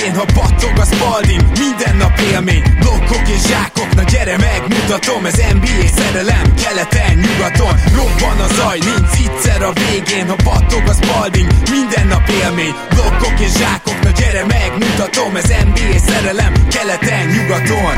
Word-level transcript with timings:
végén, 0.00 0.16
ha 0.18 0.24
battog 0.34 0.78
a 0.78 0.84
Spalding 0.84 1.42
Minden 1.58 1.96
nap 1.96 2.18
élmény, 2.32 2.62
blokkok 2.80 3.28
és 3.28 3.42
zsákok 3.48 3.94
Na 3.94 4.02
gyere 4.02 4.36
megmutatom, 4.36 5.24
ez 5.26 5.36
NBA 5.52 5.86
szerelem 5.96 6.54
Keleten, 6.62 7.14
nyugaton, 7.24 7.74
robban 7.96 8.38
a 8.46 8.48
zaj 8.54 8.78
Nincs 8.78 9.14
egyszer 9.24 9.62
a 9.62 9.72
végén, 9.72 10.28
ha 10.28 10.36
battog 10.44 10.82
a 10.86 10.92
Spalding 11.00 11.50
Minden 11.70 12.06
nap 12.06 12.28
élmény, 12.42 12.74
blokkok 12.94 13.40
és 13.40 13.52
zsákok 13.52 14.02
Na 14.02 14.10
gyere 14.10 14.44
megmutatom, 14.46 15.36
ez 15.36 15.48
NBA 15.68 15.98
szerelem 16.08 16.52
Keleten, 16.68 17.26
nyugaton. 17.34 17.94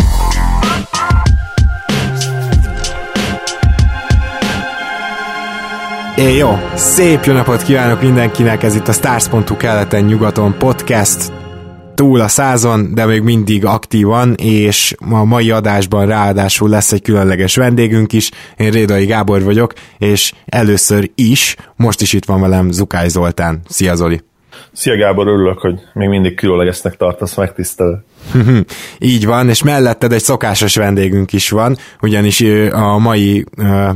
É, 6.16 6.36
jó, 6.36 6.58
szép 6.74 7.24
jó 7.24 7.32
napot 7.32 7.62
kívánok 7.62 8.02
mindenkinek, 8.02 8.62
ez 8.62 8.74
itt 8.74 8.88
a 8.88 8.92
Stars.hu 8.92 9.56
keleten 9.56 10.04
nyugaton 10.04 10.54
podcast, 10.58 11.32
túl 11.94 12.20
a 12.20 12.28
százon, 12.28 12.94
de 12.94 13.06
még 13.06 13.22
mindig 13.22 13.64
aktívan, 13.64 14.34
és 14.34 14.94
a 15.10 15.24
mai 15.24 15.50
adásban 15.50 16.06
ráadásul 16.06 16.68
lesz 16.68 16.92
egy 16.92 17.02
különleges 17.02 17.56
vendégünk 17.56 18.12
is, 18.12 18.30
én 18.56 18.70
Rédai 18.70 19.04
Gábor 19.04 19.42
vagyok, 19.42 19.72
és 19.98 20.32
először 20.46 21.10
is, 21.14 21.56
most 21.76 22.00
is 22.00 22.12
itt 22.12 22.24
van 22.24 22.40
velem 22.40 22.70
Zukály 22.70 23.08
Zoltán. 23.08 23.60
Szia 23.68 23.94
Zoli! 23.94 24.20
Szia 24.72 24.96
Gábor, 24.96 25.26
örülök, 25.26 25.58
hogy 25.58 25.80
még 25.92 26.08
mindig 26.08 26.34
különlegesnek 26.34 26.96
tartasz, 26.96 27.36
megtisztelő. 27.36 28.04
Így 28.98 29.26
van, 29.26 29.48
és 29.48 29.62
melletted 29.62 30.12
egy 30.12 30.22
szokásos 30.22 30.76
vendégünk 30.76 31.32
is 31.32 31.50
van, 31.50 31.76
ugyanis 32.00 32.44
a 32.70 32.98
mai 32.98 33.44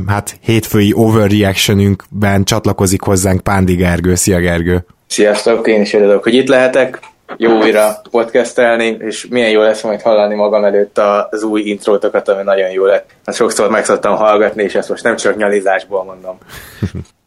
hát 0.07 0.37
hétfői 0.41 0.91
overreactionünkben 0.93 2.43
csatlakozik 2.43 3.01
hozzánk 3.01 3.41
Pándi 3.41 3.75
Gergő. 3.75 4.15
Szia 4.15 4.39
Gergő! 4.39 4.85
Sziasztok, 5.07 5.67
én 5.67 5.81
is 5.81 5.93
örülök, 5.93 6.23
hogy 6.23 6.33
itt 6.33 6.47
lehetek. 6.47 6.99
Jó 7.37 7.57
újra 7.57 8.01
podcastelni, 8.11 8.97
és 8.99 9.27
milyen 9.29 9.49
jó 9.49 9.61
lesz 9.61 9.83
majd 9.83 10.01
hallani 10.01 10.35
magam 10.35 10.63
előtt 10.63 10.97
az 11.29 11.43
új 11.43 11.61
intrótokat, 11.61 12.27
ami 12.27 12.43
nagyon 12.43 12.69
jó 12.69 12.85
lett. 12.85 13.09
Ezt 13.23 13.37
sokszor 13.37 13.69
meg 13.69 13.85
szoktam 13.85 14.15
hallgatni, 14.15 14.63
és 14.63 14.75
ezt 14.75 14.89
most 14.89 15.03
nem 15.03 15.15
csak 15.15 15.37
nyalizásból 15.37 16.03
mondom. 16.03 16.37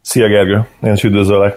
Szia 0.02 0.28
Gergő, 0.28 0.60
én 0.82 0.92
is 0.92 1.02
üdvözöllek. 1.02 1.56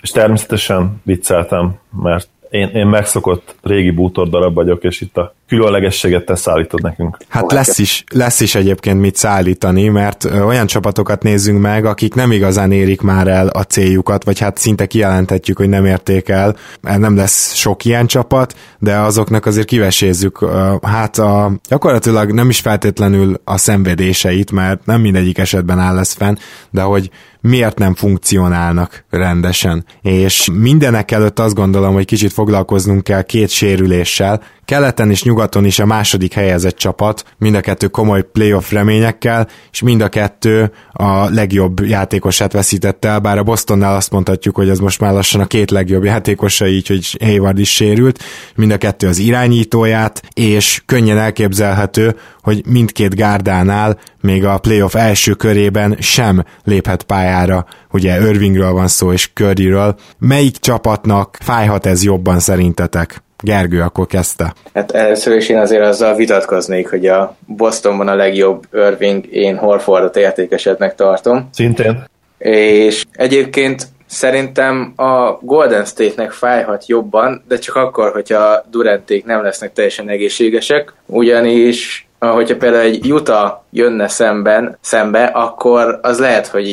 És 0.00 0.10
természetesen 0.10 1.00
vicceltem, 1.04 1.74
mert 2.02 2.28
én, 2.52 2.68
én 2.68 2.86
megszokott 2.86 3.54
régi 3.62 3.90
bútor 3.90 4.28
darab 4.28 4.54
vagyok, 4.54 4.84
és 4.84 5.00
itt 5.00 5.16
a 5.16 5.34
különlegességet 5.48 6.24
te 6.24 6.34
szállítod 6.34 6.82
nekünk. 6.82 7.16
Hát 7.28 7.52
lesz 7.52 7.78
is, 7.78 8.04
lesz 8.14 8.40
is 8.40 8.54
egyébként 8.54 9.00
mit 9.00 9.16
szállítani, 9.16 9.88
mert 9.88 10.24
olyan 10.24 10.66
csapatokat 10.66 11.22
nézzünk 11.22 11.60
meg, 11.60 11.84
akik 11.84 12.14
nem 12.14 12.32
igazán 12.32 12.72
érik 12.72 13.00
már 13.00 13.28
el 13.28 13.48
a 13.48 13.62
céljukat, 13.62 14.24
vagy 14.24 14.38
hát 14.38 14.58
szinte 14.58 14.86
kijelentetjük, 14.86 15.56
hogy 15.56 15.68
nem 15.68 15.84
érték 15.84 16.28
el. 16.28 16.56
Nem 16.80 17.16
lesz 17.16 17.54
sok 17.54 17.84
ilyen 17.84 18.06
csapat, 18.06 18.54
de 18.78 18.96
azoknak 18.96 19.46
azért 19.46 19.66
kivesézzük 19.66 20.44
hát 20.82 21.18
a, 21.18 21.52
gyakorlatilag 21.68 22.32
nem 22.32 22.48
is 22.48 22.60
feltétlenül 22.60 23.40
a 23.44 23.56
szenvedéseit, 23.56 24.50
mert 24.50 24.86
nem 24.86 25.00
mindegyik 25.00 25.38
esetben 25.38 25.78
áll 25.78 25.94
lesz 25.94 26.14
fenn, 26.14 26.36
de 26.70 26.82
hogy 26.82 27.10
miért 27.42 27.78
nem 27.78 27.94
funkcionálnak 27.94 29.04
rendesen. 29.10 29.84
És 30.02 30.48
mindenek 30.52 31.10
előtt 31.10 31.38
azt 31.38 31.54
gondolom, 31.54 31.94
hogy 31.94 32.04
kicsit 32.04 32.32
foglalkoznunk 32.32 33.04
kell 33.04 33.22
két 33.22 33.50
sérüléssel, 33.50 34.40
Keleten 34.64 35.10
és 35.10 35.22
nyugaton 35.22 35.64
is 35.64 35.78
a 35.78 35.86
második 35.86 36.32
helyezett 36.32 36.76
csapat, 36.76 37.24
mind 37.38 37.54
a 37.54 37.60
kettő 37.60 37.88
komoly 37.88 38.22
playoff 38.32 38.70
reményekkel, 38.70 39.48
és 39.72 39.82
mind 39.82 40.00
a 40.00 40.08
kettő 40.08 40.72
a 40.92 41.28
legjobb 41.30 41.80
játékosát 41.80 42.52
veszítette 42.52 43.08
el, 43.08 43.18
bár 43.18 43.38
a 43.38 43.42
Bostonnál 43.42 43.96
azt 43.96 44.10
mondhatjuk, 44.10 44.56
hogy 44.56 44.68
ez 44.68 44.78
most 44.78 45.00
már 45.00 45.12
lassan 45.12 45.40
a 45.40 45.46
két 45.46 45.70
legjobb 45.70 46.04
játékosa, 46.04 46.66
így, 46.66 46.86
hogy 46.86 47.16
Hayward 47.20 47.58
is 47.58 47.74
sérült, 47.74 48.22
mind 48.54 48.70
a 48.70 48.76
kettő 48.76 49.08
az 49.08 49.18
irányítóját, 49.18 50.22
és 50.34 50.82
könnyen 50.86 51.18
elképzelhető, 51.18 52.16
hogy 52.42 52.62
mindkét 52.66 53.14
gárdánál 53.14 53.98
még 54.20 54.44
a 54.44 54.58
playoff 54.58 54.94
első 54.94 55.32
körében 55.32 55.96
sem 56.00 56.44
léphet 56.64 57.02
pályára, 57.02 57.66
ugye 57.92 58.20
Irvingről 58.20 58.72
van 58.72 58.88
szó 58.88 59.12
és 59.12 59.30
Curryről. 59.34 59.94
Melyik 60.18 60.56
csapatnak 60.56 61.38
fájhat 61.40 61.86
ez 61.86 62.04
jobban 62.04 62.38
szerintetek? 62.38 63.22
Gergő 63.42 63.80
akkor 63.80 64.06
kezdte. 64.06 64.54
Hát 64.74 64.90
először 64.90 65.36
is 65.36 65.48
én 65.48 65.58
azért 65.58 65.82
azzal 65.82 66.14
vitatkoznék, 66.14 66.90
hogy 66.90 67.06
a 67.06 67.36
Bostonban 67.46 68.08
a 68.08 68.14
legjobb 68.14 68.66
Irving, 68.72 69.26
én 69.32 69.56
Horfordot 69.56 70.16
értékesednek 70.16 70.94
tartom. 70.94 71.48
Szintén. 71.52 72.04
És 72.38 73.04
egyébként 73.12 73.86
szerintem 74.06 74.92
a 74.96 75.38
Golden 75.40 75.84
State-nek 75.84 76.30
fájhat 76.30 76.86
jobban, 76.86 77.42
de 77.48 77.58
csak 77.58 77.74
akkor, 77.74 78.12
hogyha 78.12 78.64
Duranték 78.70 79.24
nem 79.24 79.42
lesznek 79.42 79.72
teljesen 79.72 80.08
egészségesek, 80.08 80.92
ugyanis 81.06 82.06
hogyha 82.30 82.56
például 82.56 82.82
egy 82.82 83.12
Utah 83.12 83.60
jönne 83.70 84.08
szemben, 84.08 84.78
szembe, 84.80 85.24
akkor 85.24 85.98
az 86.02 86.18
lehet, 86.18 86.46
hogy 86.46 86.66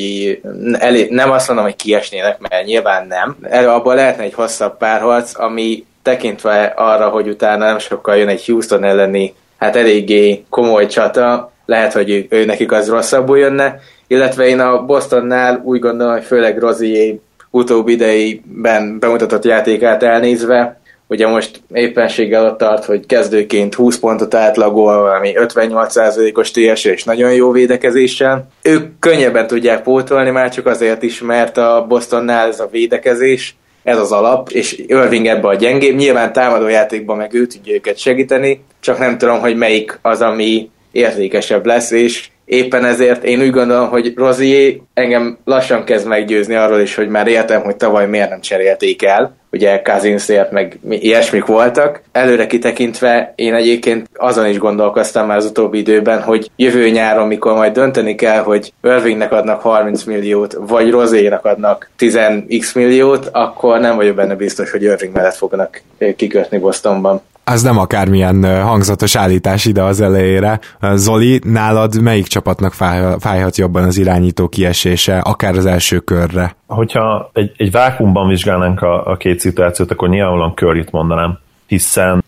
elé, 0.73 1.07
nem 1.09 1.31
azt 1.31 1.47
mondom, 1.47 1.65
hogy 1.65 1.75
kiesnének, 1.75 2.39
mert 2.39 2.65
nyilván 2.65 3.07
nem. 3.07 3.37
Erre 3.41 3.71
abban 3.71 3.95
lehetne 3.95 4.23
egy 4.23 4.33
hosszabb 4.33 4.77
párharc, 4.77 5.39
ami 5.39 5.85
tekintve 6.01 6.73
arra, 6.75 7.09
hogy 7.09 7.27
utána 7.27 7.65
nem 7.65 7.77
sokkal 7.77 8.15
jön 8.15 8.27
egy 8.27 8.45
Houston 8.45 8.83
elleni, 8.83 9.33
hát 9.57 9.75
eléggé 9.75 10.43
komoly 10.49 10.87
csata, 10.87 11.51
lehet, 11.65 11.93
hogy 11.93 12.27
ő, 12.29 12.45
nekik 12.45 12.71
az 12.71 12.89
rosszabbul 12.89 13.37
jönne, 13.37 13.79
illetve 14.07 14.47
én 14.47 14.59
a 14.59 14.85
Bostonnál 14.85 15.61
úgy 15.63 15.79
gondolom, 15.79 16.13
hogy 16.13 16.23
főleg 16.23 16.59
Rozié 16.59 17.21
utóbbi 17.49 17.91
idejében 17.91 18.99
bemutatott 18.99 19.43
játékát 19.43 20.03
elnézve, 20.03 20.78
ugye 21.09 21.27
most 21.27 21.61
éppenséggel 21.73 22.45
ott 22.45 22.57
tart, 22.57 22.85
hogy 22.85 23.05
kezdőként 23.05 23.75
20 23.75 23.97
pontot 23.99 24.33
átlagol, 24.33 25.01
valami 25.01 25.31
58%-os 25.35 26.51
TS 26.51 26.85
és 26.85 27.03
nagyon 27.03 27.33
jó 27.33 27.51
védekezéssel. 27.51 28.47
Ők 28.61 28.99
könnyebben 28.99 29.47
tudják 29.47 29.83
pótolni 29.83 30.29
már 30.29 30.53
csak 30.53 30.65
azért 30.65 31.03
is, 31.03 31.21
mert 31.21 31.57
a 31.57 31.85
Bostonnál 31.87 32.47
ez 32.47 32.59
a 32.59 32.69
védekezés 32.71 33.55
ez 33.83 33.97
az 33.97 34.11
alap, 34.11 34.49
és 34.49 34.83
Irving 34.87 35.25
ebbe 35.25 35.47
a 35.47 35.55
gyengébb. 35.55 35.95
Nyilván 35.95 36.33
támadójátékban 36.33 37.17
meg 37.17 37.33
ő 37.33 37.45
tudja 37.45 37.73
őket 37.73 37.97
segíteni, 37.97 38.63
csak 38.79 38.97
nem 38.97 39.17
tudom, 39.17 39.39
hogy 39.39 39.55
melyik 39.55 39.99
az, 40.01 40.21
ami 40.21 40.69
értékesebb 40.91 41.65
lesz, 41.65 41.91
és 41.91 42.29
éppen 42.49 42.85
ezért 42.85 43.23
én 43.23 43.41
úgy 43.41 43.51
gondolom, 43.51 43.89
hogy 43.89 44.13
Rozier 44.15 44.73
engem 44.93 45.37
lassan 45.45 45.83
kezd 45.83 46.07
meggyőzni 46.07 46.55
arról 46.55 46.79
is, 46.79 46.95
hogy 46.95 47.09
már 47.09 47.27
értem, 47.27 47.61
hogy 47.61 47.75
tavaly 47.75 48.07
miért 48.07 48.29
nem 48.29 48.41
cserélték 48.41 49.03
el, 49.03 49.35
ugye 49.51 49.81
Kazinszért 49.81 50.51
meg 50.51 50.79
ilyesmik 50.89 51.45
voltak. 51.45 52.01
Előre 52.11 52.47
kitekintve 52.47 53.33
én 53.35 53.53
egyébként 53.53 54.09
azon 54.15 54.45
is 54.45 54.57
gondolkoztam 54.57 55.27
már 55.27 55.37
az 55.37 55.45
utóbbi 55.45 55.77
időben, 55.77 56.21
hogy 56.21 56.49
jövő 56.55 56.89
nyáron, 56.89 57.27
mikor 57.27 57.53
majd 57.53 57.73
dönteni 57.73 58.15
kell, 58.15 58.41
hogy 58.41 58.73
Irvingnek 58.83 59.31
adnak 59.31 59.61
30 59.61 60.03
milliót, 60.03 60.57
vagy 60.59 60.89
Rozénak 60.89 61.45
adnak 61.45 61.89
10x 61.99 62.75
milliót, 62.75 63.29
akkor 63.31 63.79
nem 63.79 63.95
vagyok 63.95 64.15
benne 64.15 64.35
biztos, 64.35 64.71
hogy 64.71 64.83
Irving 64.83 65.13
mellett 65.13 65.35
fognak 65.35 65.81
kikötni 66.15 66.57
Bostonban 66.57 67.21
az 67.51 67.63
nem 67.63 67.77
akármilyen 67.77 68.63
hangzatos 68.63 69.15
állítás 69.15 69.65
ide 69.65 69.83
az 69.83 70.01
elejére. 70.01 70.59
Zoli, 70.93 71.41
nálad 71.43 72.01
melyik 72.01 72.27
csapatnak 72.27 72.73
fájhat 73.19 73.57
jobban 73.57 73.83
az 73.83 73.97
irányító 73.97 74.47
kiesése, 74.47 75.17
akár 75.17 75.55
az 75.55 75.65
első 75.65 75.99
körre? 75.99 76.55
Hogyha 76.67 77.29
egy, 77.33 77.51
egy 77.57 77.71
vákumban 77.71 78.27
vizsgálnánk 78.27 78.81
a, 78.81 79.05
a 79.05 79.17
két 79.17 79.39
szituációt, 79.39 79.91
akkor 79.91 80.09
nyilvánvalóan 80.09 80.53
Curryt 80.55 80.91
mondanám, 80.91 81.39
hiszen 81.67 82.23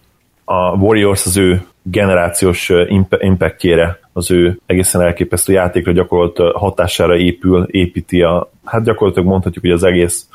a 0.46 0.76
Warriors 0.76 1.26
az 1.26 1.38
ő 1.38 1.66
generációs 1.84 2.72
impactjére, 3.20 4.00
az 4.14 4.32
ő 4.32 4.60
egészen 4.66 5.02
elképesztő 5.02 5.54
játékra 5.54 5.92
gyakorolt 5.92 6.38
hatására 6.54 7.18
épül, 7.18 7.64
építi 7.70 8.22
a, 8.22 8.52
hát 8.66 8.84
gyakorlatilag 8.84 9.28
mondhatjuk, 9.28 9.64
hogy 9.64 9.74
az 9.74 9.84
egész 9.84 10.28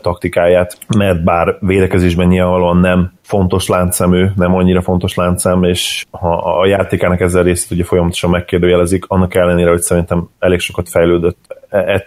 taktikáját, 0.00 0.78
mert 0.96 1.24
bár 1.24 1.56
védekezésben 1.60 2.26
nyilvánvalóan 2.26 2.76
nem 2.76 3.12
fontos 3.22 3.68
láncszemű, 3.68 4.26
nem 4.36 4.54
annyira 4.54 4.82
fontos 4.82 5.14
láncszem, 5.14 5.64
és 5.64 6.06
ha 6.10 6.60
a 6.60 6.66
játékának 6.66 7.20
ezzel 7.20 7.42
részét 7.42 7.70
ugye 7.70 7.84
folyamatosan 7.84 8.30
megkérdőjelezik, 8.30 9.04
annak 9.08 9.34
ellenére, 9.34 9.70
hogy 9.70 9.82
szerintem 9.82 10.28
elég 10.38 10.58
sokat 10.58 10.88
fejlődött 10.88 11.56
e, 11.68 11.78
e 11.78 11.98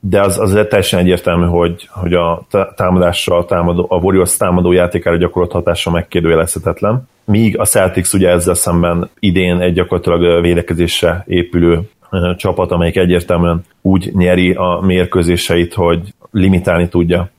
de 0.00 0.20
az, 0.20 0.38
az 0.38 0.52
teljesen 0.68 1.00
egyértelmű, 1.00 1.46
hogy, 1.46 1.88
hogy 1.90 2.12
a 2.12 2.46
támadásra, 2.76 3.36
a, 3.36 3.44
támadó, 3.44 3.86
a 3.88 3.96
Warriors 3.96 4.36
támadó 4.36 4.72
játékára 4.72 5.16
gyakorolt 5.16 5.52
hatása 5.52 5.90
megkérdőjelezhetetlen. 5.90 7.08
Míg 7.24 7.58
a 7.58 7.64
Celtics 7.64 8.12
ugye 8.12 8.28
ezzel 8.28 8.54
szemben 8.54 9.10
idén 9.18 9.60
egy 9.60 9.72
gyakorlatilag 9.72 10.42
védekezésre 10.42 11.24
épülő 11.26 11.80
csapat, 12.36 12.70
amelyik 12.70 12.96
egyértelműen 12.96 13.64
úgy 13.82 14.10
nyeri 14.14 14.52
a 14.52 14.80
mérkőzéseit, 14.82 15.74
hogy 15.74 16.14
limitálni 16.30 16.88
tudja 16.88 17.30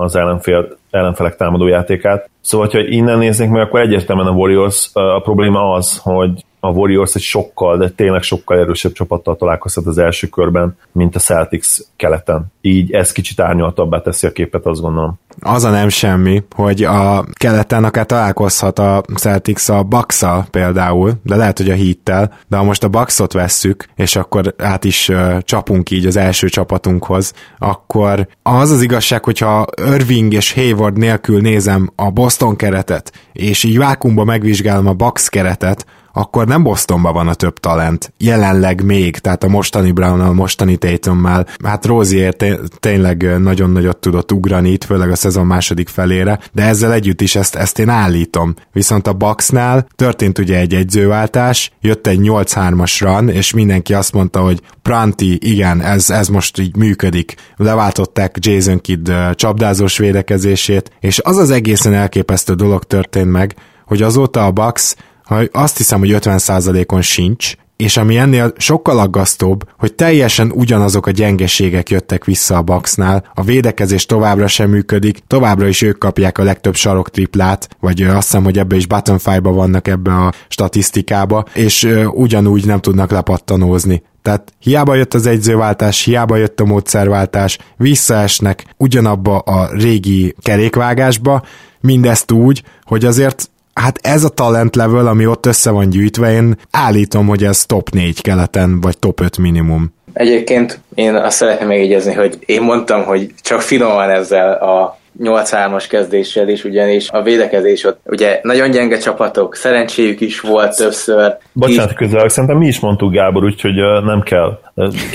az 0.00 0.16
ellenfél, 0.16 0.68
ellenfelek 0.90 1.36
támadó 1.36 1.66
játékát. 1.66 2.30
Szóval, 2.40 2.68
ha 2.72 2.78
innen 2.78 3.18
néznénk 3.18 3.52
meg, 3.52 3.62
akkor 3.62 3.80
egyértelműen 3.80 4.28
a 4.28 4.32
Warriors 4.32 4.90
a 4.92 5.20
probléma 5.20 5.72
az, 5.72 5.98
hogy 6.02 6.44
a 6.60 6.68
Warriors 6.68 7.14
egy 7.14 7.22
sokkal, 7.22 7.76
de 7.76 7.88
tényleg 7.88 8.22
sokkal 8.22 8.58
erősebb 8.58 8.92
csapattal 8.92 9.36
találkozhat 9.36 9.86
az 9.86 9.98
első 9.98 10.26
körben, 10.26 10.76
mint 10.92 11.16
a 11.16 11.18
Celtics 11.18 11.68
keleten. 11.96 12.46
Így 12.60 12.92
ez 12.92 13.12
kicsit 13.12 13.40
árnyaltabbá 13.40 14.00
teszi 14.00 14.26
a 14.26 14.32
képet, 14.32 14.66
azt 14.66 14.80
gondolom. 14.80 15.18
Az 15.40 15.64
a 15.64 15.70
nem 15.70 15.88
semmi, 15.88 16.42
hogy 16.54 16.82
a 16.82 17.24
keleten 17.32 17.84
akár 17.84 18.06
találkozhat 18.06 18.78
a 18.78 19.02
Celtics 19.14 19.68
a 19.68 19.82
bucks 19.82 20.24
például, 20.50 21.12
de 21.22 21.36
lehet, 21.36 21.58
hogy 21.58 21.70
a 21.70 21.74
hittel, 21.74 22.38
de 22.48 22.56
ha 22.56 22.62
most 22.62 22.84
a 22.84 22.88
Bucksot 22.88 23.32
vesszük, 23.32 23.84
és 23.96 24.16
akkor 24.16 24.54
át 24.58 24.84
is 24.84 25.08
uh, 25.08 25.38
csapunk 25.38 25.90
így 25.90 26.06
az 26.06 26.16
első 26.16 26.48
csapatunkhoz, 26.48 27.32
akkor 27.58 28.28
az 28.42 28.70
az 28.70 28.82
igazság, 28.82 29.24
hogyha 29.24 29.66
Irving 29.94 30.32
és 30.32 30.54
Hayward 30.54 30.98
nélkül 30.98 31.40
nézem 31.40 31.90
a 31.96 32.10
Boston 32.10 32.56
keretet, 32.56 33.12
és 33.32 33.64
így 33.64 33.78
vákumba 33.78 34.24
megvizsgálom 34.24 34.86
a 34.86 34.92
Bucks 34.92 35.28
keretet, 35.28 35.86
akkor 36.12 36.46
nem 36.46 36.62
Bostonban 36.62 37.12
van 37.12 37.28
a 37.28 37.34
több 37.34 37.58
talent. 37.58 38.12
Jelenleg 38.18 38.84
még, 38.84 39.18
tehát 39.18 39.44
a 39.44 39.48
mostani 39.48 39.92
brown 39.92 40.20
a 40.20 40.32
mostani 40.32 40.76
Tatummal. 40.76 41.46
Hát 41.64 41.86
Rozier 41.86 42.34
tényleg 42.80 43.40
nagyon 43.40 43.70
nagyot 43.70 43.96
tudott 43.96 44.32
ugrani 44.32 44.70
itt, 44.70 44.84
főleg 44.84 45.10
a 45.10 45.16
szezon 45.16 45.46
második 45.46 45.88
felére, 45.88 46.38
de 46.52 46.62
ezzel 46.62 46.92
együtt 46.92 47.20
is 47.20 47.34
ezt, 47.34 47.54
ezt 47.54 47.78
én 47.78 47.88
állítom. 47.88 48.54
Viszont 48.72 49.06
a 49.06 49.12
Bucksnál 49.12 49.86
történt 49.96 50.38
ugye 50.38 50.58
egy 50.58 50.74
egyzőváltás, 50.74 51.72
jött 51.80 52.06
egy 52.06 52.20
8-3-as 52.22 52.96
run, 53.00 53.28
és 53.28 53.52
mindenki 53.52 53.94
azt 53.94 54.12
mondta, 54.12 54.40
hogy 54.40 54.60
Pranti, 54.82 55.38
igen, 55.40 55.80
ez, 55.80 56.10
ez 56.10 56.28
most 56.28 56.58
így 56.58 56.76
működik. 56.76 57.34
Leváltották 57.56 58.36
Jason 58.38 58.80
Kidd 58.80 59.10
csapdázós 59.34 59.98
védekezését, 59.98 60.90
és 61.00 61.18
az 61.18 61.36
az 61.36 61.50
egészen 61.50 61.94
elképesztő 61.94 62.54
dolog 62.54 62.84
történt 62.84 63.30
meg, 63.30 63.54
hogy 63.86 64.02
azóta 64.02 64.46
a 64.46 64.50
Bucks 64.50 64.94
ha 65.28 65.42
azt 65.52 65.76
hiszem, 65.76 65.98
hogy 65.98 66.10
50%-on 66.12 67.02
sincs, 67.02 67.54
és 67.76 67.96
ami 67.96 68.16
ennél 68.16 68.52
sokkal 68.56 68.98
aggasztóbb, 68.98 69.68
hogy 69.78 69.94
teljesen 69.94 70.50
ugyanazok 70.54 71.06
a 71.06 71.10
gyengeségek 71.10 71.90
jöttek 71.90 72.24
vissza 72.24 72.56
a 72.56 72.62
Bucksnál, 72.62 73.24
a 73.34 73.42
védekezés 73.42 74.06
továbbra 74.06 74.46
sem 74.46 74.70
működik, 74.70 75.18
továbbra 75.26 75.66
is 75.66 75.82
ők 75.82 75.98
kapják 75.98 76.38
a 76.38 76.42
legtöbb 76.42 76.74
sarok 76.74 77.10
triplát, 77.10 77.68
vagy 77.80 78.02
azt 78.02 78.26
hiszem, 78.26 78.44
hogy 78.44 78.58
ebbe 78.58 78.76
is 78.76 78.86
button 78.86 79.18
ba 79.42 79.52
vannak 79.52 79.88
ebbe 79.88 80.14
a 80.14 80.32
statisztikába, 80.48 81.44
és 81.54 81.88
ugyanúgy 82.10 82.66
nem 82.66 82.80
tudnak 82.80 83.10
lepattanózni. 83.10 84.02
Tehát 84.22 84.52
hiába 84.58 84.94
jött 84.94 85.14
az 85.14 85.26
egyzőváltás, 85.26 86.04
hiába 86.04 86.36
jött 86.36 86.60
a 86.60 86.64
módszerváltás, 86.64 87.58
visszaesnek 87.76 88.64
ugyanabba 88.76 89.38
a 89.38 89.68
régi 89.72 90.34
kerékvágásba, 90.42 91.42
mindezt 91.80 92.32
úgy, 92.32 92.62
hogy 92.82 93.04
azért 93.04 93.50
hát 93.78 93.98
ez 94.02 94.24
a 94.24 94.28
talent 94.28 94.76
level, 94.76 95.06
ami 95.06 95.26
ott 95.26 95.46
össze 95.46 95.70
van 95.70 95.90
gyűjtve, 95.90 96.32
én 96.32 96.56
állítom, 96.70 97.26
hogy 97.26 97.44
ez 97.44 97.66
top 97.66 97.90
4 97.90 98.22
keleten, 98.22 98.80
vagy 98.80 98.98
top 98.98 99.20
5 99.20 99.38
minimum. 99.38 99.94
Egyébként 100.12 100.80
én 100.94 101.14
azt 101.14 101.36
szeretném 101.36 101.68
megjegyezni, 101.68 102.12
hogy 102.12 102.38
én 102.46 102.62
mondtam, 102.62 103.04
hogy 103.04 103.30
csak 103.42 103.60
finoman 103.60 104.10
ezzel 104.10 104.52
a 104.52 104.98
8-3-as 105.22 105.84
kezdéssel 105.88 106.48
is, 106.48 106.64
ugyanis 106.64 107.10
a 107.10 107.22
védekezés 107.22 107.84
ott 107.84 108.00
ugye 108.04 108.40
nagyon 108.42 108.70
gyenge 108.70 108.98
csapatok, 108.98 109.54
szerencséjük 109.54 110.20
is 110.20 110.40
volt 110.40 110.76
többször. 110.76 111.36
Bocsánat, 111.52 111.94
közel, 111.94 112.28
szerintem 112.28 112.58
mi 112.58 112.66
is 112.66 112.80
mondtuk 112.80 113.12
Gábor, 113.12 113.44
úgyhogy 113.44 113.74
nem 114.04 114.22
kell. 114.22 114.58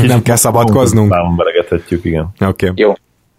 nem 0.07 0.21
kell 0.21 0.35
szabadkoznunk. 0.35 1.09
Nem 1.09 1.35
igen. 2.03 2.29
Oké. 2.39 2.69
Okay. 2.69 2.71
Jó, 2.75 2.93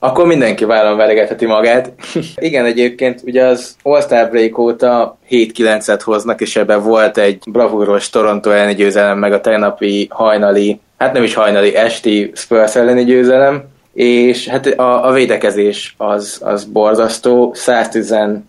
akkor 0.04 0.26
mindenki 0.26 0.64
vállon 0.64 0.96
veregetheti 0.96 1.46
magát. 1.46 1.92
Igen, 2.36 2.64
egyébként 2.64 3.20
ugye 3.24 3.44
az 3.44 3.76
All-Star 3.82 4.30
Break 4.30 4.58
óta 4.58 5.18
7-9-et 5.30 6.00
hoznak, 6.04 6.40
és 6.40 6.56
ebben 6.56 6.82
volt 6.82 7.18
egy 7.18 7.42
bravúros 7.46 8.10
Toronto 8.10 8.50
elleni 8.50 8.74
győzelem, 8.74 9.18
meg 9.18 9.32
a 9.32 9.40
tegnapi 9.40 10.06
hajnali, 10.10 10.80
hát 10.98 11.12
nem 11.12 11.22
is 11.22 11.34
hajnali, 11.34 11.76
esti 11.76 12.30
Spurs 12.34 12.76
elleni 12.76 13.04
győzelem, 13.04 13.64
és 13.92 14.48
hát 14.48 14.66
a, 14.66 15.06
a 15.06 15.12
védekezés 15.12 15.94
az, 15.98 16.40
az 16.44 16.64
borzasztó, 16.64 17.52
111 17.54 18.40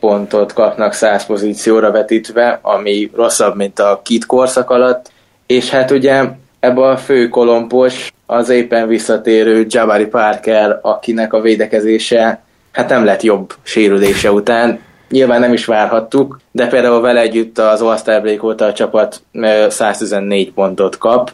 pontot 0.00 0.52
kapnak 0.52 0.92
100 0.92 1.26
pozícióra 1.26 1.90
vetítve, 1.90 2.58
ami 2.62 3.10
rosszabb, 3.14 3.56
mint 3.56 3.78
a 3.78 4.00
kit 4.04 4.26
korszak 4.26 4.70
alatt, 4.70 5.10
és 5.46 5.70
hát 5.70 5.90
ugye 5.90 6.24
ebbe 6.60 6.80
a 6.80 6.96
fő 6.96 7.28
kolompos 7.28 8.12
az 8.30 8.48
éppen 8.48 8.88
visszatérő 8.88 9.66
Jabari 9.68 10.06
Parker, 10.06 10.78
akinek 10.82 11.32
a 11.32 11.40
védekezése 11.40 12.42
hát 12.72 12.88
nem 12.88 13.04
lett 13.04 13.22
jobb 13.22 13.54
sérülése 13.62 14.32
után. 14.32 14.80
Nyilván 15.10 15.40
nem 15.40 15.52
is 15.52 15.64
várhattuk, 15.64 16.40
de 16.50 16.66
például 16.66 17.00
vele 17.00 17.20
együtt 17.20 17.58
az 17.58 17.82
All-Star 17.82 18.22
Break 18.22 18.42
óta 18.42 18.64
a 18.64 18.72
csapat 18.72 19.22
114 19.68 20.52
pontot 20.52 20.98
kap, 20.98 21.32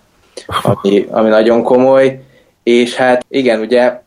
ami, 0.63 1.07
ami 1.11 1.29
nagyon 1.29 1.63
komoly, 1.63 2.21
és 2.63 2.95
hát 2.95 3.25
igen, 3.29 3.61
ugye 3.61 4.01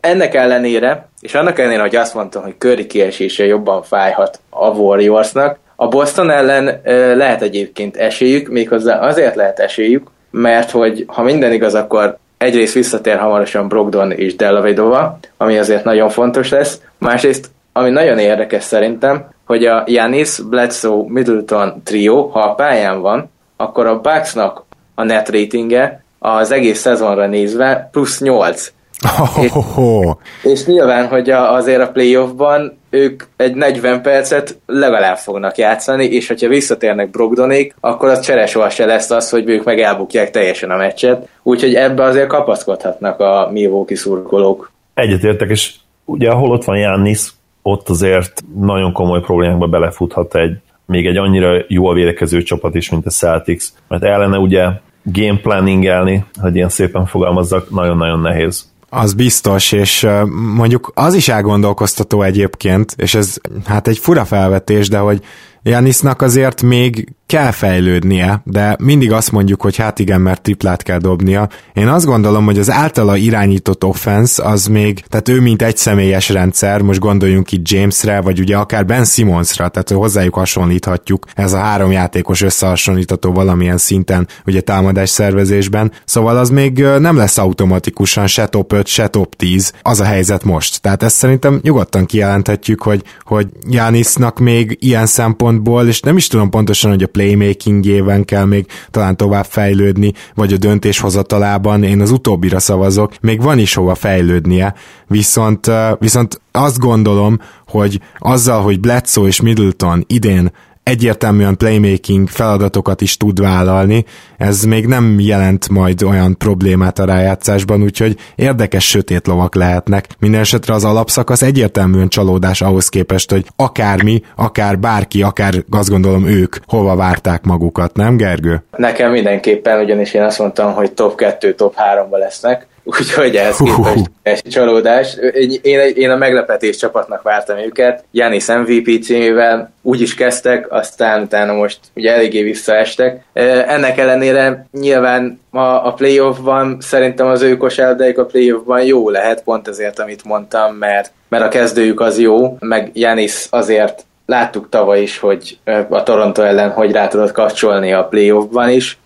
ennek 0.00 0.34
ellenére, 0.34 1.08
és 1.20 1.34
annak 1.34 1.58
ellenére, 1.58 1.80
hogy 1.80 1.96
azt 1.96 2.14
mondtam, 2.14 2.42
hogy 2.42 2.54
Curry 2.58 2.86
kiesése 2.86 3.44
jobban 3.44 3.82
fájhat 3.82 4.40
a 4.50 4.68
Warriorsnak, 4.68 5.58
a 5.76 5.88
Boston 5.88 6.30
ellen 6.30 6.80
lehet 7.16 7.42
egyébként 7.42 7.96
esélyük, 7.96 8.48
méghozzá 8.48 8.98
azért 8.98 9.34
lehet 9.34 9.58
esélyük, 9.58 10.10
mert 10.30 10.70
hogy 10.70 11.04
ha 11.06 11.22
minden 11.22 11.52
igaz, 11.52 11.74
akkor 11.74 12.18
egyrészt 12.44 12.74
visszatér 12.74 13.18
hamarosan 13.18 13.68
Brogdon 13.68 14.12
és 14.12 14.36
Delavedova, 14.36 15.18
ami 15.36 15.58
azért 15.58 15.84
nagyon 15.84 16.08
fontos 16.08 16.50
lesz, 16.50 16.80
másrészt, 16.98 17.50
ami 17.72 17.90
nagyon 17.90 18.18
érdekes 18.18 18.62
szerintem, 18.62 19.28
hogy 19.44 19.64
a 19.64 19.84
Janis, 19.86 20.38
Bledsoe, 20.38 21.04
Middleton 21.08 21.82
trio, 21.84 22.26
ha 22.26 22.40
a 22.40 22.54
pályán 22.54 23.00
van, 23.00 23.30
akkor 23.56 23.86
a 23.86 24.00
Bucksnak 24.00 24.64
a 24.94 25.04
net 25.04 25.28
ratinge 25.28 26.04
az 26.18 26.50
egész 26.50 26.80
szezonra 26.80 27.26
nézve 27.26 27.88
plusz 27.92 28.20
8. 28.20 28.72
Oh, 29.02 29.78
oh, 29.78 30.16
és, 30.42 30.50
és 30.50 30.66
nyilván, 30.66 31.08
hogy 31.08 31.30
a, 31.30 31.52
azért 31.52 31.80
a 31.80 31.90
playoffban 31.90 32.78
ők 32.90 33.22
egy 33.36 33.54
40 33.54 34.02
percet 34.02 34.58
legalább 34.66 35.16
fognak 35.16 35.56
játszani, 35.56 36.04
és 36.04 36.28
hogyha 36.28 36.48
visszatérnek 36.48 37.10
Brogdonék, 37.10 37.74
akkor 37.80 38.08
az 38.08 38.20
cseresol 38.20 38.68
se 38.68 38.84
lesz 38.84 39.10
az, 39.10 39.30
hogy 39.30 39.48
ők 39.48 39.64
meg 39.64 39.80
elbukják 39.80 40.30
teljesen 40.30 40.70
a 40.70 40.76
meccset, 40.76 41.28
úgyhogy 41.42 41.74
ebbe 41.74 42.02
azért 42.02 42.28
kapaszkodhatnak 42.28 43.20
a 43.20 43.48
Milwaukee 43.52 43.96
szurkolók. 43.96 44.72
Egyetértek, 44.94 45.50
és 45.50 45.74
ugye 46.04 46.30
ahol 46.30 46.50
ott 46.50 46.64
van 46.64 46.78
Jannis, 46.78 47.32
ott 47.62 47.88
azért 47.88 48.44
nagyon 48.60 48.92
komoly 48.92 49.20
problémákba 49.20 49.66
belefuthat 49.66 50.34
egy 50.34 50.56
még 50.86 51.06
egy 51.06 51.16
annyira 51.16 51.64
jól 51.68 51.94
védekező 51.94 52.42
csapat 52.42 52.74
is, 52.74 52.90
mint 52.90 53.06
a 53.06 53.10
Celtics, 53.10 53.64
mert 53.88 54.04
ellene 54.04 54.38
ugye 54.38 54.64
game 55.02 55.38
planningelni, 55.42 56.24
hogy 56.40 56.56
ilyen 56.56 56.68
szépen 56.68 57.06
fogalmazzak, 57.06 57.70
nagyon-nagyon 57.70 58.20
nehéz. 58.20 58.72
Az 58.96 59.12
biztos, 59.12 59.72
és 59.72 60.06
mondjuk 60.54 60.90
az 60.94 61.14
is 61.14 61.28
elgondolkoztató 61.28 62.22
egyébként, 62.22 62.94
és 62.96 63.14
ez 63.14 63.36
hát 63.64 63.88
egy 63.88 63.98
fura 63.98 64.24
felvetés, 64.24 64.88
de 64.88 64.98
hogy 64.98 65.22
Janisnak 65.66 66.22
azért 66.22 66.62
még 66.62 67.14
kell 67.26 67.50
fejlődnie, 67.50 68.42
de 68.44 68.76
mindig 68.78 69.12
azt 69.12 69.32
mondjuk, 69.32 69.62
hogy 69.62 69.76
hát 69.76 69.98
igen, 69.98 70.20
mert 70.20 70.42
triplát 70.42 70.82
kell 70.82 70.98
dobnia. 70.98 71.48
Én 71.72 71.88
azt 71.88 72.06
gondolom, 72.06 72.44
hogy 72.44 72.58
az 72.58 72.70
általa 72.70 73.16
irányított 73.16 73.84
offense 73.84 74.42
az 74.42 74.66
még, 74.66 75.04
tehát 75.08 75.28
ő 75.28 75.40
mint 75.40 75.62
egy 75.62 75.76
személyes 75.76 76.28
rendszer, 76.28 76.80
most 76.80 77.00
gondoljunk 77.00 77.52
itt 77.52 77.68
Jamesre, 77.68 78.20
vagy 78.20 78.40
ugye 78.40 78.56
akár 78.56 78.86
Ben 78.86 79.04
Simmonsra, 79.04 79.68
tehát 79.68 79.90
hozzájuk 79.90 80.34
hasonlíthatjuk, 80.34 81.26
ez 81.34 81.52
a 81.52 81.58
három 81.58 81.92
játékos 81.92 82.42
összehasonlítható 82.42 83.32
valamilyen 83.32 83.78
szinten, 83.78 84.28
ugye 84.46 84.60
támadás 84.60 85.10
szervezésben, 85.10 85.92
szóval 86.04 86.36
az 86.36 86.50
még 86.50 86.78
nem 86.78 87.16
lesz 87.16 87.38
automatikusan 87.38 88.26
se 88.26 88.46
top 88.46 88.72
5, 88.72 88.86
se 88.86 89.08
top 89.08 89.34
10, 89.34 89.72
az 89.82 90.00
a 90.00 90.04
helyzet 90.04 90.44
most. 90.44 90.80
Tehát 90.80 91.02
ezt 91.02 91.16
szerintem 91.16 91.58
nyugodtan 91.62 92.06
kijelenthetjük, 92.06 92.82
hogy, 92.82 93.02
hogy 93.24 93.46
Janisnak 93.68 94.38
még 94.38 94.76
ilyen 94.80 95.06
szempontból, 95.54 95.88
és 95.88 96.00
nem 96.00 96.16
is 96.16 96.26
tudom 96.26 96.50
pontosan, 96.50 96.90
hogy 96.90 97.02
a 97.02 97.06
playmakingjében 97.06 98.24
kell 98.24 98.44
még 98.44 98.66
talán 98.90 99.16
tovább 99.16 99.44
fejlődni, 99.44 100.12
vagy 100.34 100.52
a 100.52 100.56
döntéshozatalában, 100.56 101.82
én 101.82 102.00
az 102.00 102.10
utóbbira 102.10 102.58
szavazok, 102.58 103.14
még 103.20 103.42
van 103.42 103.58
is 103.58 103.74
hova 103.74 103.94
fejlődnie, 103.94 104.74
viszont, 105.06 105.70
viszont 105.98 106.40
azt 106.52 106.78
gondolom, 106.78 107.38
hogy 107.66 108.00
azzal, 108.18 108.62
hogy 108.62 108.80
Bledsoe 108.80 109.26
és 109.26 109.40
Middleton 109.40 110.04
idén 110.06 110.50
egyértelműen 110.84 111.56
playmaking 111.56 112.28
feladatokat 112.28 113.00
is 113.00 113.16
tud 113.16 113.40
vállalni, 113.40 114.04
ez 114.38 114.62
még 114.62 114.86
nem 114.86 115.16
jelent 115.20 115.68
majd 115.68 116.02
olyan 116.02 116.38
problémát 116.38 116.98
a 116.98 117.04
rájátszásban, 117.04 117.82
úgyhogy 117.82 118.16
érdekes 118.34 118.88
sötét 118.88 119.26
lovak 119.26 119.54
lehetnek. 119.54 120.06
Mindenesetre 120.18 120.74
az 120.74 120.84
alapszakasz 120.84 121.42
egyértelműen 121.42 122.08
csalódás 122.08 122.60
ahhoz 122.60 122.88
képest, 122.88 123.30
hogy 123.30 123.46
akármi, 123.56 124.22
akár 124.36 124.78
bárki, 124.78 125.22
akár 125.22 125.54
azt 125.70 125.90
gondolom 125.90 126.26
ők 126.26 126.56
hova 126.66 126.96
várták 126.96 127.44
magukat, 127.44 127.96
nem 127.96 128.16
Gergő? 128.16 128.62
Nekem 128.76 129.10
mindenképpen, 129.10 129.80
ugyanis 129.80 130.12
én 130.12 130.22
azt 130.22 130.38
mondtam, 130.38 130.72
hogy 130.72 130.92
top 130.92 131.16
2, 131.16 131.54
top 131.54 131.74
3-ba 131.76 132.18
lesznek, 132.18 132.66
úgyhogy 132.84 133.36
ez 133.36 133.56
képest 133.56 134.10
egy 134.22 134.42
csalódás. 134.42 135.16
Én, 135.62 135.80
én 135.80 136.10
a 136.10 136.16
meglepetés 136.16 136.76
csapatnak 136.76 137.22
vártam 137.22 137.58
őket. 137.58 138.04
Janis 138.10 138.46
MVP 138.46 139.02
címével 139.02 139.72
úgy 139.82 140.00
is 140.00 140.14
kezdtek, 140.14 140.72
aztán 140.72 141.22
utána 141.22 141.52
most 141.52 141.78
ugye 141.94 142.12
eléggé 142.12 142.42
visszaestek. 142.42 143.24
Ennek 143.66 143.98
ellenére 143.98 144.66
nyilván 144.72 145.40
a, 145.50 145.60
a 145.60 145.92
playoffban 145.92 146.76
szerintem 146.80 147.26
az 147.26 147.42
ő 147.42 147.56
kosárlabdájuk 147.56 148.18
a 148.18 148.24
playoffban 148.24 148.82
jó 148.82 149.10
lehet, 149.10 149.42
pont 149.42 149.68
ezért, 149.68 149.98
amit 149.98 150.24
mondtam, 150.24 150.74
mert, 150.74 151.12
mert 151.28 151.44
a 151.44 151.48
kezdőjük 151.48 152.00
az 152.00 152.18
jó, 152.18 152.56
meg 152.60 152.90
Janis 152.92 153.46
azért 153.50 154.04
láttuk 154.26 154.68
tavaly 154.68 155.02
is, 155.02 155.18
hogy 155.18 155.58
a 155.88 156.02
Toronto 156.02 156.42
ellen 156.42 156.70
hogy 156.70 156.92
rá 156.92 157.08
tudott 157.08 157.32
kapcsolni 157.32 157.92
a 157.92 158.04
playoffban 158.04 158.70
is, 158.70 158.98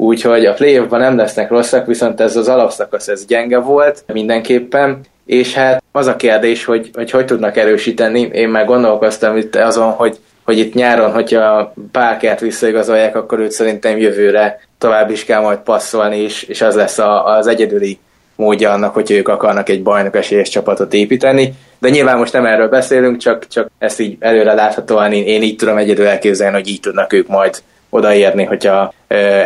úgyhogy 0.00 0.46
a 0.46 0.52
playoffban 0.52 1.00
nem 1.00 1.16
lesznek 1.16 1.50
rosszak, 1.50 1.86
viszont 1.86 2.20
ez 2.20 2.36
az 2.36 2.48
alapszakasz 2.48 3.08
ez 3.08 3.26
gyenge 3.26 3.58
volt 3.58 4.04
mindenképpen, 4.12 5.00
és 5.26 5.54
hát 5.54 5.82
az 5.92 6.06
a 6.06 6.16
kérdés, 6.16 6.64
hogy 6.64 6.90
hogy, 6.92 7.10
hogy 7.10 7.24
tudnak 7.24 7.56
erősíteni, 7.56 8.20
én 8.32 8.48
már 8.48 8.64
gondolkoztam 8.64 9.36
itt 9.36 9.56
azon, 9.56 9.90
hogy 9.90 10.18
hogy 10.44 10.58
itt 10.58 10.74
nyáron, 10.74 11.12
hogyha 11.12 11.74
Parkert 11.92 12.40
visszaigazolják, 12.40 13.16
akkor 13.16 13.38
őt 13.38 13.50
szerintem 13.50 13.98
jövőre 13.98 14.60
tovább 14.78 15.10
is 15.10 15.24
kell 15.24 15.40
majd 15.40 15.58
passzolni, 15.58 16.16
és, 16.16 16.42
és 16.42 16.60
az 16.60 16.74
lesz 16.74 16.98
a, 16.98 17.26
az 17.26 17.46
egyedüli 17.46 17.98
módja 18.36 18.72
annak, 18.72 18.94
hogy 18.94 19.10
ők 19.10 19.28
akarnak 19.28 19.68
egy 19.68 19.82
bajnok 19.82 20.16
esélyes 20.16 20.48
csapatot 20.48 20.94
építeni. 20.94 21.54
De 21.78 21.88
nyilván 21.88 22.18
most 22.18 22.32
nem 22.32 22.46
erről 22.46 22.68
beszélünk, 22.68 23.16
csak, 23.16 23.46
csak 23.46 23.70
ezt 23.78 24.00
így 24.00 24.16
előre 24.20 24.52
láthatóan 24.52 25.12
én, 25.12 25.24
én 25.24 25.42
így 25.42 25.56
tudom 25.56 25.76
egyedül 25.76 26.06
elképzelni, 26.06 26.56
hogy 26.56 26.68
így 26.68 26.80
tudnak 26.80 27.12
ők 27.12 27.26
majd 27.26 27.62
odaérni, 27.90 28.44
hogyha 28.44 28.92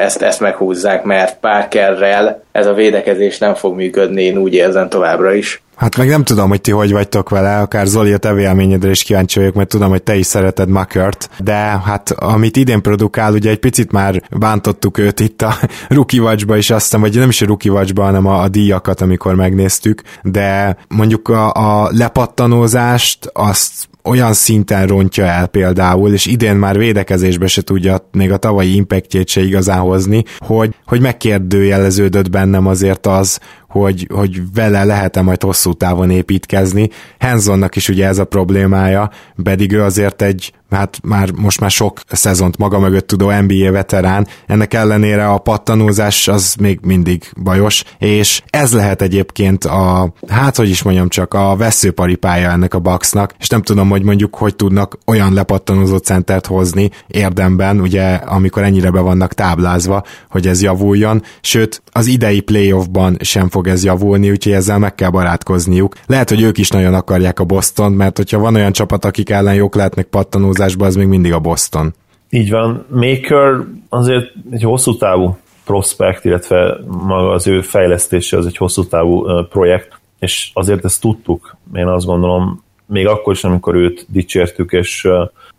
ezt, 0.01 0.23
ezt 0.23 0.41
meghúzzák, 0.41 1.05
mert 1.05 1.39
Parkerrel 1.41 2.43
ez 2.53 2.67
a 2.67 2.73
védekezés 2.73 3.39
nem 3.39 3.55
fog 3.55 3.77
működni, 3.77 4.23
én 4.23 4.37
úgy 4.37 4.55
érzem 4.55 4.89
továbbra 4.89 5.35
is. 5.35 5.63
Hát 5.77 5.97
meg 5.97 6.09
nem 6.09 6.25
tudom, 6.25 6.49
hogy 6.49 6.61
ti 6.61 6.71
hogy 6.71 6.93
vagytok 6.93 7.29
vele, 7.29 7.59
akár 7.59 7.87
Zoli 7.87 8.13
a 8.13 8.17
te 8.17 8.33
véleményedre 8.33 8.91
is 8.91 9.03
kíváncsi 9.03 9.39
vagyok, 9.39 9.55
mert 9.55 9.69
tudom, 9.69 9.91
hogy 9.91 10.03
te 10.03 10.15
is 10.15 10.27
szereted 10.27 10.69
Makert, 10.69 11.31
de 11.39 11.55
hát 11.85 12.11
amit 12.11 12.57
idén 12.57 12.83
produkál, 12.83 13.33
ugye 13.33 13.51
egy 13.51 13.59
picit 13.59 13.93
már 13.93 14.23
bántottuk 14.39 14.99
őt 14.99 15.21
itt 15.21 15.43
a 15.43 15.55
Rookie 15.89 16.21
Watch-ba 16.21 16.57
is, 16.57 16.71
aztán, 16.71 17.01
vagy 17.01 17.17
nem 17.17 17.29
is 17.29 17.43
a 17.43 17.47
Rookie 17.47 17.73
Watch-ba, 17.73 18.03
hanem 18.03 18.27
a, 18.27 18.43
a 18.43 18.49
díjakat, 18.49 19.01
amikor 19.01 19.35
megnéztük, 19.35 20.03
de 20.23 20.77
mondjuk 20.89 21.29
a, 21.29 21.53
a 21.53 21.89
lepattanózást 21.93 23.31
azt 23.33 23.89
olyan 24.05 24.33
szinten 24.33 24.87
rontja 24.87 25.25
el 25.25 25.47
például, 25.47 26.13
és 26.13 26.27
idén 26.27 26.57
már 26.57 26.79
védekezésbe 26.79 27.47
se 27.47 27.63
tudja 27.63 28.09
még 28.13 28.33
a 28.33 28.37
tavalyi 28.37 28.75
impactjét 28.75 29.29
se 29.29 29.41
igazán 29.41 29.81
hozni, 29.81 30.25
hogy, 30.39 30.75
hogy 30.87 31.01
megkérdőjeleződött 31.01 32.31
bennem 32.31 32.67
azért 32.67 33.07
az, 33.07 33.41
hogy, 33.81 34.07
hogy 34.15 34.43
vele 34.55 34.85
lehet-e 34.85 35.23
majd 35.23 35.43
hosszú 35.43 35.73
távon 35.73 36.11
építkezni. 36.11 36.91
Henzonnak 37.19 37.77
is 37.77 37.89
ugye 37.89 38.07
ez 38.07 38.19
a 38.19 38.25
problémája, 38.25 39.11
pedig 39.43 39.73
ő 39.73 39.83
azért 39.83 40.23
egy 40.23 40.53
hát 40.75 40.99
már 41.03 41.31
most 41.31 41.61
már 41.61 41.71
sok 41.71 42.01
szezont 42.09 42.59
maga 42.59 42.79
mögött 42.79 43.07
tudó 43.07 43.31
NBA 43.41 43.71
veterán, 43.71 44.27
ennek 44.47 44.75
ellenére 44.75 45.29
a 45.29 45.39
pattanózás 45.39 46.29
az 46.29 46.55
még 46.61 46.79
mindig 46.83 47.31
bajos, 47.43 47.85
és 47.99 48.43
ez 48.51 48.73
lehet 48.73 49.03
egyébként 49.03 49.65
a, 49.65 50.13
hát 50.29 50.57
hogy 50.57 50.69
is 50.69 50.83
mondjam 50.83 51.09
csak, 51.09 51.35
a 51.35 51.57
veszőparipája 51.57 52.51
ennek 52.51 52.75
a 52.75 52.79
Bucksnak, 52.79 53.35
és 53.39 53.49
nem 53.49 53.63
tudom, 53.63 53.91
hogy 53.91 54.03
mondjuk 54.03 54.35
hogy 54.35 54.57
tudnak 54.57 54.99
olyan 55.07 55.33
lepattanózó 55.33 55.97
centert 55.97 56.47
hozni 56.47 56.91
érdemben, 57.07 57.81
ugye 57.81 58.15
amikor 58.15 58.63
ennyire 58.63 58.91
be 58.91 59.01
vannak 59.01 59.33
táblázva, 59.33 60.03
hogy 60.31 60.47
ez 60.47 60.63
javuljon, 60.63 61.23
sőt 61.41 61.83
az 61.93 62.07
idei 62.07 62.41
playoffban 62.41 63.17
sem 63.21 63.49
fog 63.49 63.64
ez 63.69 63.85
javulni, 63.85 64.31
úgyhogy 64.31 64.53
ezzel 64.53 64.79
meg 64.79 64.95
kell 64.95 65.11
barátkozniuk. 65.11 65.95
Lehet, 66.07 66.29
hogy 66.29 66.43
ők 66.43 66.59
is 66.59 66.69
nagyon 66.69 66.95
akarják 66.95 67.41
a 67.41 67.45
Boston, 67.45 67.93
mert 67.93 68.17
hogyha 68.17 68.39
van 68.39 68.55
olyan 68.55 68.73
csapat, 68.73 69.05
akik 69.05 69.31
ellen 69.31 69.55
jók 69.55 69.75
lehetnek 69.75 70.07
pattanózás, 70.07 70.75
vonatkozásban 70.75 70.87
az 70.87 70.97
még 70.97 71.07
mindig 71.07 71.33
a 71.33 71.39
Boston. 71.39 71.95
Így 72.31 72.51
van. 72.51 72.85
Maker 72.89 73.61
azért 73.89 74.33
egy 74.51 74.63
hosszú 74.63 74.97
távú 74.97 75.37
prospekt, 75.65 76.25
illetve 76.25 76.77
maga 76.87 77.31
az 77.31 77.47
ő 77.47 77.61
fejlesztése 77.61 78.37
az 78.37 78.47
egy 78.47 78.57
hosszú 78.57 78.87
távú 78.87 79.25
projekt, 79.49 80.01
és 80.19 80.51
azért 80.55 80.85
ezt 80.85 81.01
tudtuk, 81.01 81.57
én 81.75 81.87
azt 81.87 82.07
gondolom, 82.07 82.63
még 82.87 83.07
akkor 83.07 83.33
is, 83.33 83.45
amikor 83.45 83.75
őt 83.75 84.07
dicsértük, 84.09 84.73
és 84.73 85.05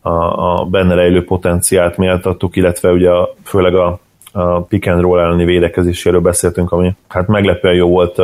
a, 0.01 0.11
a 0.59 0.65
benne 0.65 0.93
rejlő 0.93 1.23
potenciált 1.23 1.97
méltattuk, 1.97 2.55
illetve 2.55 2.91
ugye 2.91 3.09
a, 3.09 3.35
főleg 3.43 3.75
a 3.75 3.99
a 4.37 4.61
pick 4.61 4.87
and 4.87 5.01
roll 5.01 5.19
elleni 5.19 5.45
védekezéséről 5.45 6.21
beszéltünk, 6.21 6.71
ami 6.71 6.95
hát 7.07 7.27
meglepően 7.27 7.75
jó 7.75 7.89
volt 7.89 8.15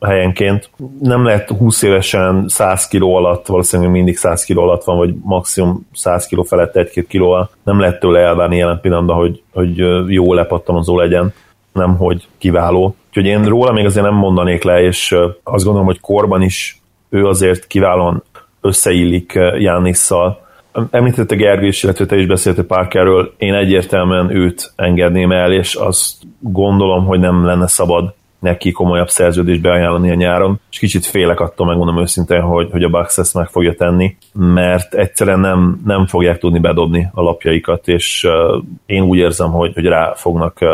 helyenként. 0.00 0.70
Nem 1.00 1.24
lehet 1.24 1.48
20 1.48 1.82
évesen 1.82 2.44
100 2.48 2.88
kiló 2.88 3.14
alatt, 3.14 3.46
valószínűleg 3.46 3.92
mindig 3.92 4.16
100 4.16 4.44
kiló 4.44 4.62
alatt 4.62 4.84
van, 4.84 4.96
vagy 4.96 5.14
maximum 5.22 5.86
100 5.92 6.26
kiló 6.26 6.42
felett 6.42 6.72
1-2 6.74 7.04
kilóval. 7.08 7.50
Nem 7.62 7.80
lehet 7.80 8.00
tőle 8.00 8.20
elvárni 8.20 8.56
jelen 8.56 8.80
pillanatban, 8.80 9.16
hogy, 9.16 9.42
hogy 9.52 9.76
jó 10.12 10.34
lepattanozó 10.34 10.98
legyen, 10.98 11.32
nem 11.72 11.96
hogy 11.96 12.28
kiváló. 12.38 12.96
Úgyhogy 13.08 13.26
én 13.26 13.44
róla 13.44 13.72
még 13.72 13.84
azért 13.84 14.04
nem 14.04 14.14
mondanék 14.14 14.62
le, 14.62 14.82
és 14.82 15.16
azt 15.42 15.64
gondolom, 15.64 15.86
hogy 15.86 16.00
korban 16.00 16.42
is 16.42 16.80
ő 17.08 17.26
azért 17.26 17.66
kiválóan 17.66 18.22
összeillik 18.60 19.32
Jánisszal, 19.58 20.43
Említette 20.90 21.34
Gergő 21.34 21.66
is, 21.66 21.82
illetve 21.82 22.06
te 22.06 22.16
is 22.16 22.26
beszéltél 22.26 22.64
Parkerről, 22.64 23.34
én 23.36 23.54
egyértelműen 23.54 24.36
őt 24.36 24.72
engedném 24.76 25.32
el, 25.32 25.52
és 25.52 25.74
azt 25.74 26.14
gondolom, 26.40 27.04
hogy 27.04 27.20
nem 27.20 27.44
lenne 27.44 27.66
szabad 27.66 28.14
neki 28.38 28.72
komolyabb 28.72 29.08
szerződést 29.08 29.60
beajánlani 29.60 30.10
a 30.10 30.14
nyáron, 30.14 30.60
és 30.70 30.78
kicsit 30.78 31.06
félek 31.06 31.40
attól, 31.40 31.66
megmondom 31.66 32.00
őszintén, 32.00 32.40
hogy, 32.40 32.68
hogy 32.70 32.82
a 32.82 32.88
Bucks 32.88 33.18
ezt 33.18 33.34
meg 33.34 33.48
fogja 33.48 33.74
tenni, 33.74 34.16
mert 34.32 34.94
egyszerűen 34.94 35.40
nem, 35.40 35.80
nem 35.84 36.06
fogják 36.06 36.38
tudni 36.38 36.58
bedobni 36.58 37.08
a 37.12 37.22
lapjaikat, 37.22 37.88
és 37.88 38.24
uh, 38.24 38.62
én 38.86 39.02
úgy 39.02 39.18
érzem, 39.18 39.50
hogy, 39.50 39.72
hogy 39.74 39.86
rá 39.86 40.12
fognak 40.14 40.58
uh, 40.60 40.70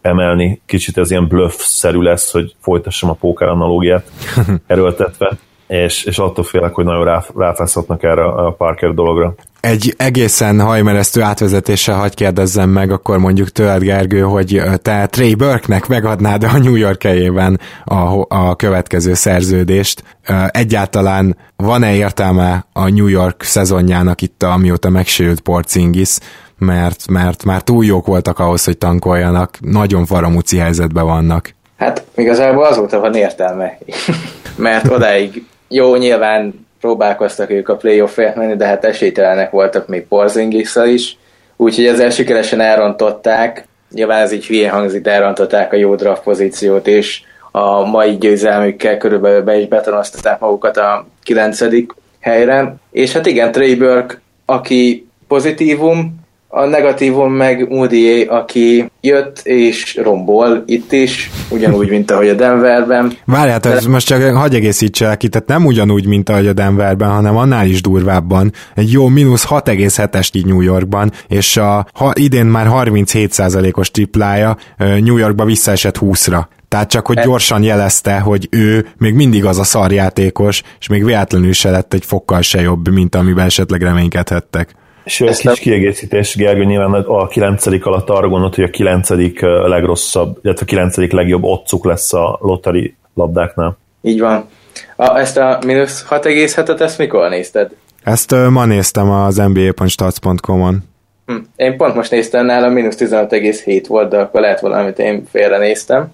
emelni. 0.00 0.60
Kicsit 0.66 0.98
ez 0.98 1.10
ilyen 1.10 1.26
bluff-szerű 1.26 2.00
lesz, 2.00 2.32
hogy 2.32 2.54
folytassam 2.58 3.10
a 3.10 3.14
póker 3.14 3.48
analógiát 3.48 4.10
erőltetve 4.66 5.38
és, 5.70 6.04
és 6.04 6.18
attól 6.18 6.44
félek, 6.44 6.74
hogy 6.74 6.84
nagyon 6.84 7.04
rá, 7.04 7.24
ráfászhatnak 7.36 8.02
erre 8.02 8.24
a 8.24 8.52
Parker 8.52 8.94
dologra. 8.94 9.34
Egy 9.60 9.94
egészen 9.96 10.60
hajmeresztő 10.60 11.22
átvezetéssel 11.22 11.96
hagy 11.96 12.14
kérdezzem 12.14 12.70
meg, 12.70 12.90
akkor 12.90 13.18
mondjuk 13.18 13.48
tőled, 13.48 13.82
Gergő, 13.82 14.20
hogy 14.20 14.62
te 14.82 15.06
Trey 15.06 15.34
Burke-nek 15.34 15.86
megadnád 15.86 16.44
a 16.44 16.58
New 16.58 16.74
York 16.74 17.02
helyében 17.02 17.60
a, 17.84 18.24
a 18.28 18.56
következő 18.56 19.14
szerződést. 19.14 20.02
Egyáltalán 20.46 21.36
van-e 21.56 21.94
értelme 21.94 22.64
a 22.72 22.88
New 22.88 23.06
York 23.06 23.42
szezonjának 23.42 24.22
itt, 24.22 24.42
amióta 24.42 24.88
megsérült 24.88 25.40
Porzingis, 25.40 26.18
mert, 26.58 27.08
mert 27.08 27.44
már 27.44 27.62
túl 27.62 27.84
jók 27.84 28.06
voltak 28.06 28.38
ahhoz, 28.38 28.64
hogy 28.64 28.78
tankoljanak, 28.78 29.58
nagyon 29.60 30.06
faramúci 30.06 30.56
helyzetben 30.56 31.04
vannak. 31.04 31.54
Hát 31.76 32.04
igazából 32.16 32.64
azóta 32.64 33.00
van 33.00 33.14
értelme, 33.14 33.78
mert 34.56 34.90
odáig 34.90 35.44
jó, 35.72 35.96
nyilván 35.96 36.66
próbálkoztak 36.80 37.50
ők 37.50 37.68
a 37.68 37.76
playoffért 37.76 38.36
menni, 38.36 38.56
de 38.56 38.66
hát 38.66 38.84
esélytelenek 38.84 39.50
voltak 39.50 39.88
még 39.88 40.06
porzingis 40.06 40.76
is, 40.86 41.16
úgyhogy 41.56 41.86
ezzel 41.86 42.10
sikeresen 42.10 42.60
elrontották, 42.60 43.66
nyilván 43.90 44.22
ez 44.22 44.32
így 44.32 44.46
hülye 44.46 44.70
hangzik, 44.70 45.02
de 45.02 45.10
elrontották 45.10 45.72
a 45.72 45.76
jó 45.76 45.94
draft 45.94 46.22
pozíciót, 46.22 46.86
és 46.86 47.22
a 47.50 47.84
mai 47.84 48.16
győzelmükkel 48.16 48.96
körülbelül 48.96 49.42
be 49.42 49.56
is 49.56 49.68
betonoztatták 49.68 50.40
magukat 50.40 50.76
a 50.76 51.06
kilencedik 51.22 51.92
helyre. 52.20 52.74
És 52.90 53.12
hát 53.12 53.26
igen, 53.26 53.52
Trey 53.52 53.74
Burke, 53.74 54.20
aki 54.44 55.08
pozitívum, 55.28 56.20
a 56.52 56.64
negatívum 56.64 57.32
meg 57.32 57.68
Moody, 57.68 58.22
aki 58.22 58.90
jött 59.00 59.40
és 59.44 59.96
rombol 60.02 60.62
itt 60.66 60.92
is, 60.92 61.30
ugyanúgy, 61.50 61.88
mint 61.88 62.10
ahogy 62.10 62.28
a 62.28 62.34
Denverben. 62.34 63.12
Várjál, 63.24 63.58
De... 63.58 63.80
most 63.88 64.06
csak 64.06 64.22
hagyj 64.36 64.56
egészítselek 64.56 65.16
ki, 65.16 65.28
tehát 65.28 65.48
nem 65.48 65.66
ugyanúgy, 65.66 66.06
mint 66.06 66.28
ahogy 66.28 66.46
a 66.46 66.52
Denverben, 66.52 67.10
hanem 67.10 67.36
annál 67.36 67.66
is 67.66 67.80
durvábban. 67.82 68.52
Egy 68.74 68.90
jó 68.92 69.06
mínusz 69.06 69.46
6,7-es 69.48 70.28
így 70.32 70.46
New 70.46 70.60
Yorkban, 70.60 71.12
és 71.28 71.56
a, 71.56 71.86
ha 71.92 72.12
idén 72.14 72.46
már 72.46 72.66
37%-os 72.70 73.90
triplája 73.90 74.56
New 74.78 75.16
Yorkba 75.16 75.44
visszaesett 75.44 75.98
20-ra. 76.00 76.42
Tehát 76.68 76.90
csak, 76.90 77.06
hogy 77.06 77.18
e- 77.18 77.22
gyorsan 77.22 77.62
jelezte, 77.62 78.18
hogy 78.18 78.48
ő 78.50 78.86
még 78.98 79.14
mindig 79.14 79.44
az 79.44 79.58
a 79.58 79.64
szarjátékos, 79.64 80.62
és 80.80 80.88
még 80.88 81.04
véletlenül 81.04 81.52
se 81.52 81.70
lett 81.70 81.94
egy 81.94 82.04
fokkal 82.04 82.42
se 82.42 82.60
jobb, 82.60 82.88
mint 82.88 83.14
amiben 83.14 83.46
esetleg 83.46 83.82
reménykedhettek. 83.82 84.74
És 85.04 85.20
Ezt 85.20 85.36
kis 85.36 85.44
nem... 85.44 85.54
kiegészítés, 85.54 86.36
Gergő, 86.36 86.64
nyilván 86.64 86.92
a 86.92 87.26
kilencedik 87.26 87.86
alatt 87.86 88.08
arra 88.08 88.28
gondolt, 88.28 88.54
hogy 88.54 88.64
a 88.64 88.70
kilencedik 88.70 89.40
legrosszabb, 89.40 90.38
illetve 90.42 90.64
a 90.64 90.68
kilencedik 90.68 91.12
legjobb 91.12 91.42
otcuk 91.42 91.84
lesz 91.84 92.12
a 92.12 92.38
lotteri 92.40 92.94
labdáknál. 93.14 93.78
Így 94.02 94.20
van. 94.20 94.48
A, 94.96 95.18
ezt 95.18 95.36
a 95.36 95.58
mínusz 95.66 96.06
6,7-et, 96.10 96.80
ezt 96.80 96.98
mikor 96.98 97.28
nézted? 97.28 97.70
Ezt 98.02 98.32
uh, 98.32 98.48
ma 98.48 98.64
néztem 98.64 99.10
az 99.10 99.36
nba.stats.com-on. 99.36 100.78
Hm. 101.26 101.36
Én 101.56 101.76
pont 101.76 101.94
most 101.94 102.10
néztem 102.10 102.46
nála, 102.46 102.68
mínusz 102.68 102.96
16,7 102.98 103.84
volt, 103.88 104.10
de 104.10 104.18
akkor 104.18 104.40
lehet 104.40 104.60
valamit 104.60 104.98
én 104.98 105.24
félre 105.30 105.58
néztem. 105.58 106.12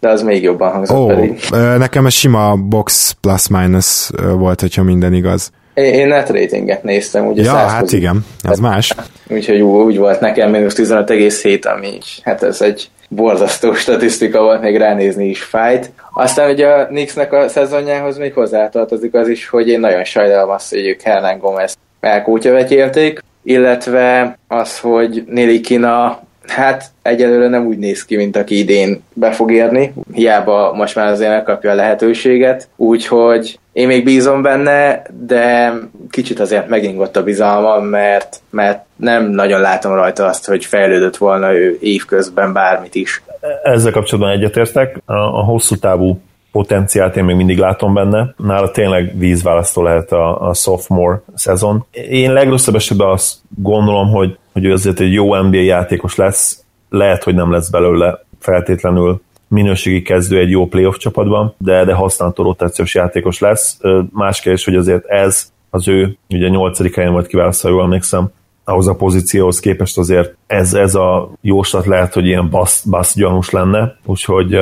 de 0.00 0.08
az 0.08 0.22
még 0.22 0.42
jobban 0.42 0.72
hangzott 0.72 0.96
oh, 0.96 1.06
pedig. 1.06 1.40
Nekem 1.78 2.04
a 2.04 2.10
sima 2.10 2.56
box 2.56 3.16
plus-minus 3.20 4.10
volt, 4.36 4.60
hogyha 4.60 4.82
minden 4.82 5.14
igaz. 5.14 5.50
Én 5.74 6.06
net 6.06 6.30
ratinget 6.30 6.82
néztem, 6.82 7.26
ugye 7.26 7.42
Ja, 7.42 7.52
hát 7.52 7.92
igen, 7.92 8.24
az 8.42 8.58
más. 8.58 8.94
Úgyhogy 9.28 9.60
úgy 9.60 9.98
volt 9.98 10.20
nekem 10.20 10.50
mínusz 10.50 10.74
15,7, 10.76 11.74
ami 11.74 11.98
hát 12.22 12.42
ez 12.42 12.60
egy 12.60 12.88
borzasztó 13.08 13.74
statisztika 13.84 14.42
volt, 14.42 14.60
még 14.60 14.76
ránézni 14.76 15.28
is 15.28 15.42
fájt. 15.42 15.90
Aztán 16.12 16.50
ugye 16.50 16.66
a 16.66 16.86
Knicksnek 16.86 17.32
a 17.32 17.48
szezonjához 17.48 18.18
még 18.18 18.32
hozzátartozik 18.32 19.14
az 19.14 19.28
is, 19.28 19.48
hogy 19.48 19.68
én 19.68 19.80
nagyon 19.80 20.04
sajnálom 20.04 20.50
azt, 20.50 20.70
hogy 20.70 20.86
ők 20.86 21.00
Hernán 21.00 21.38
Gomez 21.38 21.76
elkótyavetélték, 22.00 23.20
illetve 23.42 24.38
az, 24.48 24.78
hogy 24.78 25.24
Néli 25.26 25.60
Kina 25.60 26.22
Hát 26.46 26.84
egyelőre 27.02 27.48
nem 27.48 27.66
úgy 27.66 27.78
néz 27.78 28.04
ki, 28.04 28.16
mint 28.16 28.36
aki 28.36 28.58
idén 28.58 29.02
be 29.12 29.32
fog 29.32 29.52
érni, 29.52 29.94
hiába 30.12 30.72
most 30.72 30.94
már 30.94 31.06
azért 31.06 31.30
megkapja 31.30 31.70
a 31.70 31.74
lehetőséget, 31.74 32.68
úgyhogy 32.76 33.58
én 33.72 33.86
még 33.86 34.04
bízom 34.04 34.42
benne, 34.42 35.02
de 35.26 35.72
kicsit 36.10 36.40
azért 36.40 36.68
megingott 36.68 37.16
a 37.16 37.22
bizalmam, 37.22 37.84
mert, 37.84 38.40
mert 38.50 38.84
nem 38.96 39.30
nagyon 39.30 39.60
látom 39.60 39.94
rajta 39.94 40.26
azt, 40.26 40.46
hogy 40.46 40.64
fejlődött 40.64 41.16
volna 41.16 41.52
ő 41.52 41.78
évközben 41.80 42.52
bármit 42.52 42.94
is. 42.94 43.22
Ezzel 43.62 43.92
kapcsolatban 43.92 44.32
egyetértek. 44.32 45.02
A, 45.04 45.12
a 45.14 45.44
hosszú 45.44 45.76
távú 45.76 46.18
potenciált 46.52 47.16
én 47.16 47.24
még 47.24 47.36
mindig 47.36 47.58
látom 47.58 47.94
benne. 47.94 48.34
Nála 48.36 48.70
tényleg 48.70 49.18
vízválasztó 49.18 49.82
lehet 49.82 50.12
a, 50.12 50.48
a 50.48 50.54
sophomore 50.54 51.20
szezon. 51.34 51.86
Én 52.10 52.32
legrosszabb 52.32 52.74
esetben 52.74 53.08
azt 53.08 53.34
gondolom, 53.62 54.10
hogy, 54.10 54.38
hogy 54.54 54.64
ő 54.64 54.72
azért 54.72 55.00
egy 55.00 55.12
jó 55.12 55.34
NBA 55.34 55.60
játékos 55.60 56.16
lesz, 56.16 56.64
lehet, 56.88 57.24
hogy 57.24 57.34
nem 57.34 57.50
lesz 57.50 57.70
belőle 57.70 58.24
feltétlenül 58.38 59.22
minőségi 59.48 60.02
kezdő 60.02 60.38
egy 60.38 60.50
jó 60.50 60.66
playoff 60.66 60.96
csapatban, 60.96 61.54
de, 61.58 61.84
de 61.84 61.92
használható 61.92 62.42
rotációs 62.42 62.94
játékos 62.94 63.38
lesz. 63.38 63.80
Más 64.12 64.40
kérdés, 64.40 64.64
hogy 64.64 64.76
azért 64.76 65.06
ez 65.06 65.52
az 65.70 65.88
ő, 65.88 66.16
ugye 66.28 66.48
8. 66.48 66.94
helyen 66.94 67.12
volt 67.12 67.26
kiválasztva, 67.26 67.68
jól 67.68 67.82
emlékszem, 67.82 68.30
ahhoz 68.64 68.88
a 68.88 68.94
pozícióhoz 68.94 69.60
képest 69.60 69.98
azért 69.98 70.36
ez, 70.46 70.74
ez 70.74 70.94
a 70.94 71.30
jóslat 71.40 71.86
lehet, 71.86 72.14
hogy 72.14 72.26
ilyen 72.26 72.50
basz, 72.50 72.84
basz 72.84 73.14
gyanús 73.16 73.50
lenne, 73.50 73.96
úgyhogy 74.04 74.58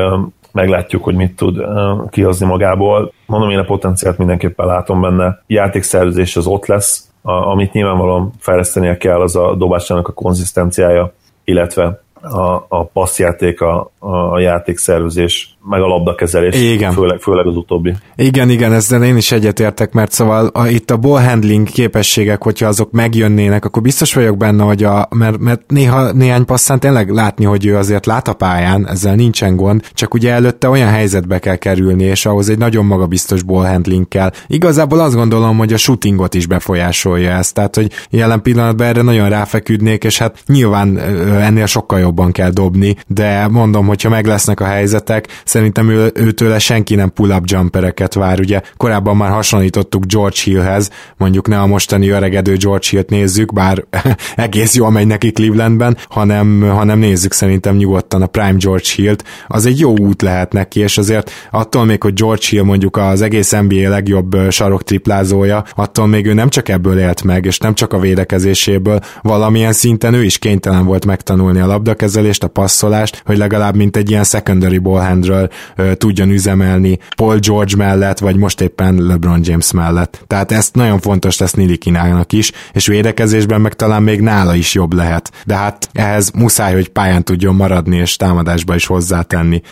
meglátjuk, 0.52 1.04
hogy 1.04 1.14
mit 1.14 1.36
tud 1.36 1.64
kihozni 2.10 2.46
magából. 2.46 3.12
Mondom, 3.26 3.50
én 3.50 3.58
a 3.58 3.64
potenciált 3.64 4.18
mindenképpen 4.18 4.66
látom 4.66 5.00
benne. 5.00 5.42
Játékszervezés 5.46 6.36
az 6.36 6.46
ott 6.46 6.66
lesz, 6.66 7.10
amit 7.22 7.72
nyilvánvalóan 7.72 8.30
fejlesztenie 8.38 8.96
kell, 8.96 9.20
az 9.20 9.36
a 9.36 9.54
dobásának 9.54 10.08
a 10.08 10.12
konzisztenciája, 10.12 11.12
illetve 11.44 12.01
a, 12.22 12.66
a 12.68 12.84
passzjáték, 12.84 13.60
a, 13.60 13.92
a 13.98 14.38
játékszervezés, 14.40 15.56
meg 15.68 15.80
a 15.80 15.86
labdakezelés, 15.86 16.60
igen. 16.60 16.92
Főleg, 16.92 17.20
főleg 17.20 17.46
az 17.46 17.56
utóbbi. 17.56 17.94
Igen, 18.16 18.50
igen, 18.50 18.72
ezzel 18.72 19.04
én 19.04 19.16
is 19.16 19.32
egyetértek, 19.32 19.92
mert 19.92 20.12
szóval 20.12 20.46
a, 20.46 20.66
itt 20.66 20.90
a 20.90 20.96
ball 20.96 21.22
handling 21.22 21.68
képességek, 21.68 22.42
hogyha 22.42 22.66
azok 22.66 22.90
megjönnének, 22.90 23.64
akkor 23.64 23.82
biztos 23.82 24.14
vagyok 24.14 24.36
benne, 24.36 24.62
hogy 24.62 24.84
a, 24.84 25.08
mert, 25.10 25.38
mert 25.38 25.70
néha 25.70 26.12
néhány 26.12 26.44
passzán 26.44 26.80
tényleg 26.80 27.10
látni, 27.10 27.44
hogy 27.44 27.66
ő 27.66 27.76
azért 27.76 28.06
lát 28.06 28.28
a 28.28 28.34
pályán, 28.34 28.88
ezzel 28.88 29.14
nincsen 29.14 29.56
gond, 29.56 29.84
csak 29.94 30.14
ugye 30.14 30.32
előtte 30.32 30.68
olyan 30.68 30.88
helyzetbe 30.88 31.38
kell 31.38 31.56
kerülni, 31.56 32.04
és 32.04 32.26
ahhoz 32.26 32.48
egy 32.48 32.58
nagyon 32.58 32.84
magabiztos 32.84 33.42
ball 33.42 33.66
handling 33.66 34.08
kell. 34.08 34.30
Igazából 34.46 35.00
azt 35.00 35.14
gondolom, 35.14 35.58
hogy 35.58 35.72
a 35.72 35.76
shootingot 35.76 36.34
is 36.34 36.46
befolyásolja 36.46 37.30
ezt, 37.30 37.54
tehát 37.54 37.76
hogy 37.76 37.92
jelen 38.10 38.42
pillanatban 38.42 38.86
erre 38.86 39.02
nagyon 39.02 39.28
ráfeküdnék, 39.28 40.04
és 40.04 40.18
hát 40.18 40.42
nyilván 40.46 40.98
ennél 41.40 41.66
sokkal 41.66 42.00
jobban 42.12 42.32
kell 42.32 42.50
dobni, 42.50 42.96
de 43.06 43.48
mondom, 43.48 43.86
hogyha 43.86 44.08
meg 44.08 44.26
lesznek 44.26 44.60
a 44.60 44.64
helyzetek, 44.64 45.28
szerintem 45.44 45.88
ő, 45.88 46.10
őtőle 46.14 46.58
senki 46.58 46.94
nem 46.94 47.12
pull-up 47.12 47.42
jumpereket 47.44 48.14
vár, 48.14 48.40
ugye? 48.40 48.60
Korábban 48.76 49.16
már 49.16 49.30
hasonlítottuk 49.30 50.04
George 50.04 50.36
Hillhez, 50.44 50.90
mondjuk 51.16 51.48
ne 51.48 51.60
a 51.60 51.66
mostani 51.66 52.08
öregedő 52.08 52.56
George 52.56 52.86
Hillt 52.90 53.10
nézzük, 53.10 53.52
bár 53.52 53.84
egész 54.36 54.74
jól 54.74 54.90
megy 54.90 55.06
neki 55.06 55.32
Clevelandben, 55.32 55.96
hanem, 56.08 56.60
hanem 56.60 56.98
nézzük 56.98 57.32
szerintem 57.32 57.76
nyugodtan 57.76 58.22
a 58.22 58.26
Prime 58.26 58.56
George 58.56 58.88
Hillt, 58.96 59.24
az 59.46 59.66
egy 59.66 59.78
jó 59.78 59.98
út 59.98 60.22
lehet 60.22 60.52
neki, 60.52 60.80
és 60.80 60.98
azért 60.98 61.30
attól 61.50 61.84
még, 61.84 62.02
hogy 62.02 62.14
George 62.14 62.46
Hill 62.48 62.62
mondjuk 62.62 62.96
az 62.96 63.22
egész 63.22 63.50
NBA 63.50 63.88
legjobb 63.88 64.36
sarok 64.50 64.82
triplázója, 64.82 65.64
attól 65.74 66.06
még 66.06 66.26
ő 66.26 66.32
nem 66.32 66.48
csak 66.48 66.68
ebből 66.68 66.98
élt 66.98 67.22
meg, 67.22 67.44
és 67.44 67.58
nem 67.58 67.74
csak 67.74 67.92
a 67.92 67.98
védekezéséből, 67.98 69.00
valamilyen 69.22 69.72
szinten 69.72 70.14
ő 70.14 70.24
is 70.24 70.38
kénytelen 70.38 70.84
volt 70.84 71.06
megtanulni 71.06 71.60
a 71.60 71.66
labdakezelést, 72.02 72.42
a 72.42 72.48
passzolást, 72.48 73.22
hogy 73.24 73.36
legalább 73.36 73.76
mint 73.76 73.96
egy 73.96 74.10
ilyen 74.10 74.24
secondary 74.24 74.78
ballhandről 74.78 75.48
tudjon 75.94 76.30
üzemelni 76.30 76.98
Paul 77.16 77.38
George 77.38 77.76
mellett, 77.76 78.18
vagy 78.18 78.36
most 78.36 78.60
éppen 78.60 78.94
LeBron 78.94 79.40
James 79.42 79.72
mellett. 79.72 80.24
Tehát 80.26 80.52
ezt 80.52 80.74
nagyon 80.74 81.00
fontos 81.00 81.38
lesz 81.38 81.52
Nilikinának 81.52 82.32
is, 82.32 82.52
és 82.72 82.86
védekezésben 82.86 83.60
meg 83.60 83.74
talán 83.74 84.02
még 84.02 84.20
nála 84.20 84.54
is 84.54 84.74
jobb 84.74 84.92
lehet. 84.92 85.30
De 85.44 85.56
hát 85.56 85.88
ehhez 85.92 86.30
muszáj, 86.30 86.72
hogy 86.74 86.88
pályán 86.88 87.24
tudjon 87.24 87.54
maradni, 87.54 87.96
és 87.96 88.16
támadásba 88.16 88.74
is 88.74 88.86
hozzátenni. 88.86 89.62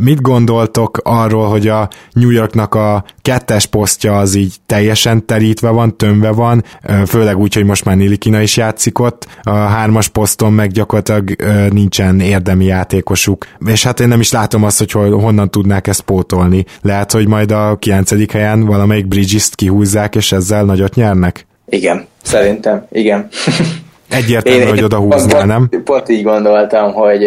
Mit 0.00 0.20
gondoltok 0.20 1.00
arról, 1.02 1.48
hogy 1.48 1.68
a 1.68 1.88
New 2.12 2.30
Yorknak 2.30 2.74
a 2.74 3.04
kettes 3.22 3.66
posztja 3.66 4.18
az 4.18 4.34
így 4.34 4.54
teljesen 4.66 5.26
terítve 5.26 5.70
van, 5.70 5.96
tömve 5.96 6.30
van, 6.30 6.64
főleg 7.06 7.38
úgy, 7.38 7.54
hogy 7.54 7.64
most 7.64 7.84
már 7.84 7.96
Nilikina 7.96 8.40
is 8.40 8.56
játszik 8.56 8.98
ott, 8.98 9.26
a 9.42 9.50
hármas 9.50 10.08
poszton 10.08 10.52
meg 10.52 10.70
gyakorlatilag 10.70 11.36
nincsen 11.72 12.20
érdemi 12.20 12.64
játékosuk, 12.64 13.46
és 13.66 13.84
hát 13.84 14.00
én 14.00 14.08
nem 14.08 14.20
is 14.20 14.32
látom 14.32 14.64
azt, 14.64 14.78
hogy 14.78 14.92
honnan 14.92 15.50
tudnák 15.50 15.86
ezt 15.86 16.00
pótolni. 16.00 16.64
Lehet, 16.82 17.12
hogy 17.12 17.28
majd 17.28 17.52
a 17.52 17.76
kilencedik 17.76 18.32
helyen 18.32 18.64
valamelyik 18.64 19.08
Bridges-t 19.08 19.54
kihúzzák, 19.54 20.14
és 20.14 20.32
ezzel 20.32 20.64
nagyot 20.64 20.94
nyernek? 20.94 21.46
Igen, 21.68 22.06
szerintem, 22.22 22.86
igen. 22.90 23.28
Egyértelmű, 24.10 24.60
én, 24.60 24.68
hogy 24.68 24.82
oda 24.82 24.96
húznál, 24.96 25.46
nem? 25.46 25.68
Pont 25.84 26.08
így 26.08 26.22
gondoltam, 26.22 26.92
hogy 26.92 27.26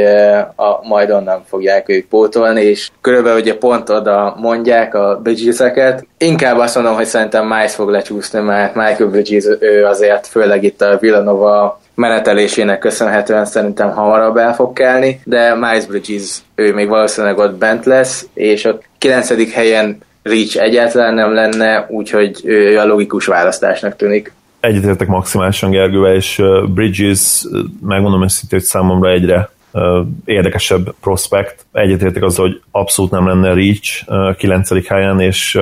a, 0.55 0.79
majd 0.87 1.11
onnan 1.11 1.43
fogják 1.47 1.89
ők 1.89 2.07
pótolni, 2.07 2.61
és 2.61 2.89
körülbelül 3.01 3.39
ugye 3.39 3.57
pont 3.57 3.89
oda 3.89 4.35
mondják 4.39 4.93
a 4.93 5.19
Bridges-eket. 5.23 6.05
Inkább 6.17 6.57
azt 6.57 6.75
mondom, 6.75 6.95
hogy 6.95 7.05
szerintem 7.05 7.47
Miles 7.47 7.75
fog 7.75 7.89
lecsúszni, 7.89 8.39
mert 8.39 8.75
Michael 8.75 9.09
Bridges 9.09 9.43
ő 9.59 9.85
azért, 9.85 10.27
főleg 10.27 10.63
itt 10.63 10.81
a 10.81 10.97
Villanova 10.99 11.81
menetelésének 11.95 12.79
köszönhetően 12.79 13.45
szerintem 13.45 13.91
hamarabb 13.91 14.37
el 14.37 14.53
fog 14.53 14.73
kelni, 14.73 15.21
de 15.23 15.55
Miles 15.55 15.85
Bridges 15.85 16.37
ő 16.55 16.73
még 16.73 16.87
valószínűleg 16.87 17.37
ott 17.37 17.55
bent 17.55 17.85
lesz, 17.85 18.27
és 18.33 18.65
a 18.65 18.79
9. 18.97 19.53
helyen 19.53 19.97
Reach 20.23 20.61
egyáltalán 20.61 21.13
nem 21.13 21.33
lenne, 21.33 21.85
úgyhogy 21.89 22.41
ő 22.43 22.77
a 22.77 22.85
logikus 22.85 23.25
választásnak 23.25 23.95
tűnik. 23.95 24.31
Egyetértek 24.59 25.07
maximálisan 25.07 25.71
Gergővel, 25.71 26.15
és 26.15 26.41
Bridges, 26.73 27.45
megmondom 27.81 28.23
őszintén, 28.23 28.59
hogy 28.59 28.67
számomra 28.67 29.09
egyre 29.09 29.49
érdekesebb 30.25 30.93
prospekt. 31.01 31.65
Egyetértek 31.71 32.23
az, 32.23 32.35
hogy 32.35 32.61
abszolút 32.71 33.11
nem 33.11 33.27
lenne 33.27 33.53
Reach 33.53 34.05
9. 34.37 34.87
helyen, 34.87 35.19
és 35.19 35.59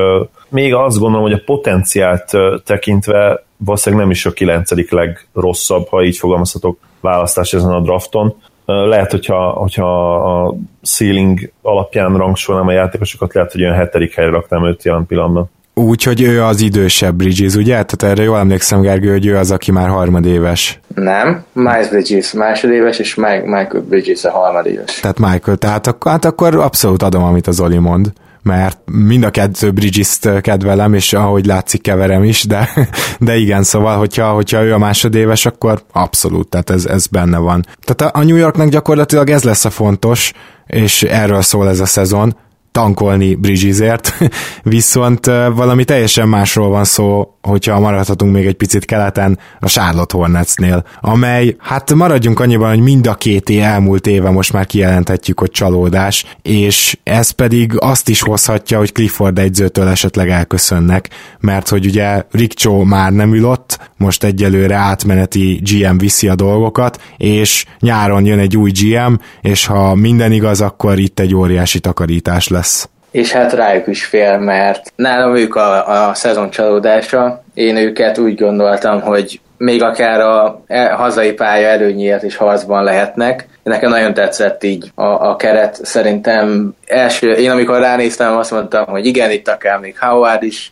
még 0.50 0.74
azt 0.74 1.00
gondolom, 1.00 1.24
hogy 1.24 1.34
a 1.34 1.42
potenciált 1.46 2.32
tekintve 2.66 3.44
valószínűleg 3.58 4.06
nem 4.06 4.14
is 4.14 4.26
a 4.26 4.32
9. 4.32 4.92
legrosszabb, 4.92 5.88
ha 5.88 6.04
így 6.04 6.18
fogalmazhatok, 6.18 6.80
választás 7.00 7.54
ezen 7.54 7.72
a 7.72 7.82
drafton. 7.82 8.36
Lehet, 8.66 9.12
hogyha, 9.12 9.50
hogyha 9.50 10.16
a 10.16 10.56
ceiling 10.82 11.52
alapján 11.62 12.18
rangsolnám 12.18 12.68
a 12.68 12.72
játékosokat, 12.72 13.34
lehet, 13.34 13.52
hogy 13.52 13.62
olyan 13.62 13.76
hetedik 13.76 14.14
helyre 14.14 14.32
raknám 14.32 14.66
őt 14.66 14.84
jelen 14.84 15.06
pillanatban. 15.06 15.50
Úgy, 15.78 16.04
hogy 16.04 16.22
ő 16.22 16.44
az 16.44 16.62
idősebb 16.62 17.16
Bridges, 17.16 17.56
ugye? 17.56 17.84
Tehát 17.84 18.04
erre 18.04 18.24
jól 18.24 18.38
emlékszem, 18.38 18.82
Gergő, 18.82 19.12
hogy 19.12 19.26
ő 19.26 19.38
az, 19.38 19.52
aki 19.52 19.72
már 19.72 19.90
harmadéves. 19.90 20.80
Nem, 20.96 21.44
Miles 21.54 21.88
Bridges 21.88 22.32
másodéves, 22.32 23.00
és 23.00 23.16
Michael 23.16 23.84
Bridges 23.90 24.24
a 24.24 24.32
harmadéves. 24.32 25.00
Tehát 25.00 25.20
Michael, 25.20 25.58
tehát 25.58 25.88
ak- 25.88 26.08
hát 26.08 26.26
akkor 26.26 26.56
abszolút 26.56 27.04
adom, 27.04 27.24
amit 27.24 27.48
az 27.48 27.60
Oli 27.60 27.78
mond 27.78 28.12
mert 28.42 28.80
mind 28.86 29.24
a 29.24 29.30
kettő 29.30 29.72
Bridges-t 29.72 30.42
kedvelem, 30.42 30.94
és 30.94 31.14
ahogy 31.14 31.46
látszik 31.46 31.82
keverem 31.82 32.24
is, 32.24 32.44
de, 32.44 32.70
de 33.20 33.36
igen, 33.36 33.64
szóval, 33.64 33.98
hogyha, 33.98 34.32
hogyha 34.32 34.64
ő 34.64 34.74
a 34.74 34.78
másodéves, 34.78 35.46
akkor 35.46 35.82
abszolút, 35.92 36.48
tehát 36.50 36.70
ez, 36.70 36.86
ez 36.86 37.08
benne 37.08 37.38
van. 37.38 37.66
Tehát 37.82 38.16
a 38.16 38.24
New 38.24 38.36
Yorknak 38.36 38.70
gyakorlatilag 38.70 39.30
ez 39.30 39.44
lesz 39.44 39.66
a 39.66 39.70
fontos, 39.70 40.34
és 40.68 41.04
erről 41.04 41.42
szól 41.42 41.70
ez 41.70 41.80
a 41.80 41.86
szezon, 41.86 42.36
tankolni 42.78 43.36
Bridgesért, 43.36 44.18
viszont 44.64 45.26
valami 45.56 45.84
teljesen 45.84 46.28
másról 46.28 46.70
van 46.70 46.84
szó, 46.84 47.38
hogyha 47.42 47.80
maradhatunk 47.80 48.34
még 48.34 48.46
egy 48.46 48.56
picit 48.56 48.86
keleten 48.86 49.40
a 49.60 49.68
Charlotte 49.70 50.18
Hornetsnél, 50.18 50.84
amely, 51.02 51.56
hát 51.60 51.94
maradjunk 51.94 52.40
annyiban, 52.40 52.70
hogy 52.70 52.80
mind 52.80 53.08
a 53.08 53.16
két 53.16 53.50
év 53.50 53.64
elmúlt 53.64 54.08
éve 54.08 54.30
most 54.30 54.54
már 54.54 54.66
kijelenthetjük, 54.66 55.40
hogy 55.40 55.52
csalódás, 55.52 56.26
és 56.42 56.98
ez 57.04 57.30
pedig 57.30 57.74
azt 57.80 58.10
is 58.10 58.22
hozhatja, 58.22 58.78
hogy 58.78 58.92
Clifford 58.92 59.40
egyzőtől 59.40 59.88
esetleg 59.88 60.30
elköszönnek, 60.30 61.10
mert 61.40 61.70
hogy 61.70 61.86
ugye 61.86 62.24
Rick 62.32 62.54
Cho 62.58 62.84
már 62.84 63.12
nem 63.12 63.34
ül 63.34 63.46
ott, 63.46 63.80
most 63.98 64.24
egyelőre 64.24 64.76
átmeneti 64.76 65.62
GM 65.64 65.98
viszi 65.98 66.28
a 66.28 66.36
dolgokat, 66.36 67.02
és 67.18 67.66
nyáron 67.80 68.26
jön 68.26 68.40
egy 68.40 68.58
új 68.58 68.72
GM, 68.72 69.14
és 69.42 69.66
ha 69.66 69.96
minden 69.96 70.32
igaz, 70.32 70.62
akkor 70.62 71.00
itt 71.00 71.20
egy 71.20 71.36
óriási 71.36 71.80
takarítás 71.80 72.48
lesz 72.48 72.67
és 73.12 73.32
hát 73.32 73.54
rájuk 73.54 73.88
is 73.88 74.06
fél, 74.06 74.38
mert 74.38 74.94
nálam 74.96 75.36
ők 75.36 75.56
a, 75.56 76.08
a 76.10 76.14
szezon 76.14 76.50
csalódása. 76.50 77.44
Én 77.54 77.78
őket 77.78 78.18
úgy 78.18 78.40
gondoltam, 78.40 79.02
hogy 79.02 79.40
még 79.58 79.84
akár 79.84 80.20
a 80.20 80.62
e, 80.68 80.90
hazai 80.90 81.32
pálya 81.32 81.68
előnyért 81.68 82.24
is 82.24 82.36
harcban 82.36 82.84
lehetnek. 82.84 83.48
Nekem 83.64 83.90
nagyon 83.90 84.14
tetszett 84.14 84.64
így 84.64 84.92
a, 84.96 85.06
a 85.06 85.36
keret. 85.36 85.86
Szerintem 85.86 86.76
első, 86.86 87.32
én 87.32 87.52
amikor 87.52 87.80
ránéztem, 87.80 88.38
azt 88.38 88.52
mondtam, 88.52 88.86
hogy 88.86 89.06
igen, 89.06 89.32
itt 89.32 89.48
akár 89.48 89.80
még 89.80 90.00
Howard 90.00 90.44
is 90.44 90.72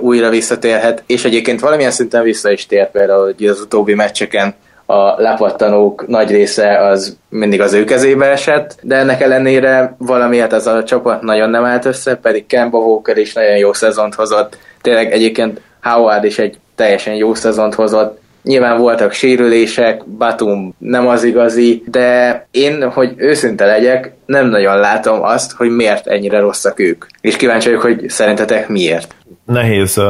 újra 0.00 0.28
visszatérhet, 0.28 1.02
és 1.06 1.24
egyébként 1.24 1.60
valamilyen 1.60 1.90
szinten 1.90 2.22
vissza 2.22 2.50
is 2.50 2.66
tért 2.66 2.90
például, 2.90 3.24
hogy 3.24 3.46
az 3.46 3.60
utóbbi 3.60 3.94
meccseken 3.94 4.54
a 4.86 5.20
lepattanók 5.22 6.06
nagy 6.06 6.30
része 6.30 6.78
az 6.78 7.16
mindig 7.28 7.60
az 7.60 7.72
ő 7.72 7.84
kezébe 7.84 8.26
esett, 8.26 8.76
de 8.82 8.96
ennek 8.96 9.20
ellenére 9.20 9.94
valamiért 9.98 10.52
ez 10.52 10.66
a 10.66 10.84
csapat 10.84 11.22
nagyon 11.22 11.50
nem 11.50 11.64
állt 11.64 11.84
össze, 11.84 12.16
pedig 12.16 12.46
Kemba 12.46 12.78
Walker 12.78 13.16
is 13.16 13.32
nagyon 13.32 13.56
jó 13.56 13.72
szezont 13.72 14.14
hozott. 14.14 14.58
Tényleg 14.80 15.12
egyébként 15.12 15.60
Howard 15.82 16.24
is 16.24 16.38
egy 16.38 16.58
teljesen 16.74 17.14
jó 17.14 17.34
szezont 17.34 17.74
hozott, 17.74 18.20
Nyilván 18.42 18.78
voltak 18.78 19.12
sérülések, 19.12 20.04
Batum 20.04 20.74
nem 20.78 21.06
az 21.06 21.24
igazi, 21.24 21.82
de 21.86 22.46
én, 22.50 22.90
hogy 22.90 23.12
őszinte 23.16 23.64
legyek, 23.64 24.12
nem 24.26 24.48
nagyon 24.48 24.78
látom 24.78 25.22
azt, 25.22 25.52
hogy 25.52 25.70
miért 25.70 26.06
ennyire 26.06 26.38
rosszak 26.40 26.80
ők. 26.80 27.04
És 27.20 27.36
kíváncsi 27.36 27.66
vagyok, 27.68 27.82
hogy 27.82 28.08
szerintetek 28.08 28.68
miért. 28.68 29.14
Nehéz, 29.46 30.00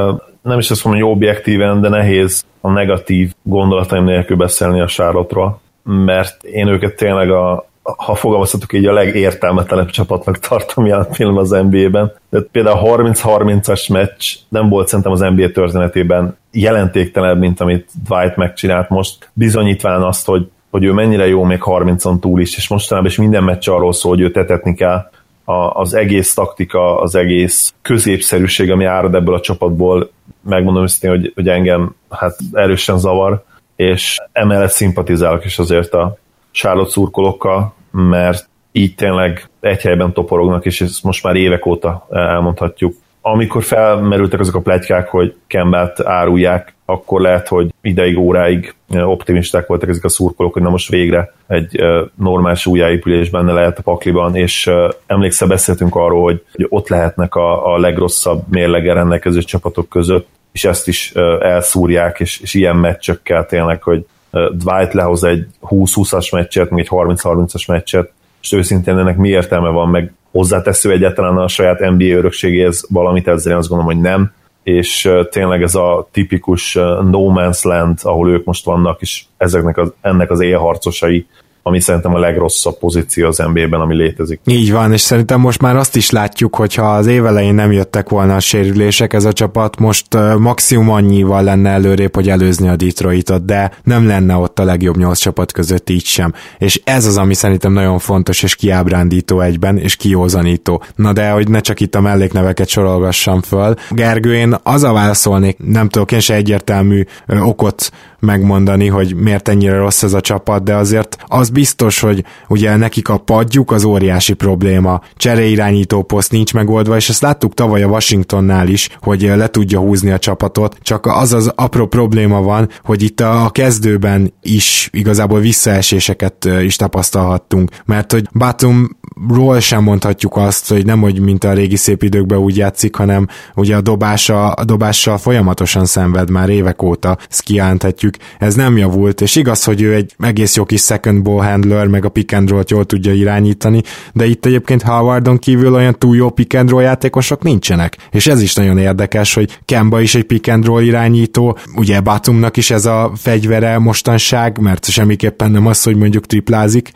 nem 0.42 0.58
is 0.58 0.70
azt 0.70 0.84
mondom, 0.84 1.02
hogy 1.02 1.12
objektíven, 1.12 1.80
de 1.80 1.88
nehéz 1.88 2.44
a 2.60 2.70
negatív 2.70 3.32
gondolataim 3.42 4.04
nélkül 4.04 4.36
beszélni 4.36 4.80
a 4.80 4.86
sárotról, 4.86 5.60
mert 5.82 6.42
én 6.42 6.66
őket 6.66 6.96
tényleg 6.96 7.30
a, 7.30 7.66
ha 7.82 8.14
fogalmazhatok 8.14 8.72
így, 8.72 8.86
a 8.86 8.92
legértelmetlenebb 8.92 9.90
csapatnak 9.90 10.38
tartom 10.48 10.86
jelen 10.86 11.06
pillanatban 11.16 11.44
az 11.44 11.70
NBA-ben. 11.70 12.12
De 12.30 12.40
például 12.40 12.78
a 12.78 12.96
30-30-as 12.96 13.92
meccs 13.92 14.34
nem 14.48 14.68
volt 14.68 14.88
szerintem 14.88 15.12
az 15.12 15.20
NBA 15.20 15.50
történetében 15.50 16.36
jelentéktelenebb, 16.50 17.38
mint 17.38 17.60
amit 17.60 17.90
Dwight 18.08 18.36
megcsinált 18.36 18.88
most, 18.88 19.30
bizonyítván 19.32 20.02
azt, 20.02 20.26
hogy, 20.26 20.48
hogy 20.70 20.84
ő 20.84 20.92
mennyire 20.92 21.26
jó 21.26 21.44
még 21.44 21.60
30-on 21.64 22.18
túl 22.20 22.40
is, 22.40 22.56
és 22.56 22.68
mostanában 22.68 23.10
is 23.10 23.16
minden 23.16 23.44
meccs 23.44 23.68
arról 23.68 23.92
szól, 23.92 24.12
hogy 24.12 24.20
ő 24.20 24.30
tetetni 24.30 24.74
kell, 24.74 25.10
a, 25.44 25.70
az 25.80 25.94
egész 25.94 26.34
taktika, 26.34 27.00
az 27.00 27.14
egész 27.14 27.74
középszerűség, 27.82 28.70
ami 28.70 28.84
árad 28.84 29.14
ebből 29.14 29.34
a 29.34 29.40
csapatból, 29.40 30.10
megmondom 30.42 30.82
őszintén, 30.82 31.10
hogy, 31.10 31.32
hogy 31.34 31.48
engem 31.48 31.94
hát 32.10 32.36
erősen 32.52 32.98
zavar, 32.98 33.44
és 33.76 34.18
emellett 34.32 34.70
szimpatizálok 34.70 35.44
is 35.44 35.58
azért 35.58 35.92
a 35.94 36.16
Charlotte 36.50 36.90
szurkolókkal, 36.90 37.74
mert 37.90 38.48
így 38.72 38.94
tényleg 38.94 39.48
egy 39.60 39.80
helyben 39.80 40.12
toporognak, 40.12 40.64
és 40.64 40.80
ezt 40.80 41.02
most 41.02 41.22
már 41.24 41.36
évek 41.36 41.66
óta 41.66 42.06
elmondhatjuk. 42.10 42.94
Amikor 43.24 43.62
felmerültek 43.62 44.40
azok 44.40 44.54
a 44.54 44.60
pletykák, 44.60 45.08
hogy 45.08 45.34
Kembelt 45.46 46.00
árulják, 46.00 46.74
akkor 46.84 47.20
lehet, 47.20 47.48
hogy 47.48 47.74
ideig, 47.82 48.18
óráig 48.18 48.74
optimisták 48.90 49.66
voltak 49.66 49.88
ezek 49.88 50.04
a 50.04 50.08
szurkolók, 50.08 50.52
hogy 50.52 50.62
na 50.62 50.70
most 50.70 50.88
végre 50.88 51.34
egy 51.46 51.80
normális 52.14 52.66
újjáépülés 52.66 53.30
benne 53.30 53.52
lehet 53.52 53.78
a 53.78 53.82
pakliban, 53.82 54.36
és 54.36 54.70
emlékszel, 55.06 55.48
beszéltünk 55.48 55.94
arról, 55.94 56.22
hogy, 56.22 56.44
hogy 56.52 56.66
ott 56.68 56.88
lehetnek 56.88 57.34
a, 57.34 57.74
a 57.74 57.78
legrosszabb 57.78 58.42
mérlege 58.48 58.92
rendelkező 58.92 59.42
csapatok 59.42 59.88
között, 59.88 60.28
és 60.52 60.64
ezt 60.64 60.88
is 60.88 61.12
elszúrják, 61.40 62.20
és, 62.20 62.40
és 62.40 62.54
ilyen 62.54 62.76
meccsökkel 62.76 63.46
tényleg, 63.46 63.82
hogy 63.82 64.06
Dwight 64.32 64.92
lehoz 64.92 65.24
egy 65.24 65.46
20-20-as 65.62 66.32
meccset, 66.32 66.70
meg 66.70 66.80
egy 66.80 66.88
30-30-as 66.90 67.68
meccset, 67.68 68.12
és 68.42 68.52
őszintén 68.52 68.98
ennek 68.98 69.16
mi 69.16 69.28
értelme 69.28 69.68
van, 69.68 69.88
meg 69.88 70.12
hozzátesző 70.30 70.90
egyáltalán 70.90 71.36
a 71.36 71.48
saját 71.48 71.78
NBA 71.78 72.04
örökségéhez 72.04 72.86
valamit, 72.90 73.28
ezzel 73.28 73.52
én 73.52 73.58
azt 73.58 73.68
gondolom, 73.68 73.94
hogy 73.94 74.02
nem, 74.02 74.32
és 74.62 75.10
tényleg 75.30 75.62
ez 75.62 75.74
a 75.74 76.08
tipikus 76.10 76.74
no 77.10 77.32
man's 77.34 77.62
land, 77.62 77.98
ahol 78.02 78.30
ők 78.30 78.44
most 78.44 78.64
vannak, 78.64 79.00
és 79.00 79.24
ezeknek 79.36 79.78
az, 79.78 79.92
ennek 80.00 80.30
az 80.30 80.40
élharcosai, 80.40 81.26
ami 81.64 81.80
szerintem 81.80 82.14
a 82.14 82.18
legrosszabb 82.18 82.78
pozíció 82.78 83.26
az 83.26 83.38
NBA-ben, 83.38 83.80
ami 83.80 83.94
létezik. 83.94 84.40
Így 84.44 84.72
van, 84.72 84.92
és 84.92 85.00
szerintem 85.00 85.40
most 85.40 85.60
már 85.60 85.76
azt 85.76 85.96
is 85.96 86.10
látjuk, 86.10 86.56
hogy 86.56 86.74
ha 86.74 86.92
az 86.92 87.06
évelején 87.06 87.54
nem 87.54 87.72
jöttek 87.72 88.08
volna 88.08 88.36
a 88.36 88.40
sérülések, 88.40 89.12
ez 89.12 89.24
a 89.24 89.32
csapat 89.32 89.78
most 89.78 90.06
maximum 90.38 90.90
annyival 90.90 91.42
lenne 91.42 91.70
előrébb, 91.70 92.14
hogy 92.14 92.28
előzni 92.28 92.68
a 92.68 92.76
Detroitot, 92.76 93.44
de 93.44 93.70
nem 93.84 94.06
lenne 94.06 94.36
ott 94.36 94.58
a 94.58 94.64
legjobb 94.64 94.96
nyolc 94.96 95.18
csapat 95.18 95.52
között 95.52 95.90
így 95.90 96.04
sem. 96.04 96.32
És 96.58 96.80
ez 96.84 97.06
az, 97.06 97.16
ami 97.16 97.34
szerintem 97.34 97.72
nagyon 97.72 97.98
fontos 97.98 98.42
és 98.42 98.54
kiábrándító 98.54 99.40
egyben, 99.40 99.78
és 99.78 99.96
kiózanító. 99.96 100.82
Na 100.94 101.12
de, 101.12 101.30
hogy 101.30 101.48
ne 101.48 101.60
csak 101.60 101.80
itt 101.80 101.94
a 101.94 102.00
mellékneveket 102.00 102.68
sorolgassam 102.68 103.40
föl. 103.40 103.74
Gergő, 103.90 104.34
én 104.34 104.56
az 104.62 104.82
a 104.82 104.92
válaszolnék, 104.92 105.56
nem 105.58 105.88
tudok 105.88 106.12
én 106.12 106.20
se 106.20 106.34
egyértelmű 106.34 107.04
okot 107.26 107.90
megmondani, 108.22 108.86
hogy 108.86 109.14
miért 109.14 109.48
ennyire 109.48 109.76
rossz 109.76 110.02
ez 110.02 110.12
a 110.12 110.20
csapat, 110.20 110.64
de 110.64 110.74
azért 110.74 111.16
az 111.26 111.50
biztos, 111.50 112.00
hogy 112.00 112.24
ugye 112.48 112.76
nekik 112.76 113.08
a 113.08 113.18
padjuk 113.18 113.70
az 113.70 113.84
óriási 113.84 114.32
probléma. 114.32 115.00
Csereirányító 115.16 116.02
poszt 116.02 116.30
nincs 116.30 116.54
megoldva, 116.54 116.96
és 116.96 117.08
ezt 117.08 117.22
láttuk 117.22 117.54
tavaly 117.54 117.82
a 117.82 117.88
Washingtonnál 117.88 118.68
is, 118.68 118.88
hogy 119.00 119.22
le 119.22 119.48
tudja 119.48 119.78
húzni 119.78 120.10
a 120.10 120.18
csapatot, 120.18 120.76
csak 120.82 121.06
az 121.06 121.32
az 121.32 121.52
apró 121.54 121.86
probléma 121.86 122.42
van, 122.42 122.68
hogy 122.84 123.02
itt 123.02 123.20
a 123.20 123.50
kezdőben 123.52 124.32
is 124.42 124.88
igazából 124.92 125.40
visszaeséseket 125.40 126.48
is 126.62 126.76
tapasztalhattunk, 126.76 127.70
mert 127.84 128.12
hogy 128.12 128.28
Batum 128.32 128.88
ról 129.28 129.60
sem 129.60 129.82
mondhatjuk 129.82 130.36
azt, 130.36 130.68
hogy 130.68 130.84
nem 130.84 131.00
hogy 131.00 131.20
mint 131.20 131.44
a 131.44 131.52
régi 131.52 131.76
szép 131.76 132.02
időkben 132.02 132.38
úgy 132.38 132.56
játszik, 132.56 132.96
hanem 132.96 133.26
ugye 133.54 133.76
a, 133.76 133.80
dobása, 133.80 134.52
a 134.52 134.64
dobással 134.64 135.18
folyamatosan 135.18 135.84
szenved 135.84 136.30
már 136.30 136.48
évek 136.48 136.82
óta, 136.82 137.18
ezt 137.30 137.42
kijelenthetjük. 137.42 138.11
Ez 138.38 138.54
nem 138.54 138.76
javult, 138.76 139.20
és 139.20 139.36
igaz, 139.36 139.64
hogy 139.64 139.82
ő 139.82 139.94
egy 139.94 140.14
egész 140.18 140.56
jó 140.56 140.64
kis 140.64 140.80
second 140.80 141.22
ball 141.22 141.44
handler, 141.44 141.86
meg 141.86 142.04
a 142.04 142.08
pick 142.08 142.32
and 142.32 142.50
roll-t 142.50 142.70
jól 142.70 142.84
tudja 142.84 143.12
irányítani, 143.12 143.82
de 144.12 144.26
itt 144.26 144.46
egyébként 144.46 144.82
Howardon 144.82 145.38
kívül 145.38 145.74
olyan 145.74 145.98
túl 145.98 146.16
jó 146.16 146.30
pick 146.30 146.54
and 146.54 146.70
roll 146.70 146.82
játékosok 146.82 147.42
nincsenek. 147.42 147.96
És 148.10 148.26
ez 148.26 148.42
is 148.42 148.54
nagyon 148.54 148.78
érdekes, 148.78 149.34
hogy 149.34 149.58
Kemba 149.64 150.00
is 150.00 150.14
egy 150.14 150.24
pick 150.24 150.48
and 150.48 150.64
roll 150.64 150.82
irányító, 150.82 151.58
ugye 151.76 152.00
Batumnak 152.00 152.56
is 152.56 152.70
ez 152.70 152.84
a 152.84 153.12
fegyvere 153.16 153.78
mostanság, 153.78 154.58
mert 154.58 154.90
semmiképpen 154.90 155.50
nem 155.50 155.66
az, 155.66 155.82
hogy 155.82 155.96
mondjuk 155.96 156.26
triplázik, 156.26 156.90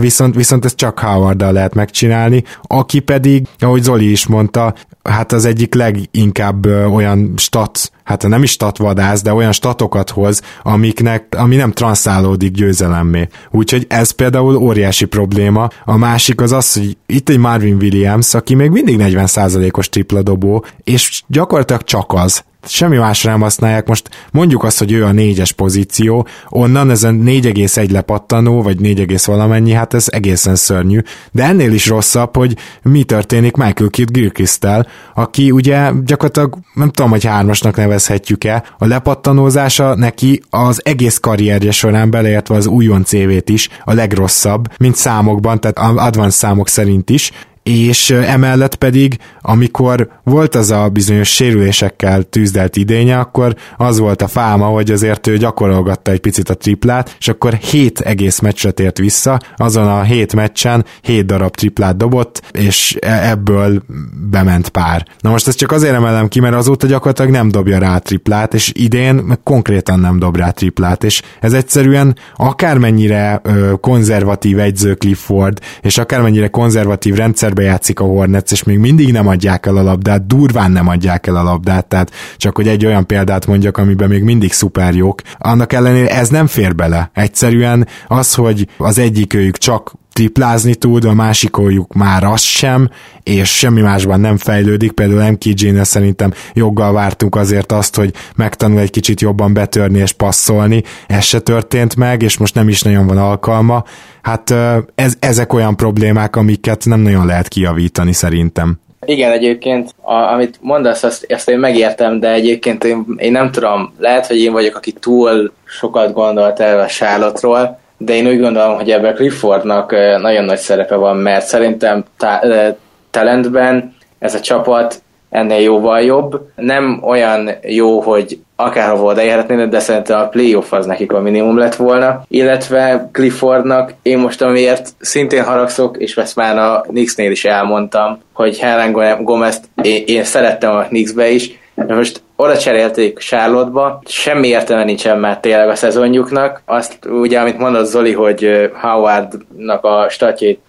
viszont, 0.00 0.34
viszont 0.34 0.64
ez 0.64 0.74
csak 0.74 0.98
Howard 0.98 1.36
Lillarddal 1.36 1.52
lehet 1.52 1.74
megcsinálni, 1.74 2.44
aki 2.62 3.00
pedig, 3.00 3.46
ahogy 3.58 3.82
Zoli 3.82 4.10
is 4.10 4.26
mondta, 4.26 4.74
hát 5.02 5.32
az 5.32 5.44
egyik 5.44 5.74
leginkább 5.74 6.66
olyan 6.66 7.32
stat, 7.36 7.90
hát 8.06 8.28
nem 8.28 8.42
is 8.42 8.50
statvadász, 8.50 9.22
de 9.22 9.32
olyan 9.32 9.52
statokat 9.52 10.10
hoz, 10.10 10.42
amiknek, 10.62 11.34
ami 11.36 11.56
nem 11.56 11.72
transzálódik 11.72 12.50
győzelemmé. 12.50 13.28
Úgyhogy 13.50 13.86
ez 13.88 14.10
például 14.10 14.56
óriási 14.56 15.04
probléma. 15.04 15.68
A 15.84 15.96
másik 15.96 16.40
az 16.40 16.52
az, 16.52 16.72
hogy 16.72 16.96
itt 17.06 17.28
egy 17.28 17.38
Marvin 17.38 17.74
Williams, 17.74 18.34
aki 18.34 18.54
még 18.54 18.70
mindig 18.70 18.96
40%-os 18.98 19.88
tripla 19.88 20.22
dobó, 20.22 20.64
és 20.84 21.22
gyakorlatilag 21.26 21.82
csak 21.82 22.12
az 22.12 22.44
semmi 22.68 22.96
másra 22.96 23.30
nem 23.30 23.40
használják. 23.40 23.86
Most 23.86 24.08
mondjuk 24.30 24.64
azt, 24.64 24.78
hogy 24.78 24.92
ő 24.92 25.04
a 25.04 25.12
négyes 25.12 25.52
pozíció, 25.52 26.26
onnan 26.48 26.90
ezen 26.90 27.22
4,1 27.24 27.90
lepattanó, 27.90 28.62
vagy 28.62 28.80
4, 28.80 29.24
valamennyi, 29.24 29.72
hát 29.72 29.94
ez 29.94 30.06
egészen 30.08 30.54
szörnyű. 30.54 31.00
De 31.32 31.44
ennél 31.44 31.72
is 31.72 31.86
rosszabb, 31.86 32.36
hogy 32.36 32.56
mi 32.82 33.04
történik 33.04 33.56
Michael 33.56 33.90
Kidd 33.90 34.12
Gilchrist-tel, 34.12 34.86
aki 35.14 35.50
ugye 35.50 35.90
gyakorlatilag 36.04 36.58
nem 36.74 36.90
tudom, 36.90 37.10
hogy 37.10 37.24
hármasnak 37.24 37.76
nevezhetjük-e, 37.76 38.64
a 38.78 38.86
lepattanózása 38.86 39.94
neki 39.94 40.42
az 40.50 40.80
egész 40.84 41.18
karrierje 41.18 41.70
során 41.70 42.10
beleértve 42.10 42.54
az 42.54 42.66
újon 42.66 43.04
CV-t 43.04 43.48
is 43.48 43.68
a 43.84 43.92
legrosszabb, 43.92 44.68
mint 44.78 44.96
számokban, 44.96 45.60
tehát 45.60 45.78
advanced 45.78 46.38
számok 46.38 46.68
szerint 46.68 47.10
is, 47.10 47.32
és 47.68 48.10
emellett 48.10 48.74
pedig, 48.74 49.18
amikor 49.40 50.08
volt 50.24 50.54
az 50.54 50.70
a 50.70 50.88
bizonyos 50.88 51.28
sérülésekkel 51.34 52.22
tűzdelt 52.22 52.76
idénye, 52.76 53.18
akkor 53.18 53.54
az 53.76 53.98
volt 53.98 54.22
a 54.22 54.28
fáma, 54.28 54.66
hogy 54.66 54.90
azért 54.90 55.26
ő 55.26 55.36
gyakorolgatta 55.36 56.10
egy 56.10 56.20
picit 56.20 56.50
a 56.50 56.54
triplát, 56.54 57.16
és 57.18 57.28
akkor 57.28 57.54
7 57.54 58.00
egész 58.00 58.38
meccsre 58.38 58.70
tért 58.70 58.98
vissza, 58.98 59.40
azon 59.56 59.88
a 59.88 60.02
7 60.02 60.34
meccsen 60.34 60.84
7 61.02 61.26
darab 61.26 61.54
triplát 61.54 61.96
dobott, 61.96 62.42
és 62.52 62.96
e- 63.00 63.30
ebből 63.30 63.82
bement 64.30 64.68
pár. 64.68 65.06
Na 65.20 65.30
most 65.30 65.48
ezt 65.48 65.58
csak 65.58 65.72
azért 65.72 65.94
emelem 65.94 66.28
ki, 66.28 66.40
mert 66.40 66.54
azóta 66.54 66.86
gyakorlatilag 66.86 67.30
nem 67.30 67.48
dobja 67.48 67.78
rá 67.78 67.94
a 67.94 67.98
triplát, 67.98 68.54
és 68.54 68.70
idén 68.74 69.14
meg 69.14 69.38
konkrétan 69.42 70.00
nem 70.00 70.18
dob 70.18 70.36
rá 70.36 70.50
triplát, 70.50 71.04
és 71.04 71.22
ez 71.40 71.52
egyszerűen 71.52 72.16
akármennyire 72.36 73.40
ö, 73.42 73.72
konzervatív 73.80 74.58
egyző 74.58 74.94
Clifford, 74.94 75.60
és 75.80 75.98
akármennyire 75.98 76.48
konzervatív 76.48 77.14
rendszerbe 77.56 77.62
játszik 77.62 78.00
a 78.00 78.04
Hornets, 78.04 78.52
és 78.52 78.62
még 78.62 78.78
mindig 78.78 79.12
nem 79.12 79.26
adják 79.26 79.66
el 79.66 79.76
a 79.76 79.82
labdát, 79.82 80.26
durván 80.26 80.70
nem 80.70 80.88
adják 80.88 81.26
el 81.26 81.36
a 81.36 81.42
labdát, 81.42 81.86
tehát 81.86 82.10
csak 82.36 82.56
hogy 82.56 82.68
egy 82.68 82.86
olyan 82.86 83.06
példát 83.06 83.46
mondjak, 83.46 83.76
amiben 83.76 84.08
még 84.08 84.22
mindig 84.22 84.52
szuper 84.52 84.94
jók. 84.94 85.20
Annak 85.38 85.72
ellenére 85.72 86.08
ez 86.08 86.28
nem 86.28 86.46
fér 86.46 86.74
bele. 86.74 87.10
Egyszerűen 87.14 87.86
az, 88.06 88.34
hogy 88.34 88.68
az 88.78 88.98
egyik 88.98 89.34
őjük 89.34 89.56
csak 89.56 89.92
triplázni 90.16 90.74
tud, 90.74 91.04
a 91.04 91.12
másikoljuk 91.12 91.94
már 91.94 92.24
az 92.24 92.40
sem, 92.40 92.90
és 93.22 93.56
semmi 93.56 93.80
másban 93.80 94.20
nem 94.20 94.36
fejlődik, 94.36 94.92
például 94.92 95.30
MKG-nél 95.30 95.84
szerintem 95.84 96.32
joggal 96.52 96.92
vártunk 96.92 97.34
azért 97.34 97.72
azt, 97.72 97.96
hogy 97.96 98.12
megtanul 98.36 98.78
egy 98.78 98.90
kicsit 98.90 99.20
jobban 99.20 99.52
betörni 99.54 99.98
és 99.98 100.12
passzolni, 100.12 100.82
ez 101.06 101.24
se 101.24 101.40
történt 101.40 101.96
meg, 101.96 102.22
és 102.22 102.38
most 102.38 102.54
nem 102.54 102.68
is 102.68 102.82
nagyon 102.82 103.06
van 103.06 103.18
alkalma. 103.18 103.84
Hát 104.22 104.54
ez, 104.94 105.14
ezek 105.18 105.52
olyan 105.52 105.76
problémák, 105.76 106.36
amiket 106.36 106.84
nem 106.84 107.00
nagyon 107.00 107.26
lehet 107.26 107.48
kijavítani 107.48 108.12
szerintem. 108.12 108.80
Igen, 109.04 109.32
egyébként, 109.32 109.94
a, 110.02 110.12
amit 110.12 110.58
mondasz, 110.60 111.02
azt, 111.02 111.26
azt 111.28 111.48
én 111.48 111.58
megértem, 111.58 112.20
de 112.20 112.32
egyébként 112.32 112.84
én, 112.84 113.04
én 113.16 113.32
nem 113.32 113.50
tudom, 113.50 113.92
lehet, 113.98 114.26
hogy 114.26 114.38
én 114.38 114.52
vagyok, 114.52 114.76
aki 114.76 114.92
túl 114.92 115.52
sokat 115.64 116.12
gondolt 116.12 116.60
el 116.60 116.80
a 116.80 116.86
Charlotte-ról, 116.86 117.78
de 117.98 118.14
én 118.14 118.26
úgy 118.26 118.40
gondolom, 118.40 118.76
hogy 118.76 118.90
ebben 118.90 119.14
Cliffordnak 119.14 119.90
nagyon 120.20 120.44
nagy 120.44 120.58
szerepe 120.58 120.96
van, 120.96 121.16
mert 121.16 121.46
szerintem 121.46 122.04
ta- 122.18 122.76
talentben 123.10 123.94
ez 124.18 124.34
a 124.34 124.40
csapat 124.40 125.02
ennél 125.30 125.60
jóval 125.60 126.00
jobb. 126.00 126.40
Nem 126.56 127.00
olyan 127.02 127.50
jó, 127.62 128.00
hogy 128.00 128.38
akárhova 128.56 129.10
odaérhetnének, 129.10 129.68
de 129.68 129.78
szerintem 129.78 130.20
a 130.20 130.28
playoff 130.28 130.72
az 130.72 130.86
nekik 130.86 131.12
a 131.12 131.20
minimum 131.20 131.58
lett 131.58 131.74
volna. 131.74 132.22
Illetve 132.28 133.08
Cliffordnak 133.12 133.92
én 134.02 134.18
most 134.18 134.42
amiért 134.42 134.88
szintén 135.00 135.44
haragszok, 135.44 135.96
és 135.98 136.16
ezt 136.16 136.36
már 136.36 136.58
a 136.58 136.80
Knicksnél 136.80 137.30
is 137.30 137.44
elmondtam, 137.44 138.20
hogy 138.32 138.58
Helen 138.58 139.22
Gomez 139.22 139.60
én, 139.82 140.02
én 140.06 140.24
szerettem 140.24 140.76
a 140.76 140.82
Knicksbe 140.82 141.30
is, 141.30 141.58
de 141.74 141.94
most 141.94 142.22
oda 142.36 142.58
cserélték 142.58 143.18
Charlotte-ba, 143.18 144.00
semmi 144.06 144.48
értelme 144.48 144.84
nincsen 144.84 145.18
már 145.18 145.40
tényleg 145.40 145.68
a 145.68 145.74
szezonjuknak. 145.74 146.62
Azt 146.64 146.98
ugye, 147.04 147.40
amit 147.40 147.58
mondott 147.58 147.86
Zoli, 147.86 148.12
hogy 148.12 148.70
Howardnak 148.80 149.84
a 149.84 150.06
statjét 150.08 150.60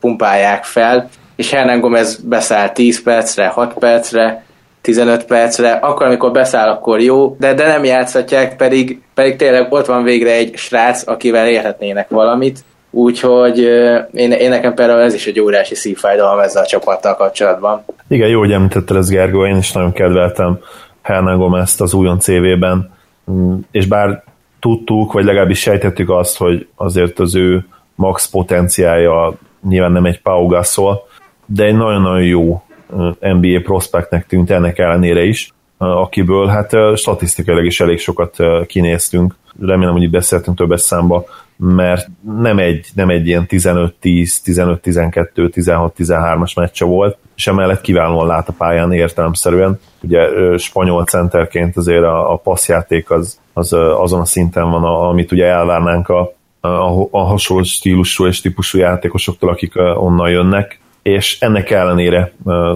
pumpálják 0.00 0.64
fel, 0.64 1.08
és 1.36 1.50
Hernan 1.50 1.80
Gomez 1.80 2.16
beszáll 2.16 2.68
10 2.68 3.02
percre, 3.02 3.46
6 3.46 3.74
percre, 3.78 4.44
15 4.80 5.24
percre, 5.24 5.72
akkor, 5.72 6.06
amikor 6.06 6.32
beszáll, 6.32 6.68
akkor 6.68 7.00
jó, 7.00 7.36
de, 7.38 7.54
de 7.54 7.66
nem 7.66 7.84
játszhatják, 7.84 8.56
pedig, 8.56 9.00
pedig 9.14 9.36
tényleg 9.36 9.72
ott 9.72 9.86
van 9.86 10.02
végre 10.02 10.32
egy 10.32 10.56
srác, 10.56 11.08
akivel 11.08 11.48
érhetnének 11.48 12.08
valamit, 12.08 12.58
úgyhogy 12.90 13.58
én, 14.12 14.32
én 14.32 14.48
nekem 14.48 14.74
például 14.74 15.00
ez 15.00 15.14
is 15.14 15.26
egy 15.26 15.40
óriási 15.40 15.74
szívfájdalom 15.74 16.38
ezzel 16.38 16.62
a 16.62 16.66
csapattal 16.66 17.16
kapcsolatban. 17.16 17.84
Igen, 18.08 18.28
jó, 18.28 18.38
hogy 18.38 18.52
említetted 18.52 18.96
ez 18.96 19.08
Gergő, 19.08 19.46
én 19.46 19.56
is 19.56 19.72
nagyon 19.72 19.92
kedveltem 19.92 20.58
Hernán 21.06 21.38
Gomez-t 21.38 21.80
az 21.80 21.94
újon 21.94 22.18
CV-ben, 22.18 22.92
mm, 23.30 23.56
és 23.70 23.86
bár 23.86 24.24
tudtuk, 24.60 25.12
vagy 25.12 25.24
legalábbis 25.24 25.58
sejtettük 25.58 26.10
azt, 26.10 26.36
hogy 26.36 26.68
azért 26.74 27.18
az 27.18 27.34
ő 27.34 27.66
max 27.94 28.30
potenciája 28.30 29.34
nyilván 29.68 29.92
nem 29.92 30.04
egy 30.04 30.20
Pau 30.20 30.46
Gasol, 30.46 31.06
de 31.46 31.64
egy 31.64 31.76
nagyon-nagyon 31.76 32.22
jó 32.22 32.62
NBA 33.20 33.60
prospektnek 33.62 34.26
tűnt 34.26 34.50
ennek 34.50 34.78
ellenére 34.78 35.24
is, 35.24 35.52
akiből 35.78 36.46
hát 36.46 36.76
statisztikailag 36.94 37.64
is 37.64 37.80
elég 37.80 37.98
sokat 37.98 38.36
kinéztünk. 38.66 39.36
Remélem, 39.60 39.92
hogy 39.92 40.02
itt 40.02 40.10
beszéltünk 40.10 40.56
többes 40.56 40.80
számba, 40.80 41.24
mert 41.56 42.08
nem 42.36 42.58
egy, 42.58 42.86
nem 42.94 43.08
egy 43.08 43.26
ilyen 43.26 43.46
15-10, 43.48 43.90
15-12, 44.02 45.28
16-13-as 45.34 46.56
meccse 46.56 46.84
volt, 46.84 47.18
és 47.36 47.46
emellett 47.46 47.80
kiválóan 47.80 48.26
lát 48.26 48.48
a 48.48 48.52
pályán 48.52 48.92
értelemszerűen. 48.92 49.80
Ugye 50.02 50.28
spanyol 50.58 51.04
centerként 51.04 51.76
azért 51.76 52.02
a, 52.02 52.32
a 52.32 52.36
passzjáték 52.36 53.10
az, 53.10 53.40
az 53.52 53.72
azon 53.72 54.20
a 54.20 54.24
szinten 54.24 54.70
van, 54.70 54.84
amit 54.84 55.32
ugye 55.32 55.46
elvárnánk 55.46 56.08
a, 56.08 56.32
a, 56.60 57.08
a 57.10 57.22
hasonló 57.22 57.62
stílusú 57.62 58.26
és 58.26 58.40
típusú 58.40 58.78
játékosoktól, 58.78 59.50
akik 59.50 59.72
onnan 59.76 60.30
jönnek, 60.30 60.80
és 61.06 61.40
ennek 61.40 61.70
ellenére 61.70 62.32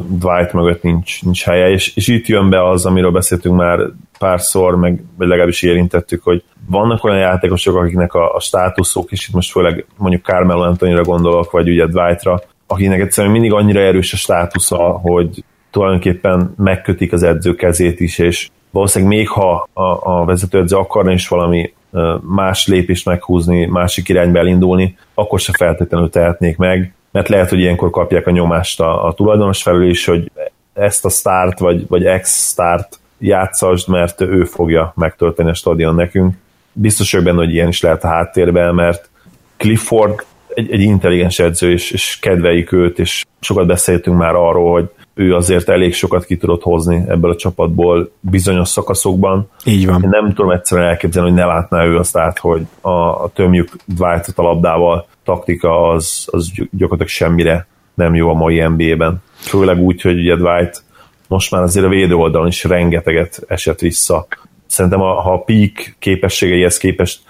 Dwight 0.08 0.52
mögött 0.52 0.82
nincs, 0.82 1.22
nincs 1.22 1.44
helye, 1.44 1.70
és, 1.70 1.96
és 1.96 2.08
itt 2.08 2.26
jön 2.26 2.50
be 2.50 2.68
az, 2.68 2.86
amiről 2.86 3.10
beszéltünk 3.10 3.56
már 3.56 3.78
párszor, 4.18 4.76
meg 4.76 5.02
vagy 5.16 5.28
legalábbis 5.28 5.62
érintettük, 5.62 6.22
hogy 6.22 6.42
vannak 6.68 7.04
olyan 7.04 7.18
játékosok, 7.18 7.76
akiknek 7.76 8.14
a, 8.14 8.34
a 8.34 8.40
státuszok, 8.40 9.10
és 9.10 9.28
itt 9.28 9.34
most 9.34 9.50
főleg 9.50 9.86
mondjuk 9.96 10.24
Carmelo 10.24 10.62
Antonira 10.62 11.02
gondolok, 11.02 11.50
vagy 11.50 11.68
ugye 11.68 11.86
Dwightra, 11.86 12.42
akiknek 12.66 13.00
egyszerűen 13.00 13.32
mindig 13.32 13.52
annyira 13.52 13.80
erős 13.80 14.12
a 14.12 14.16
státusza, 14.16 14.76
hogy 14.76 15.44
tulajdonképpen 15.70 16.54
megkötik 16.56 17.12
az 17.12 17.22
edző 17.22 17.54
kezét 17.54 18.00
is, 18.00 18.18
és 18.18 18.48
valószínűleg 18.70 19.16
még 19.16 19.28
ha 19.28 19.68
a, 19.72 20.18
a 20.20 20.24
vezetőedző 20.24 20.76
akarna 20.76 21.12
is 21.12 21.28
valami 21.28 21.72
más 22.20 22.66
lépést 22.66 23.06
meghúzni, 23.06 23.66
másik 23.66 24.08
irányba 24.08 24.38
elindulni, 24.38 24.96
akkor 25.14 25.40
se 25.40 25.52
feltétlenül 25.56 26.10
tehetnék 26.10 26.56
meg, 26.56 26.94
mert 27.10 27.28
lehet, 27.28 27.48
hogy 27.48 27.58
ilyenkor 27.58 27.90
kapják 27.90 28.26
a 28.26 28.30
nyomást 28.30 28.80
a, 28.80 29.06
a 29.06 29.12
tulajdonos 29.12 29.62
felül 29.62 29.90
is, 29.90 30.04
hogy 30.04 30.30
ezt 30.72 31.04
a 31.04 31.08
start 31.08 31.58
vagy, 31.58 31.86
vagy 31.88 32.04
ex-start 32.04 32.98
játszasd, 33.18 33.88
mert 33.88 34.20
ő 34.20 34.44
fogja 34.44 34.92
megtölteni 34.96 35.50
a 35.50 35.54
stadion 35.54 35.94
nekünk. 35.94 36.34
Biztos 36.72 37.12
vagyok 37.12 37.26
benne, 37.26 37.44
hogy 37.44 37.54
ilyen 37.54 37.68
is 37.68 37.80
lehet 37.80 38.04
a 38.04 38.08
háttérben, 38.08 38.74
mert 38.74 39.10
Clifford 39.56 40.24
egy, 40.54 40.72
egy 40.72 40.80
intelligens 40.80 41.38
edző, 41.38 41.70
és, 41.70 41.90
és 41.90 42.18
kedveljük 42.20 42.72
őt, 42.72 42.98
és 42.98 43.24
sokat 43.40 43.66
beszéltünk 43.66 44.18
már 44.18 44.34
arról, 44.34 44.72
hogy 44.72 44.88
ő 45.14 45.34
azért 45.34 45.68
elég 45.68 45.94
sokat 45.94 46.24
ki 46.24 46.36
tudott 46.36 46.62
hozni 46.62 47.04
ebből 47.08 47.30
a 47.30 47.36
csapatból 47.36 48.10
bizonyos 48.20 48.68
szakaszokban. 48.68 49.50
Így 49.64 49.86
van. 49.86 50.02
Én 50.02 50.08
nem 50.08 50.32
tudom 50.34 50.50
egyszerűen 50.50 50.88
elképzelni, 50.88 51.28
hogy 51.28 51.38
ne 51.38 51.44
látná 51.44 51.84
ő 51.84 51.96
azt 51.96 52.16
át, 52.16 52.38
hogy 52.38 52.62
a, 52.80 52.90
a 52.90 53.30
tömjük 53.34 53.68
dwight 53.86 54.32
a 54.34 54.42
labdával 54.42 55.06
taktika 55.24 55.88
az, 55.88 56.28
az 56.30 56.50
gyakorlatilag 56.52 57.08
semmire 57.08 57.66
nem 57.94 58.14
jó 58.14 58.28
a 58.28 58.34
mai 58.34 58.66
NBA-ben. 58.66 59.22
Főleg 59.34 59.78
úgy, 59.78 60.00
hogy 60.00 60.18
ugye 60.18 60.36
Dwight 60.36 60.82
most 61.28 61.50
már 61.50 61.62
azért 61.62 61.86
a 61.86 61.88
védő 61.88 62.14
oldalon 62.14 62.46
is 62.46 62.64
rengeteget 62.64 63.42
esett 63.48 63.78
vissza. 63.78 64.26
Szerintem 64.66 65.00
a, 65.00 65.20
ha 65.20 65.32
a 65.32 65.38
peak 65.38 65.96
képességeihez 65.98 66.78
képest 66.78 67.20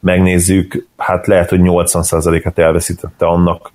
megnézzük, 0.00 0.86
hát 0.96 1.26
lehet, 1.26 1.48
hogy 1.48 1.60
80%-et 1.62 2.58
elveszítette 2.58 3.26
annak 3.26 3.72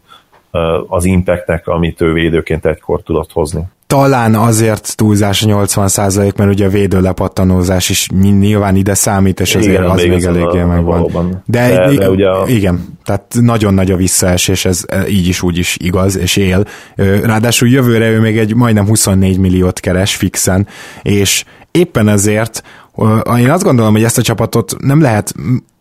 az 0.88 1.06
impactnek, 1.06 1.68
amit 1.68 2.02
ő 2.02 2.14
védőként 2.14 2.66
egykor 2.66 3.02
tudott 3.02 3.32
hozni. 3.32 3.64
Talán 3.88 4.36
azért 4.36 4.96
túlzás 4.96 5.44
a 5.44 5.46
80 5.46 5.88
százalék, 5.88 6.36
mert 6.36 6.52
ugye 6.52 6.66
a 6.66 6.70
védő 6.70 7.02
lepattanózás 7.02 7.90
is 7.90 8.10
nyilván 8.40 8.76
ide 8.76 8.94
számít, 8.94 9.40
és 9.40 9.56
azért 9.56 9.74
igen, 9.74 9.90
az 9.90 10.04
még 10.04 10.24
eléggé 10.24 10.64
megvan. 10.64 11.44
De, 11.46 11.70
de, 11.70 11.96
de 11.96 12.10
ugye 12.10 12.30
a... 12.30 12.48
igen, 12.48 12.98
tehát 13.04 13.36
nagyon 13.40 13.74
nagy 13.74 13.92
a 13.92 13.96
visszaesés, 13.96 14.66
ez 14.66 14.84
e, 14.88 15.08
így 15.08 15.28
is 15.28 15.42
úgy 15.42 15.58
is 15.58 15.78
igaz, 15.80 16.18
és 16.18 16.36
él. 16.36 16.66
Ráadásul 17.24 17.70
jövőre 17.70 18.10
ő 18.10 18.20
még 18.20 18.38
egy 18.38 18.56
majdnem 18.56 18.88
24 18.88 19.38
milliót 19.38 19.80
keres 19.80 20.16
fixen, 20.16 20.68
és 21.02 21.44
éppen 21.72 22.08
ezért 22.08 22.64
én 23.38 23.50
azt 23.50 23.64
gondolom, 23.64 23.94
hogy 23.94 24.04
ezt 24.04 24.18
a 24.18 24.22
csapatot 24.22 24.76
nem 24.80 25.02
lehet 25.02 25.34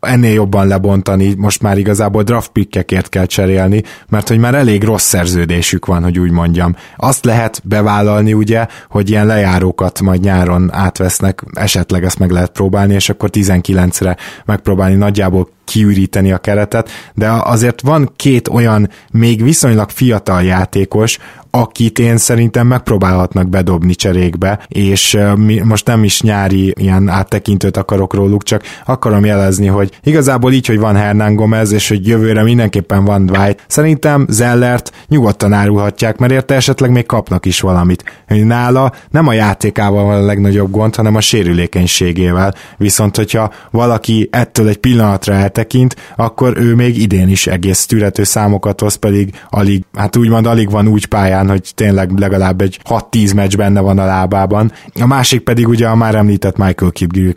ennél 0.06 0.32
jobban 0.32 0.66
lebontani, 0.66 1.34
most 1.36 1.62
már 1.62 1.78
igazából 1.78 2.22
draft 2.22 2.50
pickekért 2.50 3.08
kell 3.08 3.26
cserélni, 3.26 3.82
mert 4.08 4.28
hogy 4.28 4.38
már 4.38 4.54
elég 4.54 4.84
rossz 4.84 5.04
szerződésük 5.04 5.86
van, 5.86 6.02
hogy 6.02 6.18
úgy 6.18 6.30
mondjam. 6.30 6.76
Azt 6.96 7.24
lehet 7.24 7.60
bevállalni 7.64 8.32
ugye, 8.32 8.66
hogy 8.88 9.10
ilyen 9.10 9.26
lejárókat 9.26 10.00
majd 10.00 10.20
nyáron 10.20 10.72
átvesznek, 10.72 11.42
esetleg 11.52 12.04
ezt 12.04 12.18
meg 12.18 12.30
lehet 12.30 12.50
próbálni, 12.50 12.94
és 12.94 13.08
akkor 13.08 13.30
19-re 13.32 14.16
megpróbálni 14.44 14.94
nagyjából 14.94 15.48
kiüríteni 15.64 16.32
a 16.32 16.38
keretet, 16.38 16.90
de 17.14 17.30
azért 17.30 17.80
van 17.80 18.12
két 18.16 18.48
olyan 18.48 18.88
még 19.10 19.42
viszonylag 19.42 19.90
fiatal 19.90 20.42
játékos, 20.42 21.18
akit 21.50 21.98
én 21.98 22.16
szerintem 22.16 22.66
megpróbálhatnak 22.66 23.48
bedobni 23.48 23.94
cserékbe, 23.94 24.60
és 24.68 25.18
most 25.64 25.86
nem 25.86 26.04
is 26.04 26.20
nyári 26.20 26.74
ilyen 26.78 27.08
áttekintőt 27.08 27.76
akarok 27.76 28.14
róluk, 28.14 28.42
csak 28.42 28.62
akarom 28.84 29.24
jelezni, 29.24 29.66
hogy 29.66 29.93
igazából 30.02 30.52
így, 30.52 30.66
hogy 30.66 30.78
van 30.78 30.96
Hernán 30.96 31.34
Gomez, 31.34 31.72
és 31.72 31.88
hogy 31.88 32.08
jövőre 32.08 32.42
mindenképpen 32.42 33.04
van 33.04 33.26
Dwight, 33.26 33.64
szerintem 33.66 34.26
Zellert 34.28 34.92
nyugodtan 35.08 35.52
árulhatják, 35.52 36.18
mert 36.18 36.32
érte 36.32 36.54
esetleg 36.54 36.90
még 36.90 37.06
kapnak 37.06 37.46
is 37.46 37.60
valamit. 37.60 38.04
Nála 38.26 38.92
nem 39.10 39.28
a 39.28 39.32
játékával 39.32 40.04
van 40.04 40.16
a 40.16 40.24
legnagyobb 40.24 40.70
gond, 40.70 40.94
hanem 40.94 41.14
a 41.14 41.20
sérülékenységével. 41.20 42.54
Viszont, 42.76 43.16
hogyha 43.16 43.52
valaki 43.70 44.28
ettől 44.32 44.68
egy 44.68 44.78
pillanatra 44.78 45.34
eltekint, 45.34 45.96
akkor 46.16 46.56
ő 46.56 46.74
még 46.74 47.00
idén 47.00 47.28
is 47.28 47.46
egész 47.46 47.86
tűrető 47.86 48.22
számokat 48.22 48.80
hoz, 48.80 48.94
pedig 48.94 49.42
alig, 49.50 49.84
hát 49.94 50.16
úgymond 50.16 50.46
alig 50.46 50.70
van 50.70 50.88
úgy 50.88 51.06
pályán, 51.06 51.48
hogy 51.48 51.72
tényleg 51.74 52.18
legalább 52.18 52.60
egy 52.60 52.80
6-10 52.88 53.34
meccs 53.34 53.56
benne 53.56 53.80
van 53.80 53.98
a 53.98 54.04
lábában. 54.04 54.72
A 55.00 55.06
másik 55.06 55.40
pedig 55.40 55.68
ugye 55.68 55.86
a 55.86 55.94
már 55.94 56.14
említett 56.14 56.56
Michael 56.56 56.92
Kidd. 56.92 57.32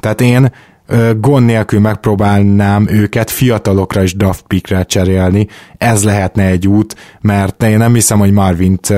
Tehát 0.00 0.20
én 0.20 0.52
gond 1.20 1.46
nélkül 1.46 1.80
megpróbálnám 1.80 2.86
őket 2.88 3.30
fiatalokra 3.30 4.02
is 4.02 4.16
draft 4.16 4.44
pickre 4.46 4.82
cserélni. 4.82 5.46
Ez 5.78 6.04
lehetne 6.04 6.46
egy 6.46 6.68
út, 6.68 6.96
mert 7.20 7.62
én 7.62 7.78
nem 7.78 7.94
hiszem, 7.94 8.18
hogy 8.18 8.32
Marvint 8.32 8.92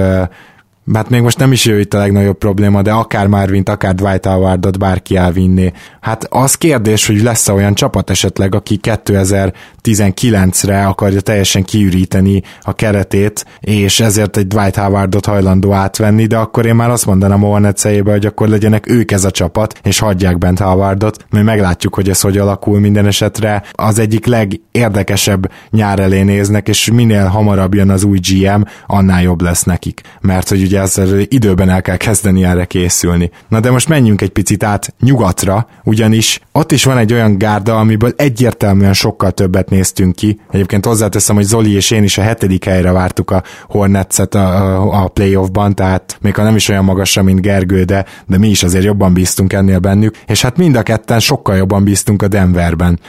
hát 0.94 1.10
még 1.10 1.20
most 1.20 1.38
nem 1.38 1.52
is 1.52 1.66
ő 1.66 1.80
itt 1.80 1.94
a 1.94 1.98
legnagyobb 1.98 2.38
probléma, 2.38 2.82
de 2.82 2.92
akár 2.92 3.26
Marvint, 3.26 3.68
akár 3.68 3.94
Dwight 3.94 4.26
Howardot 4.26 4.78
bárki 4.78 5.16
elvinné. 5.16 5.72
Hát 6.00 6.26
az 6.30 6.54
kérdés, 6.54 7.06
hogy 7.06 7.22
lesz-e 7.22 7.52
olyan 7.52 7.74
csapat 7.74 8.10
esetleg, 8.10 8.54
aki 8.54 8.80
2019-re 8.82 10.86
akarja 10.86 11.20
teljesen 11.20 11.64
kiüríteni 11.64 12.42
a 12.60 12.72
keretét, 12.72 13.44
és 13.60 14.00
ezért 14.00 14.36
egy 14.36 14.46
Dwight 14.46 14.76
Howardot 14.76 15.26
hajlandó 15.26 15.72
átvenni, 15.72 16.26
de 16.26 16.36
akkor 16.36 16.66
én 16.66 16.74
már 16.74 16.90
azt 16.90 17.06
mondanám 17.06 17.44
a 17.44 17.46
Hornets 17.46 17.82
hogy 17.82 18.26
akkor 18.26 18.48
legyenek 18.48 18.90
ők 18.90 19.10
ez 19.10 19.24
a 19.24 19.30
csapat, 19.30 19.80
és 19.82 19.98
hagyják 19.98 20.38
bent 20.38 20.58
Howardot, 20.58 21.24
mert 21.30 21.44
meglátjuk, 21.44 21.94
hogy 21.94 22.08
ez 22.08 22.20
hogy 22.20 22.38
alakul 22.38 22.80
minden 22.80 23.06
esetre. 23.06 23.62
Az 23.72 23.98
egyik 23.98 24.26
legérdekesebb 24.26 25.50
nyár 25.70 25.98
elé 25.98 26.22
néznek, 26.22 26.68
és 26.68 26.90
minél 26.90 27.26
hamarabb 27.26 27.74
jön 27.74 27.90
az 27.90 28.04
új 28.04 28.18
GM, 28.18 28.62
annál 28.86 29.22
jobb 29.22 29.40
lesz 29.40 29.62
nekik. 29.62 30.00
Mert 30.20 30.48
hogy 30.48 30.62
ugye 30.62 30.75
ugye 30.96 31.24
időben 31.28 31.68
el 31.68 31.82
kell 31.82 31.96
kezdeni 31.96 32.44
erre 32.44 32.64
készülni. 32.64 33.30
Na 33.48 33.60
de 33.60 33.70
most 33.70 33.88
menjünk 33.88 34.20
egy 34.20 34.30
picit 34.30 34.62
át 34.62 34.94
nyugatra, 35.00 35.66
ugyanis 35.84 36.40
ott 36.52 36.72
is 36.72 36.84
van 36.84 36.98
egy 36.98 37.12
olyan 37.12 37.38
gárda, 37.38 37.78
amiből 37.78 38.12
egyértelműen 38.16 38.92
sokkal 38.92 39.30
többet 39.30 39.70
néztünk 39.70 40.14
ki. 40.14 40.40
Egyébként 40.50 40.84
hozzáteszem, 40.84 41.36
hogy 41.36 41.44
Zoli 41.44 41.74
és 41.74 41.90
én 41.90 42.02
is 42.02 42.18
a 42.18 42.22
hetedik 42.22 42.64
helyre 42.64 42.92
vártuk 42.92 43.30
a 43.30 43.42
Hornets-et 43.68 44.34
a, 44.34 45.02
a 45.04 45.08
playoffban, 45.08 45.74
tehát 45.74 46.16
még 46.20 46.34
ha 46.34 46.42
nem 46.42 46.56
is 46.56 46.68
olyan 46.68 46.84
magasra, 46.84 47.22
mint 47.22 47.40
Gergő, 47.40 47.84
de, 47.84 48.04
de 48.26 48.38
mi 48.38 48.48
is 48.48 48.62
azért 48.62 48.84
jobban 48.84 49.12
bíztunk 49.12 49.52
ennél 49.52 49.78
bennük, 49.78 50.16
és 50.26 50.42
hát 50.42 50.56
mind 50.56 50.76
a 50.76 50.82
ketten 50.82 51.20
sokkal 51.20 51.56
jobban 51.56 51.84
bíztunk 51.84 52.22
a 52.22 52.28
Denverben, 52.28 53.00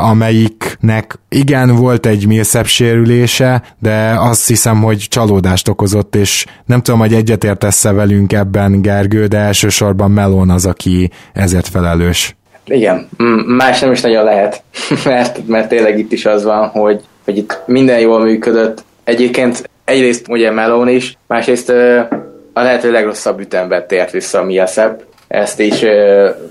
amelyiknek 0.00 1.18
igen, 1.30 1.76
volt 1.76 2.06
egy 2.06 2.26
Millsap 2.26 2.66
sérülése, 2.66 3.62
de 3.78 4.14
azt 4.18 4.46
hiszem, 4.46 4.82
hogy 4.82 5.06
csalódást 5.08 5.68
okozott, 5.68 6.16
és 6.16 6.46
nem 6.66 6.82
tudom, 6.82 7.00
hogy 7.00 7.14
egyetértesz-e 7.14 7.92
velünk 7.92 8.32
ebben, 8.32 8.82
Gergő, 8.82 9.26
de 9.26 9.38
elsősorban 9.38 10.10
Melon 10.10 10.50
az, 10.50 10.66
aki 10.66 11.10
ezért 11.32 11.68
felelős. 11.68 12.36
Igen, 12.64 13.08
más 13.46 13.80
nem 13.80 13.92
is 13.92 14.00
nagyon 14.00 14.24
lehet, 14.24 14.62
mert, 15.04 15.46
mert 15.46 15.68
tényleg 15.68 15.98
itt 15.98 16.12
is 16.12 16.26
az 16.26 16.44
van, 16.44 16.68
hogy, 16.68 17.00
hogy 17.24 17.36
itt 17.36 17.60
minden 17.66 18.00
jól 18.00 18.20
működött. 18.20 18.84
Egyébként 19.04 19.70
egyrészt 19.84 20.28
ugye 20.28 20.50
Melon 20.50 20.88
is, 20.88 21.16
másrészt 21.26 21.68
a 22.52 22.62
lehető 22.62 22.90
legrosszabb 22.90 23.40
ütemben 23.40 23.86
tért 23.86 24.10
vissza 24.10 24.38
a 24.38 24.44
Millsap, 24.44 25.02
ezt 25.30 25.60
is 25.60 25.84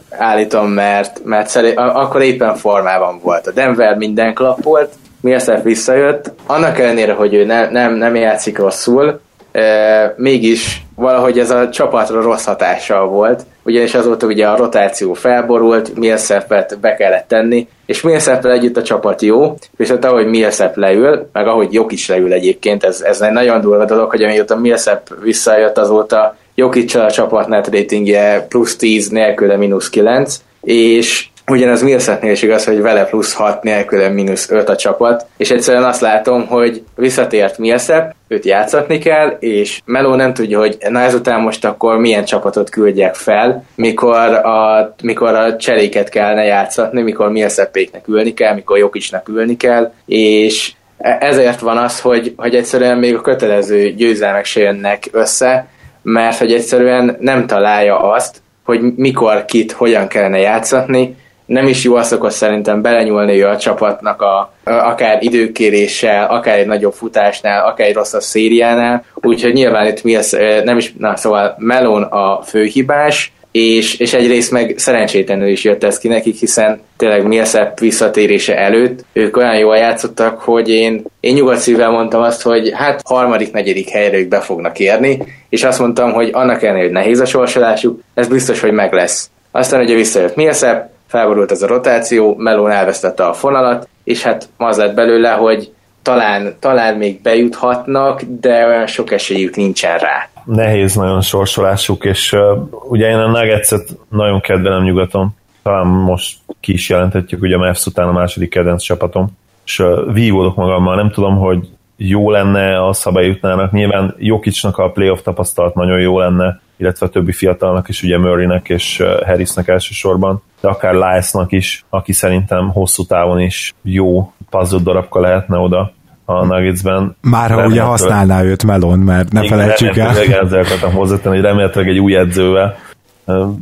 állítom, 0.10 0.70
mert, 0.70 1.22
mert 1.24 1.50
szerint, 1.50 1.78
akkor 1.78 2.22
éppen 2.22 2.56
formában 2.56 3.20
volt. 3.24 3.48
A 3.48 3.52
Denver 3.52 3.98
minden 3.98 4.34
klappolt, 4.34 4.90
Millsap 5.22 5.64
visszajött, 5.64 6.32
annak 6.46 6.80
ellenére, 6.80 7.14
hogy 7.14 7.34
ő 7.34 7.46
ne, 7.46 7.70
nem, 7.70 7.94
nem 7.94 8.16
játszik 8.16 8.58
rosszul, 8.58 9.20
e, 9.52 10.14
mégis 10.18 10.82
valahogy 10.96 11.40
ez 11.40 11.52
a 11.52 11.70
csapatra 11.70 12.22
rossz 12.22 12.46
hatással 12.46 13.08
volt, 13.08 13.46
ugyanis 13.64 13.94
azóta 13.94 14.26
ugye 14.26 14.48
a 14.48 14.58
rotáció 14.58 15.14
felborult, 15.14 15.96
Millsapet 15.96 16.80
be 16.80 16.96
kellett 16.96 17.28
tenni, 17.28 17.68
és 17.86 18.02
millsap 18.02 18.46
együtt 18.46 18.78
a 18.78 18.84
csapat 18.84 19.22
jó, 19.22 19.56
viszont 19.78 20.06
ahogy 20.06 20.28
Millsap 20.28 20.76
leül, 20.76 21.30
meg 21.34 21.48
ahogy 21.48 21.74
Jok 21.74 21.92
is 21.92 22.08
leül 22.08 22.34
egyébként, 22.34 22.84
ez, 22.84 23.02
ez 23.02 23.22
egy 23.22 23.32
nagyon 23.32 23.62
durva 23.62 23.86
dolog, 23.86 24.10
hogy 24.10 24.24
amióta 24.24 24.56
Millsap 24.56 25.10
visszajött 25.22 25.78
azóta 25.78 26.36
Jokic 26.60 26.96
a 26.96 27.12
csapat 27.12 27.48
net 27.48 27.68
ratingje 27.68 28.46
plusz 28.50 28.76
10, 28.76 29.10
nélküle 29.10 29.58
mínusz 29.58 29.90
9, 29.90 30.42
és 30.62 31.28
Ugyanaz 31.48 31.82
Millsapnél 31.82 32.32
is 32.32 32.42
igaz, 32.42 32.66
hogy 32.66 32.82
vele 32.82 33.06
plusz 33.06 33.34
6 33.34 33.64
nélküle 33.64 34.10
mínusz 34.10 34.50
5 34.50 34.70
a 34.70 34.76
csapat, 34.76 35.26
és 35.38 35.52
egyszerűen 35.52 35.84
azt 35.84 36.02
látom, 36.02 36.48
hogy 36.48 36.84
visszatért 36.96 37.58
Millsap, 37.58 38.14
őt 38.28 38.46
játszatni 38.46 38.98
kell, 38.98 39.38
és 39.40 39.82
Meló 39.86 40.16
nem 40.16 40.34
tudja, 40.34 40.60
hogy 40.60 40.78
na 40.90 41.00
ezután 41.00 41.42
most 41.42 41.66
akkor 41.66 41.98
milyen 41.98 42.26
csapatot 42.26 42.70
küldjek 42.70 43.16
fel, 43.16 43.64
mikor 43.76 44.34
a, 44.34 44.94
mikor 45.04 45.34
a 45.34 45.56
cseréket 45.56 46.10
kellene 46.10 46.44
játszatni, 46.44 47.02
mikor 47.02 47.30
Millsapéknek 47.32 48.08
ülni 48.08 48.34
kell, 48.34 48.54
mikor 48.54 48.78
Jokicnak 48.78 49.30
ülni 49.30 49.58
kell, 49.58 49.94
és 50.06 50.72
e- 50.98 51.18
ezért 51.20 51.60
van 51.60 51.78
az, 51.78 52.00
hogy, 52.02 52.34
hogy 52.38 52.56
egyszerűen 52.56 52.98
még 52.98 53.16
a 53.16 53.22
kötelező 53.22 53.92
győzelmek 53.92 54.46
se 54.46 54.60
jönnek 54.62 55.10
össze, 55.12 55.68
mert 56.12 56.38
hogy 56.38 56.54
egyszerűen 56.54 57.18
nem 57.20 57.48
találja 57.48 58.00
azt, 58.00 58.42
hogy 58.64 58.82
mikor 58.96 59.46
kit 59.46 59.72
hogyan 59.72 60.08
kellene 60.08 60.40
játszatni, 60.40 61.16
nem 61.46 61.68
is 61.68 61.84
jó 61.84 62.02
szokott 62.02 62.32
szerintem 62.32 62.82
belenyúlni 62.82 63.42
a 63.42 63.58
csapatnak 63.58 64.22
a, 64.22 64.54
a, 64.64 64.72
akár 64.72 65.24
időkéréssel, 65.24 66.26
akár 66.26 66.58
egy 66.58 66.66
nagyobb 66.68 66.94
futásnál, 66.94 67.66
akár 67.66 67.88
egy 67.88 67.94
rosszabb 67.94 68.22
szériánál, 68.22 69.04
úgyhogy 69.14 69.54
nyilván 69.54 69.88
itt 69.88 70.04
mi 70.04 70.16
az, 70.16 70.38
nem 70.64 70.78
is, 70.78 70.94
na 70.98 71.16
szóval 71.16 71.56
Melon 71.58 72.04
a 72.04 72.42
főhibás, 72.42 73.32
és, 73.52 74.00
és 74.00 74.14
egyrészt 74.14 74.52
meg 74.52 74.74
szerencsétlenül 74.78 75.48
is 75.48 75.64
jött 75.64 75.84
ez 75.84 75.98
ki 75.98 76.08
nekik, 76.08 76.36
hiszen 76.36 76.82
tényleg 76.98 77.28
Millsap 77.28 77.80
visszatérése 77.80 78.58
előtt 78.58 79.06
ők 79.14 79.38
olyan 79.38 79.58
jól 79.58 79.78
játszottak, 79.78 80.40
hogy 80.40 80.70
én, 80.70 81.04
én 81.20 81.34
nyugodt 81.34 81.60
szívvel 81.60 81.90
mondtam 81.90 82.22
azt, 82.22 82.42
hogy 82.42 82.72
hát 82.74 83.02
harmadik, 83.06 83.52
negyedik 83.52 83.90
helyre 83.90 84.18
ők 84.18 84.28
be 84.28 84.40
fognak 84.40 84.80
érni, 84.80 85.24
és 85.50 85.64
azt 85.64 85.80
mondtam, 85.80 86.12
hogy 86.12 86.30
annak 86.34 86.64
ellenére, 86.64 86.84
hogy 86.84 86.94
nehéz 86.94 87.20
a 87.20 87.26
sorsolásuk, 87.26 88.02
ez 88.14 88.28
biztos, 88.28 88.60
hogy 88.60 88.72
meg 88.72 88.94
lesz. 88.94 89.30
Aztán 89.52 89.82
ugye 89.82 89.96
visszajött 89.96 90.36
Millsap, 90.36 90.90
felborult 91.08 91.52
ez 91.52 91.62
a 91.62 91.68
rotáció, 91.68 92.36
Melón 92.38 92.72
elvesztette 92.72 93.26
a 93.26 93.34
fonalat, 93.34 93.88
és 94.04 94.24
hát 94.24 94.50
az 94.58 94.78
lett 94.78 94.94
belőle, 94.94 95.30
hogy 95.30 95.72
talán, 96.02 96.56
talán 96.60 96.96
még 96.96 97.22
bejuthatnak, 97.22 98.22
de 98.42 98.66
olyan 98.66 98.88
sok 98.88 99.12
esélyük 99.12 99.56
nincsen 99.56 99.98
rá. 99.98 100.29
Nehéz 100.46 100.96
nagyon 100.96 101.22
sorsolásuk, 101.22 102.06
és 102.06 102.34
uh, 102.34 102.68
ugye 102.90 103.10
én 103.10 103.18
a 103.18 103.28
nuggets 103.28 103.70
nagyon 104.10 104.40
kedvelem 104.40 104.84
nyugaton, 104.84 105.36
talán 105.64 105.88
most 105.88 106.38
ki 106.60 106.74
is 106.74 106.90
jelenthetjük, 106.90 107.42
ugye 107.42 107.56
a 107.56 107.60
Mavs 107.60 107.86
után 107.86 108.08
a 108.08 108.12
második 108.12 108.50
kedvenc 108.50 108.82
csapatom, 108.82 109.28
és 109.66 109.80
uh, 109.80 110.14
vívódok 110.14 110.56
magammal, 110.56 110.96
nem 110.96 111.12
tudom, 111.12 111.38
hogy 111.38 111.68
jó 112.02 112.32
lenne 112.32 112.88
az, 112.88 113.04
ha 113.04 113.12
bejutnának. 113.12 113.72
Nyilván 113.72 114.16
Jokicsnak 114.18 114.78
a 114.78 114.90
playoff 114.90 115.22
tapasztalat 115.22 115.76
nagyon 115.76 116.00
jó 116.00 116.20
lenne, 116.20 116.62
illetve 116.78 117.06
a 117.06 117.10
többi 117.10 117.32
fiatalnak 117.32 117.90
is, 117.90 118.04
ugye 118.04 118.18
Murraynek 118.18 118.70
és 118.70 119.04
Harrisnek 119.26 119.68
elsősorban, 119.68 120.42
de 120.62 120.68
akár 120.68 120.94
Lyles-nak 120.94 121.52
is, 121.52 121.86
aki 121.90 122.12
szerintem 122.12 122.70
hosszú 122.72 123.06
távon 123.06 123.40
is 123.40 123.74
jó 123.82 124.34
puzzle 124.50 124.80
darabka 124.80 125.20
lehetne 125.20 125.58
oda 125.58 125.94
a 126.30 126.46
Nuggetsben. 126.46 127.16
Már 127.22 127.52
ha 127.52 127.66
ugye 127.66 127.82
használná 127.82 128.44
őt 128.44 128.64
Melon, 128.64 129.00
mert 129.00 129.32
ne 129.32 129.48
felejtsük 129.48 129.98
el. 129.98 130.18
Ezzel 130.18 130.60
akartam 130.60 130.94
hozzátenni, 130.94 131.36
hogy 131.36 131.46
remélhetőleg 131.46 131.90
egy 131.90 132.00
új 132.00 132.16
edzővel. 132.16 132.76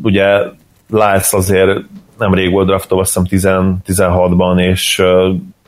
Ugye 0.03 0.25
Lyles 0.89 1.33
azért 1.33 1.69
nem 2.17 2.33
rég 2.33 2.51
volt 2.51 2.67
draftolva, 2.67 3.03
azt 3.03 3.19
hiszem 3.29 3.77
16-ban, 3.87 4.59
és 4.59 5.03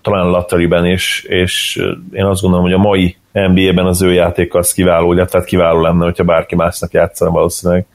talán 0.01 0.29
Latteriben 0.29 0.85
is, 0.85 1.23
és 1.27 1.81
én 2.11 2.25
azt 2.25 2.41
gondolom, 2.41 2.65
hogy 2.65 2.73
a 2.73 2.77
mai 2.77 3.17
NBA-ben 3.33 3.85
az 3.85 4.01
ő 4.01 4.13
játék 4.13 4.53
az 4.53 4.73
kiváló, 4.73 5.13
illetve 5.13 5.39
hát 5.39 5.47
kiváló 5.47 5.81
lenne, 5.81 6.03
hogyha 6.03 6.23
bárki 6.23 6.55
másnak 6.55 6.91
játszana 6.91 7.31
valószínűleg. 7.31 7.85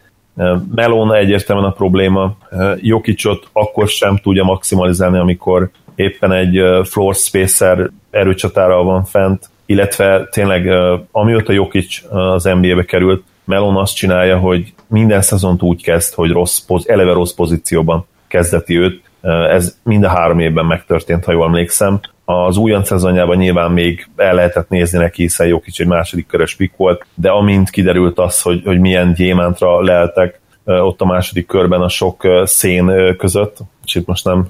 Melona 0.75 1.17
egyértelműen 1.17 1.69
a 1.69 1.73
probléma. 1.73 2.37
Jokicot 2.77 3.49
akkor 3.53 3.89
sem 3.89 4.17
tudja 4.17 4.45
maximalizálni, 4.45 5.19
amikor 5.19 5.71
éppen 5.95 6.33
egy 6.33 6.61
floor 6.85 7.15
spacer 7.15 7.91
erőcsatára 8.11 8.83
van 8.83 9.05
fent, 9.05 9.51
illetve 9.67 10.29
tényleg 10.31 10.69
amióta 11.11 11.53
Jokic 11.53 12.03
az 12.11 12.45
NBA-be 12.45 12.85
került, 12.85 13.25
Melon 13.45 13.77
azt 13.77 13.95
csinálja, 13.95 14.39
hogy 14.39 14.75
minden 14.87 15.23
szezont 15.23 15.63
úgy 15.63 15.83
kezd, 15.83 16.15
hogy 16.15 16.31
rossz, 16.31 16.63
eleve 16.87 17.13
rossz 17.13 17.33
pozícióban 17.33 18.07
kezdeti 18.29 18.79
őt. 18.79 19.03
Ez 19.51 19.79
mind 19.83 20.05
a 20.05 20.09
három 20.09 20.39
évben 20.39 20.67
megtörtént, 20.67 21.25
ha 21.25 21.33
jól 21.33 21.47
emlékszem. 21.47 22.01
Az 22.25 22.57
újon 22.57 22.85
szezonjában 22.85 23.37
nyilván 23.37 23.71
még 23.71 24.09
el 24.17 24.35
lehetett 24.35 24.69
nézni 24.69 24.99
neki, 24.99 25.23
hiszen 25.23 25.47
jó 25.47 25.61
kicsi 25.61 25.85
második 25.85 26.27
körös 26.27 26.57
pik 26.57 26.73
volt, 26.77 27.07
de 27.15 27.31
amint 27.31 27.71
kiderült 27.71 28.19
az, 28.19 28.43
hogy, 28.43 28.63
hogy 28.65 28.81
milyen 28.81 29.13
gyémántra 29.13 29.83
leltek 29.83 30.41
ott 30.65 31.01
a 31.01 31.05
második 31.05 31.47
körben 31.47 31.81
a 31.81 31.89
sok 31.89 32.29
szén 32.45 33.17
között, 33.17 33.57
itt 33.93 34.07
most 34.07 34.25
nem 34.25 34.47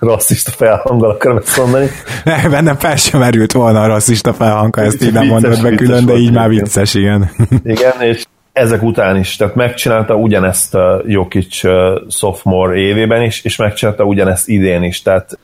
rasszista 0.00 0.50
felhanggal 0.50 1.10
akarom 1.10 1.36
ezt 1.36 1.56
mondani. 1.56 1.86
Ne, 2.24 2.48
bennem 2.48 2.76
fel 2.76 2.96
sem 2.96 3.20
merült 3.20 3.52
volna 3.52 3.82
a 3.82 3.86
rasszista 3.86 4.32
felhang, 4.32 4.74
ha 4.74 4.82
ezt 4.82 5.02
így 5.02 5.12
nem 5.12 5.26
mondod 5.26 5.62
be 5.62 5.74
külön, 5.74 6.06
de 6.06 6.14
így 6.14 6.32
már 6.32 6.48
vicces, 6.48 6.94
igen. 6.94 7.30
Igen, 7.64 8.00
és 8.00 8.24
ezek 8.52 8.82
után 8.82 9.16
is, 9.16 9.36
tehát 9.36 9.54
megcsinálta 9.54 10.14
ugyanezt 10.14 10.74
a 10.74 11.02
Jokic 11.06 11.60
sophomore 12.08 12.76
évében 12.76 13.22
is, 13.22 13.44
és 13.44 13.56
megcsinálta 13.56 14.04
ugyanezt 14.04 14.48
idén 14.48 14.82
is, 14.82 15.02
tehát 15.02 15.38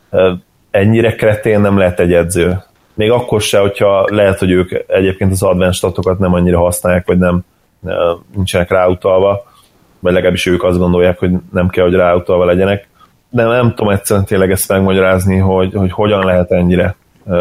ennyire 0.70 1.14
kretén 1.14 1.60
nem 1.60 1.78
lehet 1.78 2.00
egy 2.00 2.12
edző. 2.12 2.62
Még 2.94 3.10
akkor 3.10 3.40
se, 3.40 3.58
hogyha 3.58 4.06
lehet, 4.10 4.38
hogy 4.38 4.50
ők 4.50 4.84
egyébként 4.86 5.32
az 5.32 5.42
advanced 5.42 5.74
statokat 5.74 6.18
nem 6.18 6.34
annyira 6.34 6.58
használják, 6.58 7.06
vagy 7.06 7.18
nem 7.18 7.40
nincsenek 8.34 8.70
ráutalva, 8.70 9.46
vagy 9.98 10.12
legalábbis 10.12 10.46
ők 10.46 10.64
azt 10.64 10.78
gondolják, 10.78 11.18
hogy 11.18 11.30
nem 11.52 11.68
kell, 11.68 11.84
hogy 11.84 11.94
ráutalva 11.94 12.44
legyenek. 12.44 12.88
De 13.34 13.44
nem 13.44 13.74
tudom 13.74 13.92
egyszerűen 13.92 14.26
tényleg 14.26 14.50
ezt 14.50 14.68
megmagyarázni, 14.68 15.38
hogy, 15.38 15.72
hogy 15.74 15.92
hogyan 15.92 16.24
lehet 16.24 16.50
ennyire 16.50 16.94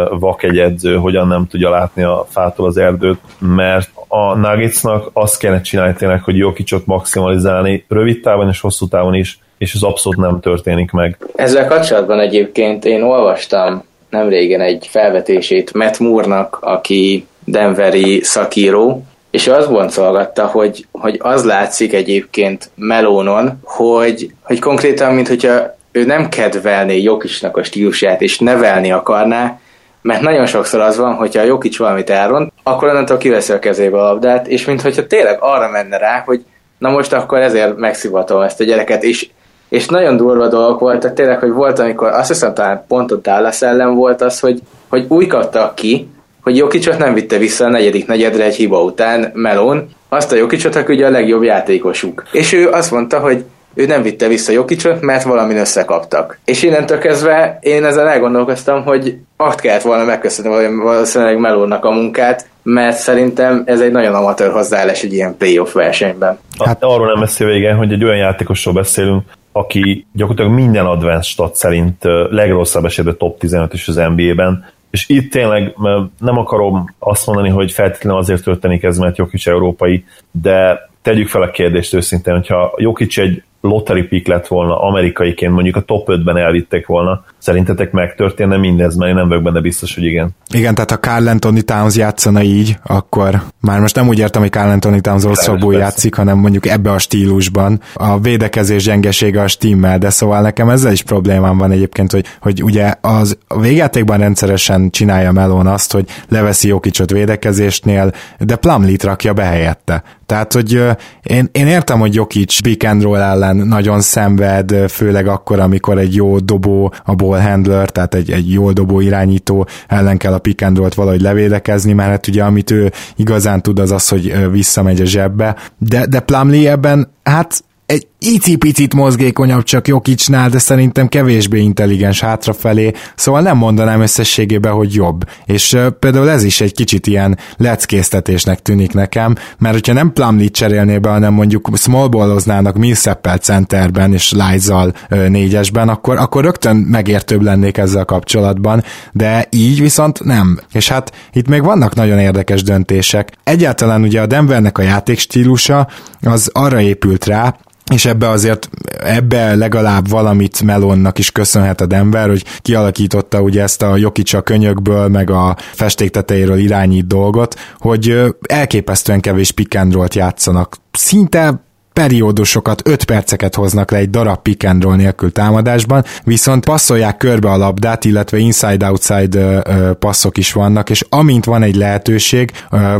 vak 0.10 0.44
egy 0.44 0.58
edző, 0.58 0.96
hogyan 0.96 1.28
nem 1.28 1.48
tudja 1.48 1.70
látni 1.70 2.04
a 2.04 2.26
fától 2.30 2.68
az 2.68 2.78
erdőt, 2.78 3.20
mert 3.40 3.90
a 4.08 4.36
Nuggetsnak 4.36 5.10
azt 5.14 5.40
kellene 5.40 5.62
csinálni 5.62 5.94
tényleg, 5.94 6.24
hogy 6.24 6.38
jó 6.38 6.54
kicsot 6.54 6.86
maximalizálni 6.86 7.86
rövid 7.88 8.22
távon 8.22 8.48
és 8.48 8.62
hosszú 8.62 8.88
távon 8.88 9.14
is, 9.14 9.40
és 9.58 9.74
ez 9.74 9.82
abszolút 9.82 10.20
nem 10.20 10.40
történik 10.40 10.92
meg. 10.92 11.18
Ezzel 11.36 11.68
kapcsolatban 11.68 12.20
egyébként 12.20 12.86
én 12.86 13.04
olvastam 13.04 13.84
nem 14.10 14.28
régen 14.28 14.62
egy 14.62 14.88
felvetését 14.90 15.74
Matt 15.74 16.00
Moore-nak, 16.00 16.58
aki 16.62 17.28
Denveri 17.46 18.24
szakíró, 18.24 19.06
és 19.32 19.48
azt 19.48 19.72
boncolgatta, 19.72 20.46
hogy, 20.46 20.86
hogy 20.92 21.20
az 21.22 21.46
látszik 21.46 21.94
egyébként 21.94 22.70
Melónon, 22.76 23.60
hogy, 23.64 24.32
hogy 24.42 24.60
konkrétan, 24.60 25.14
mint 25.14 25.28
hogyha 25.28 25.80
ő 25.92 26.06
nem 26.06 26.30
kedvelné 26.30 27.02
Jokisnak 27.02 27.58
a 27.58 27.64
stílusát, 27.64 28.22
és 28.22 28.40
nevelni 28.40 28.92
akarná, 28.92 29.60
mert 30.02 30.22
nagyon 30.22 30.46
sokszor 30.46 30.80
az 30.82 30.98
van, 30.98 31.14
hogyha 31.14 31.42
a 31.42 31.46
Jokic 31.46 31.78
valamit 31.78 32.10
elront, 32.10 32.52
akkor 32.64 32.88
onnantól 32.88 33.18
kiveszi 33.18 33.54
a 33.54 33.60
kezébe 33.60 33.98
a 33.98 34.04
labdát, 34.04 34.48
és 34.48 34.66
mintha 34.66 35.08
tényleg 35.08 35.38
arra 35.40 35.70
menne 35.70 35.98
rá, 35.98 36.24
hogy 36.26 36.44
na 36.78 36.90
most 36.90 37.14
akkor 37.14 37.40
ezért 37.40 37.78
megszivatom 37.78 38.42
ezt 38.42 38.60
a 38.60 38.64
gyereket, 38.64 39.04
és, 39.04 39.30
és 39.70 39.88
nagyon 39.88 40.18
durva 40.18 40.48
dolgok 40.48 40.80
voltak 40.80 41.14
tényleg, 41.14 41.40
hogy 41.40 41.52
volt, 41.52 41.80
amikor 41.80 42.08
azt 42.08 42.28
hiszem 42.28 42.54
talán 42.54 42.84
pont 42.88 43.12
a 43.12 43.16
Dallas 43.16 43.62
ellen 43.62 43.96
volt 43.96 44.22
az, 44.22 44.40
hogy, 44.40 44.60
hogy 44.90 45.06
úgy 45.08 45.28
kaptak 45.28 45.76
ki, 45.76 46.10
hogy 46.42 46.58
Jokicsot 46.58 46.98
nem 46.98 47.14
vitte 47.14 47.38
vissza 47.38 47.66
a 47.66 47.70
negyedik 47.70 48.08
negyedre 48.08 48.44
egy 48.44 48.56
hiba 48.56 48.84
után 48.84 49.32
Melon, 49.34 49.90
azt 50.10 50.32
a 50.32 50.36
Jokicsot, 50.36 50.76
aki 50.76 50.94
ugye 50.94 51.06
a 51.06 51.10
legjobb 51.10 51.44
játékosuk. 51.44 52.24
És 52.32 52.54
ő 52.54 52.70
azt 52.70 52.92
mondta, 52.92 53.20
hogy 53.20 53.44
ő 53.74 53.86
nem 53.86 54.02
vitte 54.02 54.28
vissza 54.28 54.52
Jokicsot, 54.52 55.02
mert 55.02 55.24
valamin 55.24 55.58
összekaptak. 55.58 56.40
És 56.46 56.64
innentől 56.64 56.98
kezdve 56.98 57.60
én 57.62 57.86
ezen 57.86 58.08
elgondolkoztam, 58.08 58.84
hogy 58.84 59.18
azt 59.38 59.60
kellett 59.60 59.82
volna 59.82 60.04
megköszönni 60.04 60.76
valószínűleg 60.76 61.40
Melónak 61.40 61.86
a 61.86 61.92
munkát, 61.92 62.50
mert 62.64 62.98
szerintem 62.98 63.64
ez 63.66 63.82
egy 63.82 63.92
nagyon 63.92 64.14
amatőr 64.14 64.52
hozzáállás 64.52 65.04
egy 65.04 65.14
ilyen 65.14 65.38
playoff 65.38 65.74
versenyben. 65.74 66.40
Hát 66.66 66.84
arról 66.84 67.08
nem 67.08 67.20
beszél 67.20 67.50
igen, 67.50 67.76
hogy 67.76 67.92
egy 67.92 68.04
olyan 68.04 68.18
játékosról 68.18 68.74
beszélünk, 68.74 69.24
aki 69.52 70.06
gyakorlatilag 70.14 70.58
minden 70.60 70.86
advanced 70.86 71.24
stat 71.24 71.56
szerint 71.56 72.04
legrosszabb 72.30 72.86
esetben 72.86 73.18
top 73.18 73.40
15 73.40 73.74
is 73.74 73.88
az 73.88 73.96
NBA-ben, 73.96 74.66
és 74.90 75.10
itt 75.10 75.32
tényleg 75.32 75.76
nem 76.20 76.38
akarom 76.38 76.96
azt 77.00 77.26
mondani, 77.26 77.50
hogy 77.50 77.72
feltétlenül 77.72 78.20
azért 78.20 78.44
történik 78.44 78.84
ez, 78.84 78.98
mert 78.98 79.18
Jokic 79.18 79.48
európai, 79.48 80.06
de 80.32 80.90
tegyük 81.02 81.28
fel 81.28 81.42
a 81.42 81.52
kérdést 81.52 81.94
őszintén, 81.94 82.34
hogyha 82.34 82.74
Jokic 82.78 83.18
egy 83.18 83.44
lottery 83.62 84.04
pick 84.04 84.28
lett 84.28 84.48
volna 84.48 84.82
amerikaiként, 84.82 85.54
mondjuk 85.54 85.76
a 85.76 85.82
top 85.82 86.08
5-ben 86.12 86.38
elvitték 86.38 86.86
volna, 86.86 87.24
szerintetek 87.42 87.92
megtörténne 87.92 88.58
mindez, 88.58 88.96
mert 88.96 89.10
én 89.10 89.16
nem 89.16 89.28
vagyok 89.28 89.44
benne 89.44 89.62
biztos, 89.62 89.96
hogy 89.96 90.04
igen. 90.04 90.30
Igen, 90.54 90.76
tehát 90.76 90.92
ha 90.92 91.00
Carl 91.00 91.28
Anthony 91.28 91.66
Towns 91.66 91.96
játszana 91.96 92.42
így, 92.42 92.78
akkor 92.84 93.42
már 93.60 93.80
most 93.80 93.96
nem 93.96 94.08
úgy 94.08 94.20
értem, 94.20 94.42
hogy 94.42 94.52
Carl 94.52 94.70
Anthony 94.70 95.02
Towns 95.02 95.24
rosszabbul 95.24 95.74
játszik, 95.74 96.16
hanem 96.16 96.38
mondjuk 96.38 96.68
ebbe 96.68 96.92
a 96.92 96.98
stílusban. 96.98 97.82
A 97.94 98.20
védekezés 98.20 98.84
gyengesége 98.84 99.42
a 99.42 99.48
stimmel, 99.48 99.98
de 99.98 100.10
szóval 100.10 100.42
nekem 100.42 100.70
ezzel 100.70 100.92
is 100.92 101.04
problémám 101.04 101.58
van 101.58 101.72
egyébként, 101.72 102.12
hogy, 102.12 102.26
hogy 102.42 102.64
ugye 102.64 102.94
az 103.02 103.38
a 103.48 103.60
végjátékban 103.60 104.18
rendszeresen 104.18 104.90
csinálja 104.90 105.32
Melon 105.32 105.68
azt, 105.68 105.92
hogy 105.92 106.06
leveszi 106.30 106.68
Jokicsot 106.68 107.12
védekezésnél, 107.12 108.12
de 108.40 108.56
Plumlit 108.56 109.04
rakja 109.04 109.34
be 109.34 109.44
helyette. 109.44 110.04
Tehát, 110.26 110.54
hogy 110.54 110.82
én, 111.24 111.50
én 111.52 111.68
értem, 111.68 112.00
hogy 112.00 112.14
Jokic 112.14 112.60
pick 112.60 112.84
and 112.84 113.02
roll 113.02 113.22
ellen 113.22 113.56
nagyon 113.56 114.02
szenved, 114.02 114.90
főleg 114.90 115.28
akkor, 115.28 115.60
amikor 115.60 115.98
egy 115.98 116.16
jó 116.16 116.40
dobó, 116.40 116.94
a 117.04 117.16
ball 117.32 117.42
handler, 117.42 117.90
tehát 117.90 118.14
egy, 118.14 118.32
egy 118.32 118.52
jó 118.52 118.72
dobó 118.72 119.00
irányító 119.00 119.68
ellen 119.88 120.18
kell 120.18 120.34
a 120.34 120.40
pick 120.40 120.62
and 120.62 120.78
roll-t 120.78 120.94
valahogy 120.94 121.22
levédekezni, 121.22 121.94
mert 121.94 122.10
hát 122.10 122.28
ugye 122.28 122.44
amit 122.44 122.72
ő 122.72 122.92
igazán 123.16 123.62
tud 123.62 123.80
az 123.80 123.92
az, 123.92 124.08
hogy 124.08 124.52
visszamegy 124.52 125.02
a 125.02 125.06
zsebbe, 125.06 125.56
de, 125.78 126.06
de 126.06 126.20
Plumlee 126.20 126.72
ebben 126.72 127.12
hát 127.24 127.64
egy 127.86 128.08
icipicit 128.26 128.94
mozgékonyabb 128.94 129.64
csak 129.64 129.88
Jokicsnál, 129.88 130.50
de 130.50 130.60
szerintem 130.60 131.08
kevésbé 131.08 131.60
intelligens 131.60 132.20
hátrafelé, 132.20 132.92
szóval 133.16 133.42
nem 133.42 133.58
mondanám 133.58 134.02
összességében, 134.02 134.72
hogy 134.72 134.94
jobb. 134.94 135.26
És 135.46 135.78
például 136.00 136.30
ez 136.30 136.44
is 136.44 136.62
egy 136.62 136.74
kicsit 136.74 137.08
ilyen 137.08 137.38
leckésztetésnek 137.58 138.62
tűnik 138.62 138.94
nekem, 138.94 139.36
mert 139.58 139.74
hogyha 139.74 139.94
nem 139.94 140.14
Plumlit 140.14 140.54
cserélné 140.54 140.98
be, 140.98 141.10
hanem 141.10 141.34
mondjuk 141.34 141.70
smallballoznának 141.74 142.78
Millsappel 142.78 143.38
centerben 143.38 144.14
és 144.14 144.32
Liza-zal 144.32 144.94
uh, 145.10 145.28
négyesben, 145.28 145.90
akkor, 145.90 146.18
akkor 146.18 146.44
rögtön 146.44 146.76
megértőbb 146.76 147.42
lennék 147.42 147.78
ezzel 147.78 148.06
kapcsolatban, 148.06 148.84
de 149.12 149.48
így 149.50 149.82
viszont 149.82 150.24
nem. 150.24 150.60
És 150.74 150.90
hát 150.90 151.12
itt 151.34 151.48
még 151.48 151.64
vannak 151.64 151.96
nagyon 151.96 152.20
érdekes 152.20 152.64
döntések. 152.64 153.32
Egyáltalán 153.44 154.02
ugye 154.02 154.22
a 154.22 154.26
Denvernek 154.26 154.78
a 154.78 154.82
játékstílusa 154.82 155.88
az 156.22 156.50
arra 156.54 156.82
épült 156.82 157.26
rá, 157.26 157.56
és 157.92 158.06
ebbe 158.06 158.30
azért, 158.30 158.70
ebbe 159.04 159.56
legalább 159.56 160.10
valamit 160.10 160.62
Melonnak 160.62 161.18
is 161.18 161.32
köszönhet 161.32 161.82
a 161.82 161.86
Denver, 161.86 162.28
hogy 162.28 162.46
kialakította 162.62 163.42
ugye 163.42 163.62
ezt 163.62 163.82
a 163.82 163.98
Jokicsa 163.98 164.42
könyökből, 164.42 165.08
meg 165.08 165.30
a 165.30 165.56
festékteteiről 165.72 166.58
irányít 166.58 167.08
dolgot, 167.08 167.56
hogy 167.78 168.22
elképesztően 168.42 169.20
kevés 169.20 169.52
pick 169.52 169.80
játszanak. 170.14 170.78
Szinte 170.92 171.64
periódusokat, 171.94 172.82
5 172.86 173.04
perceket 173.04 173.56
hoznak 173.56 173.92
le 173.92 173.98
egy 173.98 174.10
darab 174.10 174.42
pick 174.42 174.68
and 174.68 174.84
roll 174.84 174.96
nélkül 174.96 175.32
támadásban, 175.32 176.04
viszont 176.24 176.66
passzolják 176.66 177.18
körbe 177.18 177.50
a 177.50 177.58
labdát, 177.58 178.06
illetve 178.06 178.38
inside-outside 178.38 179.62
passzok 180.00 180.38
is 180.38 180.54
vannak, 180.54 180.90
és 180.90 181.06
amint 181.10 181.46
van 181.46 181.64
egy 181.64 181.76
lehetőség, 181.76 182.52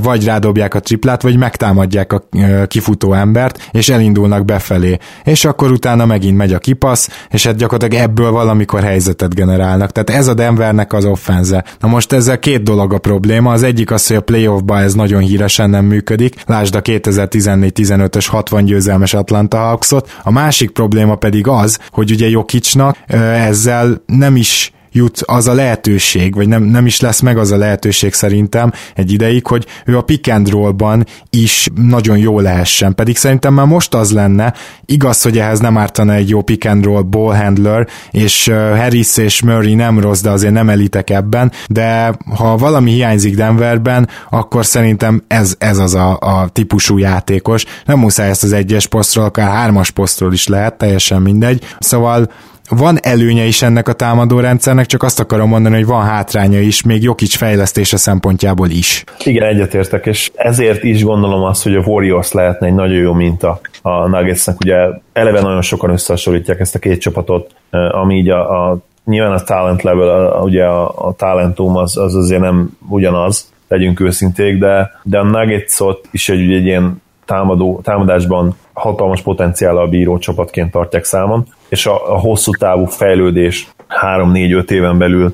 vagy 0.02 0.26
rádobják 0.26 0.74
a 0.74 0.80
triplát, 0.80 1.22
vagy 1.22 1.38
megtámadják 1.38 2.14
a 2.14 2.24
kifutó 2.68 3.14
embert, 3.14 3.70
és 3.72 3.90
elindulnak 3.90 4.46
befelé. 4.46 4.98
És 5.24 5.46
akkor 5.46 5.72
utána 5.72 6.06
megint 6.06 6.38
megy 6.38 6.54
a 6.54 6.60
kipassz, 6.60 7.08
és 7.30 7.46
hát 7.46 7.56
gyakorlatilag 7.56 8.04
ebből 8.04 8.32
valamikor 8.32 8.84
helyzetet 8.84 9.36
generálnak. 9.36 9.92
Tehát 9.92 10.22
ez 10.22 10.28
a 10.28 10.34
Denvernek 10.34 10.94
az 10.94 11.06
offenze. 11.06 11.64
Na 11.80 11.88
most 11.88 12.12
ezzel 12.12 12.40
két 12.40 12.64
dolog 12.64 12.94
a 12.94 12.98
probléma. 12.98 13.52
Az 13.52 13.64
egyik 13.64 13.92
az, 13.92 14.08
hogy 14.08 14.16
a 14.16 14.22
playoffba 14.22 14.80
ez 14.80 14.94
nagyon 14.94 15.22
híresen 15.22 15.70
nem 15.70 15.86
működik. 15.86 16.36
Lásd 16.46 16.76
a 16.76 16.82
2014-15-ös 16.82 18.26
60 18.30 18.66
győzelmes 18.66 18.90
Atlanta 19.14 19.58
Hawksot. 19.58 20.10
A 20.24 20.32
másik 20.32 20.70
probléma 20.70 21.16
pedig 21.16 21.48
az, 21.48 21.80
hogy 21.92 22.12
ugye 22.12 22.30
Jokicsnak 22.30 22.98
ezzel 23.08 24.04
nem 24.06 24.36
is 24.36 24.72
jut 24.92 25.22
az 25.26 25.48
a 25.48 25.54
lehetőség, 25.54 26.36
vagy 26.36 26.48
nem, 26.48 26.64
nem 26.64 26.86
is 26.86 27.00
lesz 27.00 27.20
meg 27.20 27.38
az 27.38 27.52
a 27.52 27.58
lehetőség 27.58 28.14
szerintem 28.14 28.72
egy 28.96 29.12
ideig, 29.12 29.48
hogy 29.48 29.66
ő 29.86 29.98
a 29.98 30.02
pick 30.02 30.28
and 30.32 30.50
roll-ban 30.50 31.06
is 31.30 31.68
nagyon 31.76 32.18
jó 32.18 32.40
lehessen. 32.40 32.96
Pedig 32.96 33.18
szerintem 33.18 33.54
már 33.54 33.66
most 33.66 33.94
az 33.94 34.12
lenne, 34.12 34.54
igaz, 34.86 35.22
hogy 35.22 35.38
ehhez 35.38 35.60
nem 35.60 35.78
ártana 35.78 36.14
egy 36.14 36.30
jó 36.30 36.42
pick 36.42 36.66
and 36.66 36.84
roll 36.84 37.02
ball 37.02 37.36
handler, 37.36 37.88
és 38.12 38.52
Harris 38.76 39.18
és 39.18 39.42
Murray 39.42 39.76
nem 39.76 40.00
rossz, 40.00 40.22
de 40.22 40.30
azért 40.30 40.54
nem 40.54 40.70
elitek 40.70 41.10
ebben, 41.10 41.52
de 41.70 42.18
ha 42.36 42.58
valami 42.58 42.92
hiányzik 42.92 43.36
Denverben, 43.36 44.10
akkor 44.30 44.66
szerintem 44.66 45.24
ez, 45.28 45.56
ez 45.58 45.78
az 45.78 45.94
a, 45.94 46.18
a 46.20 46.48
típusú 46.48 46.98
játékos. 46.98 47.66
Nem 47.86 48.00
muszáj 48.00 48.30
ezt 48.30 48.44
az 48.44 48.52
egyes 48.52 48.88
posztról, 48.88 49.26
akár 49.26 49.50
hármas 49.50 49.90
posztról 49.92 50.34
is 50.34 50.48
lehet, 50.48 50.78
teljesen 50.78 51.22
mindegy. 51.22 51.64
Szóval 51.80 52.32
van 52.78 52.98
előnye 53.02 53.44
is 53.44 53.62
ennek 53.62 53.88
a 53.88 53.94
támadó 53.94 54.40
rendszernek, 54.40 54.86
csak 54.86 55.04
azt 55.04 55.20
akarom 55.20 55.50
mondani, 55.50 55.76
hogy 55.76 55.86
van 55.86 56.04
hátránya 56.04 56.60
is, 56.60 56.84
még 56.84 57.04
Jokic 57.04 57.36
fejlesztése 57.36 57.98
szempontjából 57.98 58.70
is. 58.70 59.04
Igen, 59.24 59.48
egyetértek, 59.48 60.06
és 60.06 60.32
ezért 60.36 60.84
is 60.84 61.04
gondolom 61.04 61.44
azt, 61.44 61.64
hogy 61.64 61.76
a 61.76 61.84
Warriors 61.86 62.32
lehetne 62.32 62.68
egy 62.68 62.74
nagyon 62.74 62.98
jó 62.98 63.14
minta 63.14 63.60
a 63.82 64.08
Nuggetsnek. 64.08 64.60
Ugye 64.60 64.76
eleve 65.14 65.42
nagyon 65.42 65.62
sokan 65.62 65.90
összehasonlítják 65.90 66.60
ezt 66.60 66.76
a 66.76 66.80
két 66.80 67.02
csapatot, 67.02 67.50
ami 67.92 68.16
így 68.16 68.30
a, 68.30 68.70
a 68.70 68.78
nyilván 69.06 69.34
a 69.34 69.44
talent 69.44 69.82
level, 69.82 70.10
a, 70.10 70.42
ugye 70.42 70.64
a, 70.64 71.08
a 71.08 71.14
talentum 71.14 71.76
az, 71.76 71.98
az 71.98 72.16
azért 72.16 72.42
nem 72.42 72.78
ugyanaz, 72.90 73.52
legyünk 73.68 74.00
őszinték, 74.00 74.60
de, 74.60 74.92
de 75.04 75.20
a 75.20 75.24
Nuggetsot 75.24 76.08
is 76.12 76.30
egy, 76.30 76.52
egy 76.52 76.66
ilyen 76.66 77.02
támadó, 77.26 77.80
támadásban 77.84 78.56
hatalmas 78.74 79.22
potenciállal 79.22 79.88
bíró 79.88 80.18
csapatként 80.18 80.72
tartják 80.72 81.04
számon, 81.04 81.46
és 81.72 81.86
a, 81.86 82.14
a 82.14 82.20
hosszú 82.20 82.52
távú 82.52 82.86
fejlődés 82.86 83.68
3-4-5 84.02 84.72
éven 84.72 84.98
belül 84.98 85.32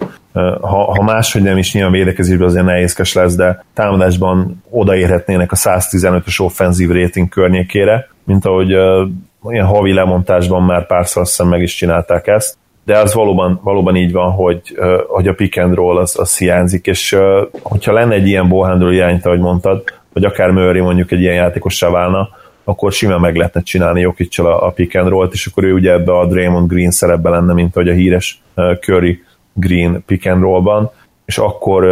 ha, 0.61 0.93
ha 0.93 1.03
máshogy 1.03 1.41
nem 1.41 1.57
is 1.57 1.73
nyilván 1.73 1.91
védekezésben 1.91 2.47
azért 2.47 2.65
nehézkes 2.65 3.13
lesz, 3.13 3.35
de 3.35 3.65
támadásban 3.73 4.63
odaérhetnének 4.69 5.51
a 5.51 5.55
115-ös 5.55 6.41
offenzív 6.41 6.89
rating 6.89 7.29
környékére, 7.29 8.09
mint 8.23 8.45
ahogy 8.45 8.75
uh, 8.75 9.07
ilyen 9.49 9.65
havi 9.65 9.93
lemontásban 9.93 10.63
már 10.63 10.87
párszor 10.87 11.21
azt 11.21 11.43
meg 11.43 11.61
is 11.61 11.75
csinálták 11.75 12.27
ezt, 12.27 12.57
de 12.85 12.97
az 12.97 13.13
valóban, 13.13 13.59
valóban 13.63 13.95
így 13.95 14.11
van, 14.11 14.31
hogy, 14.31 14.61
uh, 14.77 14.99
hogy 15.07 15.27
a 15.27 15.33
pick 15.33 15.57
and 15.57 15.75
roll 15.75 15.97
az, 15.97 16.19
az 16.19 16.37
hiányzik, 16.37 16.85
és 16.85 17.11
uh, 17.11 17.21
hogyha 17.61 17.93
lenne 17.93 18.13
egy 18.13 18.27
ilyen 18.27 18.49
ballhandle 18.49 18.93
irányt, 18.93 19.25
ahogy 19.25 19.39
mondtad, 19.39 19.83
vagy 20.13 20.23
akár 20.23 20.49
Murray 20.49 20.81
mondjuk 20.81 21.11
egy 21.11 21.21
ilyen 21.21 21.35
játékossá 21.35 21.89
válna, 21.89 22.29
akkor 22.67 22.91
simán 22.91 23.19
meg 23.19 23.35
lehetne 23.35 23.61
csinálni 23.61 24.01
jokic 24.01 24.39
a, 24.39 24.65
a 24.65 24.69
pick 24.69 24.95
and 24.95 25.09
roll-t, 25.09 25.33
és 25.33 25.45
akkor 25.45 25.63
ő 25.63 25.73
ugye 25.73 25.91
ebbe 25.91 26.17
a 26.17 26.25
Draymond 26.25 26.67
Green 26.67 26.91
szerepben 26.91 27.31
lenne, 27.31 27.53
mint 27.53 27.75
ahogy 27.75 27.89
a 27.89 27.93
híres 27.93 28.41
Curry 28.81 29.23
Green 29.53 30.03
pick 30.05 30.25
and 30.25 30.41
rollban, 30.41 30.91
és 31.25 31.37
akkor 31.37 31.85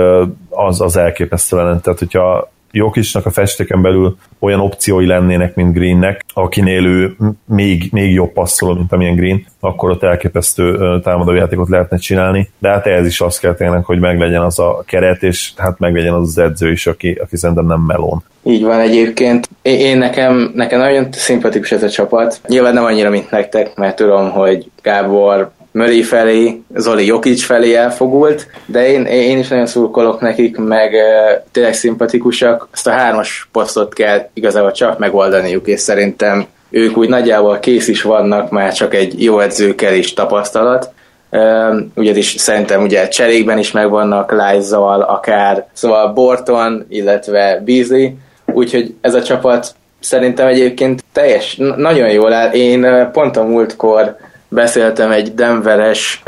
az, 0.49 0.81
az 0.81 0.97
elképesztő 0.97 1.57
lenne. 1.57 1.79
Tehát, 1.79 1.99
hogyha 1.99 2.51
Jokicnak 2.75 3.25
a 3.25 3.31
festéken 3.31 3.81
belül 3.81 4.17
olyan 4.39 4.59
opciói 4.59 5.05
lennének, 5.05 5.55
mint 5.55 5.73
Greennek, 5.73 6.25
akinél 6.33 6.85
ő 6.85 7.15
még, 7.45 7.89
még 7.91 8.13
jobb 8.13 8.31
passzoló, 8.31 8.73
mint 8.73 8.91
amilyen 8.91 9.15
Green, 9.15 9.45
akkor 9.59 9.89
ott 9.89 10.03
elképesztő 10.03 10.99
támadójátékot 11.03 11.69
lehetne 11.69 11.97
csinálni, 11.97 12.49
de 12.57 12.69
hát 12.69 12.85
ehhez 12.85 13.05
is 13.05 13.21
azt 13.21 13.39
kell 13.39 13.53
tényleg, 13.53 13.83
hogy 13.83 13.99
meglegyen 13.99 14.41
az 14.41 14.59
a 14.59 14.83
keret, 14.85 15.23
és 15.23 15.51
hát 15.57 15.79
meglegyen 15.79 16.13
az 16.13 16.27
az 16.27 16.37
edző 16.37 16.71
is, 16.71 16.87
aki, 16.87 17.11
aki 17.23 17.37
szerintem 17.37 17.65
nem 17.65 17.81
melón. 17.81 18.23
Így 18.43 18.63
van 18.63 18.79
egyébként. 18.79 19.49
Én 19.61 19.97
nekem, 19.97 20.51
nekem 20.55 20.79
nagyon 20.79 21.07
szimpatikus 21.11 21.71
ez 21.71 21.83
a 21.83 21.89
csapat. 21.89 22.41
Nyilván 22.47 22.73
nem 22.73 22.83
annyira, 22.83 23.09
mint 23.09 23.31
nektek, 23.31 23.75
mert 23.75 23.95
tudom, 23.95 24.31
hogy 24.31 24.71
Gábor 24.81 25.51
Murray 25.75 26.03
felé, 26.03 26.61
Zoli 26.75 27.05
Jokic 27.05 27.43
felé 27.43 27.73
elfogult, 27.73 28.47
de 28.65 28.87
én, 28.87 29.05
én 29.05 29.37
is 29.37 29.47
nagyon 29.47 29.65
szurkolok 29.65 30.21
nekik, 30.21 30.57
meg 30.57 30.93
uh, 30.93 31.43
tényleg 31.51 31.73
szimpatikusak. 31.73 32.67
Ezt 32.73 32.87
a 32.87 32.91
hármas 32.91 33.49
posztot 33.51 33.93
kell 33.93 34.29
igazából 34.33 34.71
csak 34.71 34.99
megoldaniuk, 34.99 35.67
és 35.67 35.79
szerintem 35.79 36.45
ők 36.69 36.97
úgy 36.97 37.09
nagyjából 37.09 37.59
kész 37.59 37.87
is 37.87 38.01
vannak, 38.01 38.49
már 38.49 38.73
csak 38.73 38.93
egy 38.93 39.23
jó 39.23 39.39
edző 39.39 39.75
kell 39.75 39.93
tapasztalat. 40.15 40.89
Uh, 41.31 41.75
ugyanis 41.95 42.35
szerintem 42.37 42.83
ugye 42.83 43.07
cserékben 43.07 43.57
is 43.57 43.71
megvannak 43.71 44.31
Liza-val, 44.31 45.01
akár, 45.01 45.67
szóval 45.73 46.13
Borton, 46.13 46.85
illetve 46.89 47.61
Beasley, 47.65 48.09
úgyhogy 48.45 48.93
ez 49.01 49.13
a 49.13 49.23
csapat 49.23 49.75
szerintem 49.99 50.47
egyébként 50.47 51.03
teljes, 51.13 51.55
nagyon 51.77 52.09
jól 52.09 52.33
áll. 52.33 52.51
Én 52.51 53.09
pont 53.11 53.37
a 53.37 53.43
múltkor 53.43 54.17
beszéltem 54.55 55.11
egy 55.11 55.33
Denveres 55.33 56.23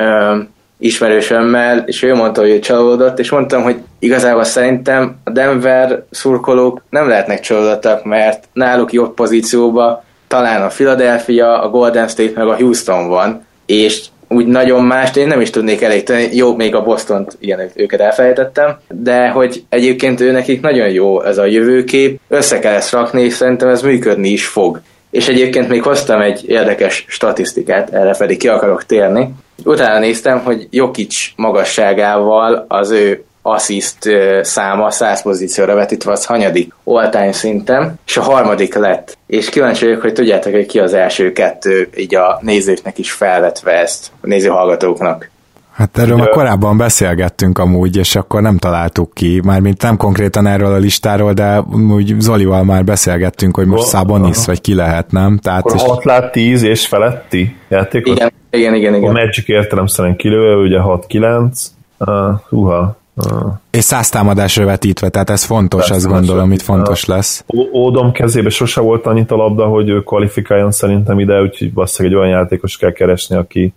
ismerősömmel, 0.79 1.83
és 1.85 2.03
ő 2.03 2.13
mondta, 2.13 2.41
hogy 2.41 2.49
ő 2.49 2.59
csalódott, 2.59 3.19
és 3.19 3.29
mondtam, 3.29 3.63
hogy 3.63 3.75
igazából 3.99 4.43
szerintem 4.43 5.15
a 5.23 5.29
Denver 5.29 6.03
szurkolók 6.11 6.81
nem 6.89 7.07
lehetnek 7.07 7.39
csalódottak, 7.39 8.03
mert 8.03 8.47
náluk 8.53 8.93
jobb 8.93 9.13
pozícióba 9.13 10.03
talán 10.27 10.61
a 10.61 10.67
Philadelphia, 10.67 11.61
a 11.61 11.69
Golden 11.69 12.07
State 12.07 12.39
meg 12.39 12.47
a 12.47 12.55
Houston 12.55 13.07
van, 13.07 13.45
és 13.65 14.05
úgy 14.27 14.45
nagyon 14.45 14.83
mást 14.83 15.17
én 15.17 15.27
nem 15.27 15.41
is 15.41 15.49
tudnék 15.49 15.81
elég 15.81 16.29
Jó, 16.33 16.55
még 16.55 16.75
a 16.75 16.83
Boston 16.83 17.27
ilyen, 17.39 17.69
őket 17.75 17.99
elfelejtettem, 17.99 18.77
de 18.87 19.29
hogy 19.29 19.63
egyébként 19.69 20.19
ő 20.19 20.31
nekik 20.31 20.61
nagyon 20.61 20.89
jó 20.89 21.23
ez 21.23 21.37
a 21.37 21.45
jövőkép, 21.45 22.19
össze 22.27 22.59
kell 22.59 22.73
ezt 22.73 22.91
rakni, 22.91 23.23
és 23.23 23.33
szerintem 23.33 23.69
ez 23.69 23.81
működni 23.81 24.29
is 24.29 24.47
fog 24.47 24.81
és 25.09 25.27
egyébként 25.27 25.67
még 25.67 25.83
hoztam 25.83 26.21
egy 26.21 26.49
érdekes 26.49 27.05
statisztikát, 27.07 27.93
erre 27.93 28.15
pedig 28.17 28.37
ki 28.37 28.47
akarok 28.47 28.85
térni. 28.85 29.29
Utána 29.63 29.99
néztem, 29.99 30.39
hogy 30.39 30.67
Jokic 30.69 31.15
magasságával 31.35 32.65
az 32.67 32.89
ő 32.89 33.23
assziszt 33.41 34.09
száma 34.41 34.91
100 34.91 35.21
pozícióra 35.21 35.75
vetítve 35.75 36.11
az 36.11 36.25
hanyadik 36.25 36.73
all-time 36.83 37.31
szinten, 37.31 37.99
és 38.05 38.17
a 38.17 38.21
harmadik 38.21 38.75
lett. 38.75 39.17
És 39.27 39.49
kíváncsi 39.49 39.85
vagyok, 39.85 40.01
hogy 40.01 40.13
tudjátok, 40.13 40.53
hogy 40.53 40.65
ki 40.65 40.79
az 40.79 40.93
első 40.93 41.31
kettő, 41.31 41.89
így 41.97 42.15
a 42.15 42.39
nézőknek 42.41 42.97
is 42.97 43.11
felvetve 43.11 43.71
ezt, 43.71 44.11
a 44.21 44.27
nézőhallgatóknak. 44.27 45.29
Hát 45.77 45.97
erről 45.97 46.17
már 46.17 46.29
korábban 46.29 46.77
beszélgettünk 46.77 47.57
amúgy, 47.57 47.97
és 47.97 48.15
akkor 48.15 48.41
nem 48.41 48.57
találtuk 48.57 49.13
ki, 49.13 49.41
mármint 49.43 49.81
nem 49.81 49.97
konkrétan 49.97 50.47
erről 50.47 50.73
a 50.73 50.77
listáról, 50.77 51.33
de 51.33 51.59
úgy 51.89 52.15
Zolival 52.19 52.63
már 52.63 52.83
beszélgettünk, 52.83 53.55
hogy 53.55 53.65
most 53.65 53.83
Szabonis, 53.83 54.45
vagy 54.45 54.61
ki 54.61 54.73
lehet, 54.73 55.11
nem? 55.11 55.37
Tehát 55.37 55.59
akkor 55.59 55.75
és... 55.75 55.81
6 55.81 56.03
lát 56.03 56.31
10 56.31 56.63
és 56.63 56.87
feletti 56.87 57.55
játékot? 57.69 58.15
Igen, 58.15 58.31
igen, 58.49 58.73
igen. 58.73 58.95
igen. 58.95 59.09
A 59.09 59.11
Magic 59.11 59.47
értelemszerűen 59.47 60.15
kilőve, 60.15 60.55
ugye 60.55 60.77
6-9, 60.81 61.51
uh, 61.97 62.09
húha, 62.49 62.97
Uh. 63.31 63.53
És 63.71 63.83
száz 63.83 64.09
támadásra 64.09 64.65
vetítve, 64.65 65.09
tehát 65.09 65.29
ez 65.29 65.43
fontos, 65.43 65.79
Persze, 65.79 65.95
azt 65.95 66.07
gondolom, 66.07 66.51
itt 66.51 66.61
fontos 66.61 67.05
lesz. 67.05 67.45
Ódom 67.73 68.11
kezébe 68.11 68.49
sose 68.49 68.81
volt 68.81 69.05
annyit 69.05 69.31
a 69.31 69.35
labda, 69.35 69.65
hogy 69.65 69.89
ő 69.89 70.03
kvalifikáljon 70.03 70.71
szerintem 70.71 71.19
ide, 71.19 71.41
úgyhogy 71.41 71.73
valószínűleg 71.73 72.17
egy 72.17 72.23
olyan 72.23 72.39
játékos 72.39 72.77
kell 72.77 72.91
keresni, 72.91 73.35
aki, 73.35 73.73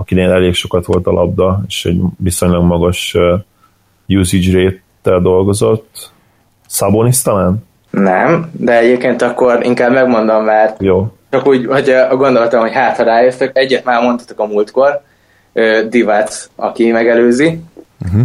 akinél 0.00 0.30
elég 0.30 0.54
sokat 0.54 0.86
volt 0.86 1.06
a 1.06 1.12
labda, 1.12 1.62
és 1.66 1.84
egy 1.84 2.00
viszonylag 2.16 2.64
magas 2.64 3.16
usage 4.08 4.62
rate-tel 4.62 5.20
dolgozott. 5.20 6.10
Sabonis 6.68 7.22
talán? 7.22 7.64
Nem, 7.90 8.50
de 8.52 8.78
egyébként 8.78 9.22
akkor 9.22 9.64
inkább 9.64 9.92
megmondom, 9.92 10.44
mert 10.44 10.82
Jó. 10.82 11.12
csak 11.30 11.46
úgy, 11.46 11.66
hogy 11.66 11.90
a 11.90 12.16
gondolatom, 12.16 12.60
hogy 12.60 12.72
hát 12.72 12.96
ha 12.96 13.02
rájöttök, 13.02 13.58
egyet 13.58 13.84
már 13.84 14.02
mondtatok 14.02 14.40
a 14.40 14.46
múltkor, 14.46 15.02
Divac, 15.88 16.48
aki 16.56 16.90
megelőzi, 16.90 17.60
uh-huh 18.04 18.22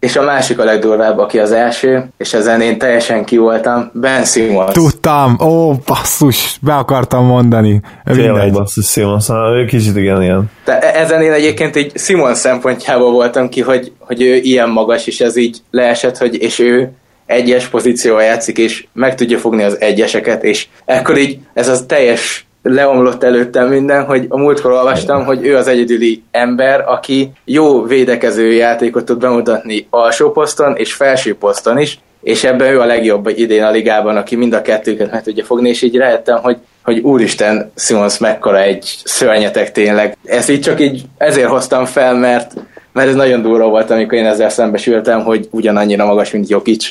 és 0.00 0.16
a 0.16 0.22
másik 0.22 0.58
a 0.58 0.64
legdurvább, 0.64 1.18
aki 1.18 1.38
az 1.38 1.52
első, 1.52 2.08
és 2.16 2.34
ezen 2.34 2.60
én 2.60 2.78
teljesen 2.78 3.24
ki 3.24 3.36
voltam, 3.36 3.90
Ben 3.92 4.24
Simmons. 4.24 4.72
Tudtam, 4.72 5.36
ó, 5.40 5.72
basszus, 5.74 6.58
be 6.60 6.74
akartam 6.74 7.24
mondani. 7.24 7.80
Tényleg 8.04 8.52
basszus 8.52 8.86
Simmons, 8.86 9.26
kicsit 9.66 9.96
igen, 9.96 10.22
ilyen. 10.22 10.50
De 10.64 10.78
e- 10.78 11.00
ezen 11.00 11.22
én 11.22 11.32
egyébként 11.32 11.76
egy 11.76 11.92
Simmons 11.94 12.38
szempontjából 12.38 13.12
voltam 13.12 13.48
ki, 13.48 13.60
hogy, 13.60 13.92
hogy 13.98 14.22
ő 14.22 14.34
ilyen 14.34 14.68
magas, 14.68 15.06
és 15.06 15.20
ez 15.20 15.36
így 15.36 15.58
leesett, 15.70 16.16
hogy 16.16 16.42
és 16.42 16.58
ő 16.58 16.92
egyes 17.26 17.66
pozícióval 17.66 18.22
játszik, 18.22 18.58
és 18.58 18.86
meg 18.92 19.14
tudja 19.14 19.38
fogni 19.38 19.62
az 19.62 19.80
egyeseket, 19.80 20.44
és 20.44 20.66
ekkor 20.84 21.18
így 21.18 21.38
ez 21.54 21.68
az 21.68 21.84
teljes 21.86 22.47
leomlott 22.62 23.22
előttem 23.22 23.68
minden, 23.68 24.04
hogy 24.04 24.26
a 24.28 24.38
múltkor 24.38 24.70
olvastam, 24.70 25.24
hogy 25.24 25.46
ő 25.46 25.56
az 25.56 25.66
egyedüli 25.66 26.22
ember, 26.30 26.84
aki 26.86 27.32
jó 27.44 27.82
védekező 27.82 28.52
játékot 28.52 29.04
tud 29.04 29.18
bemutatni 29.18 29.86
alsó 29.90 30.30
poszton 30.30 30.76
és 30.76 30.92
felső 30.92 31.34
poszton 31.34 31.78
is, 31.78 31.98
és 32.22 32.44
ebben 32.44 32.72
ő 32.72 32.80
a 32.80 32.84
legjobb 32.84 33.28
idén 33.28 33.62
a 33.62 33.70
ligában, 33.70 34.16
aki 34.16 34.36
mind 34.36 34.52
a 34.52 34.62
kettőket 34.62 35.10
meg 35.10 35.22
tudja 35.22 35.44
fogni, 35.44 35.68
és 35.68 35.82
így 35.82 35.96
rájöttem, 35.96 36.38
hogy, 36.42 36.56
hogy 36.82 36.98
úristen, 36.98 37.72
Simons 37.76 38.18
mekkora 38.18 38.60
egy 38.60 38.96
szörnyetek 39.04 39.72
tényleg. 39.72 40.16
Ezt 40.24 40.50
így 40.50 40.60
csak 40.60 40.80
így 40.80 41.02
ezért 41.16 41.48
hoztam 41.48 41.84
fel, 41.84 42.14
mert, 42.14 42.52
mert 42.92 43.08
ez 43.08 43.14
nagyon 43.14 43.42
durva 43.42 43.68
volt, 43.68 43.90
amikor 43.90 44.18
én 44.18 44.26
ezzel 44.26 44.48
szembesültem, 44.48 45.22
hogy 45.22 45.48
ugyanannyira 45.50 46.06
magas, 46.06 46.30
mint 46.30 46.48
Jokic. 46.48 46.88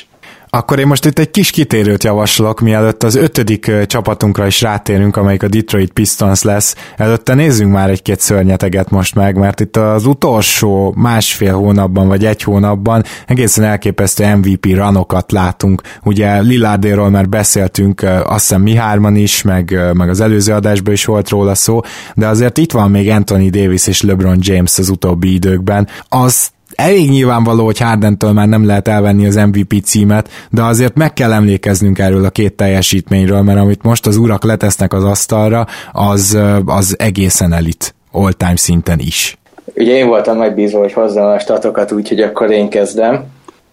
Akkor 0.50 0.78
én 0.78 0.86
most 0.86 1.04
itt 1.04 1.18
egy 1.18 1.30
kis 1.30 1.50
kitérőt 1.50 2.04
javaslok, 2.04 2.60
mielőtt 2.60 3.02
az 3.02 3.14
ötödik 3.14 3.70
csapatunkra 3.86 4.46
is 4.46 4.60
rátérünk, 4.60 5.16
amelyik 5.16 5.42
a 5.42 5.48
Detroit 5.48 5.92
Pistons 5.92 6.42
lesz. 6.42 6.74
Előtte 6.96 7.34
nézzünk 7.34 7.72
már 7.72 7.90
egy-két 7.90 8.20
szörnyeteget 8.20 8.90
most 8.90 9.14
meg, 9.14 9.36
mert 9.36 9.60
itt 9.60 9.76
az 9.76 10.06
utolsó 10.06 10.94
másfél 10.96 11.54
hónapban, 11.54 12.08
vagy 12.08 12.24
egy 12.24 12.42
hónapban 12.42 13.04
egészen 13.26 13.64
elképesztő 13.64 14.36
MVP 14.36 14.66
ranokat 14.74 15.32
látunk. 15.32 15.82
Ugye 16.04 16.40
Lillardéról 16.40 17.10
már 17.10 17.28
beszéltünk, 17.28 18.02
azt 18.02 18.46
hiszem 18.46 18.62
mi 18.62 18.74
hárman 18.74 19.16
is, 19.16 19.42
meg, 19.42 19.78
meg 19.92 20.08
az 20.08 20.20
előző 20.20 20.52
adásban 20.52 20.92
is 20.92 21.04
volt 21.04 21.28
róla 21.28 21.54
szó, 21.54 21.80
de 22.14 22.26
azért 22.26 22.58
itt 22.58 22.72
van 22.72 22.90
még 22.90 23.08
Anthony 23.08 23.50
Davis 23.50 23.86
és 23.86 24.02
LeBron 24.02 24.38
James 24.40 24.78
az 24.78 24.88
utóbbi 24.88 25.32
időkben. 25.32 25.88
Az 26.08 26.50
elég 26.78 27.10
nyilvánvaló, 27.10 27.64
hogy 27.64 27.78
Hardentől 27.78 28.32
már 28.32 28.48
nem 28.48 28.66
lehet 28.66 28.88
elvenni 28.88 29.26
az 29.26 29.34
MVP 29.34 29.74
címet, 29.84 30.28
de 30.50 30.62
azért 30.62 30.94
meg 30.94 31.12
kell 31.12 31.32
emlékeznünk 31.32 31.98
erről 31.98 32.24
a 32.24 32.30
két 32.30 32.52
teljesítményről, 32.52 33.42
mert 33.42 33.58
amit 33.58 33.82
most 33.82 34.06
az 34.06 34.16
urak 34.16 34.44
letesznek 34.44 34.92
az 34.92 35.04
asztalra, 35.04 35.66
az, 35.92 36.38
az 36.66 36.96
egészen 36.98 37.52
elit, 37.52 37.94
all-time 38.12 38.56
szinten 38.56 38.98
is. 38.98 39.38
Ugye 39.74 39.92
én 39.92 40.06
voltam 40.06 40.36
megbízva, 40.36 40.78
hogy 40.78 40.92
hozzam 40.92 41.26
a 41.26 41.38
statokat, 41.38 41.92
úgyhogy 41.92 42.20
akkor 42.20 42.50
én 42.50 42.68
kezdem. 42.68 43.24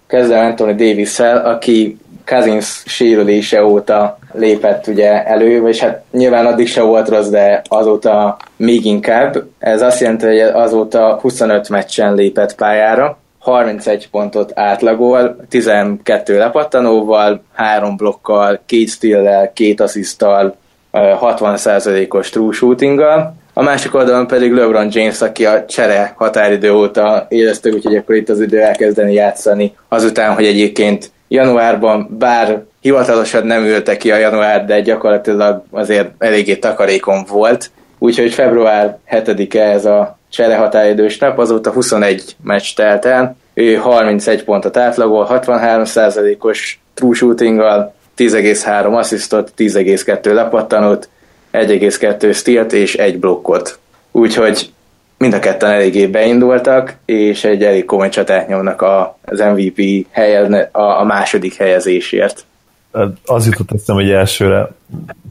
Kezdem 0.08 0.46
Anthony 0.46 0.76
davis 0.76 1.20
aki 1.20 1.98
Cousins 2.26 2.84
sérülése 2.86 3.64
óta 3.64 4.18
lépett 4.34 4.88
ugye 4.88 5.26
elő, 5.26 5.62
vagy 5.62 5.80
hát 5.80 6.04
nyilván 6.12 6.46
addig 6.46 6.68
se 6.68 6.82
volt 6.82 7.10
rossz, 7.10 7.28
de 7.28 7.62
azóta 7.68 8.38
még 8.58 8.86
inkább. 8.86 9.44
Ez 9.60 9.82
azt 9.82 10.00
jelenti, 10.00 10.26
hogy 10.26 10.40
azóta 10.40 11.18
25 11.22 11.70
meccsen 11.70 12.14
lépett 12.14 12.56
pályára, 12.56 13.18
31 13.40 14.10
pontot 14.10 14.52
átlagol, 14.56 15.36
12 15.50 16.38
lepattanóval, 16.38 17.44
3 17.54 17.96
blokkal, 17.98 18.60
2 18.66 18.86
steal-lel, 18.86 19.54
2 19.54 19.74
asszisztal, 19.78 20.56
60%-os 20.94 22.30
true 22.30 22.54
shootinggal. 22.54 23.36
a 23.54 23.64
másik 23.64 23.96
oldalon 23.96 24.28
pedig 24.28 24.54
LeBron 24.54 24.88
James, 24.92 25.22
aki 25.22 25.46
a 25.46 25.66
csere 25.66 26.14
határidő 26.18 26.74
óta 26.74 27.26
érezte, 27.30 27.70
úgyhogy 27.70 27.96
akkor 27.96 28.16
itt 28.16 28.30
az 28.30 28.42
idő 28.42 28.60
elkezdeni 28.60 29.14
játszani, 29.14 29.76
azután, 29.88 30.34
hogy 30.34 30.46
egyébként 30.46 31.12
januárban, 31.28 32.16
bár 32.20 32.64
hivatalosan 32.82 33.46
nem 33.46 33.64
ülte 33.64 33.98
ki 33.98 34.12
a 34.12 34.18
január, 34.18 34.66
de 34.66 34.82
gyakorlatilag 34.82 35.64
azért 35.72 36.12
eléggé 36.18 36.56
takarékon 36.56 37.26
volt, 37.30 37.72
úgyhogy 37.98 38.34
február 38.34 38.98
7-e 39.12 39.62
ez 39.62 39.86
a 39.86 40.18
csere 40.30 40.56
határidős 40.56 41.18
nap, 41.18 41.40
azóta 41.40 41.72
21 41.72 42.36
meccs 42.44 42.74
telt 42.76 43.06
el, 43.06 43.36
ő 43.54 43.76
31 43.76 44.44
pontot 44.44 44.78
átlagol, 44.78 45.28
63%-os 45.32 46.80
true 46.94 47.16
shootinggal, 47.16 47.94
10,3 48.18 48.98
asszisztot, 48.98 49.52
10,2 49.58 50.34
lepattanót, 50.34 51.10
1,2 51.54 52.36
stealt 52.36 52.74
és 52.74 52.96
egy 52.96 53.20
blokkot. 53.20 53.80
Úgyhogy 54.12 54.74
mind 55.18 55.34
a 55.34 55.40
ketten 55.40 55.70
eléggé 55.70 56.08
beindultak, 56.08 56.96
és 57.06 57.44
egy 57.44 57.64
elég 57.64 57.86
komoly 57.86 58.10
csatát 58.10 58.48
nyomnak 58.48 58.82
az 59.26 59.40
MVP 59.40 60.08
helyen, 60.12 60.54
a, 60.54 61.00
a 61.00 61.04
második 61.04 61.56
helyezésért. 61.56 62.46
Az 63.26 63.46
jutott 63.46 63.72
eszem, 63.72 63.96
hogy 63.96 64.10
elsőre 64.10 64.72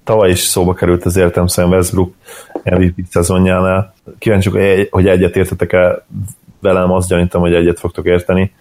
tavaly 0.05 0.31
is 0.31 0.41
szóba 0.41 0.75
került 0.75 1.05
az 1.05 1.17
értelmszerűen 1.17 1.73
Westbrook 1.73 2.15
MVP 2.65 2.95
szezonjánál. 3.11 3.95
Kíváncsiak, 4.19 4.89
hogy 4.91 5.07
egyet 5.07 5.37
értetek-e 5.37 6.05
velem, 6.61 6.91
azt 6.91 7.09
gyanítom, 7.09 7.41
hogy 7.41 7.55
egyet 7.55 7.79
fogtok 7.79 8.07
érteni. 8.07 8.53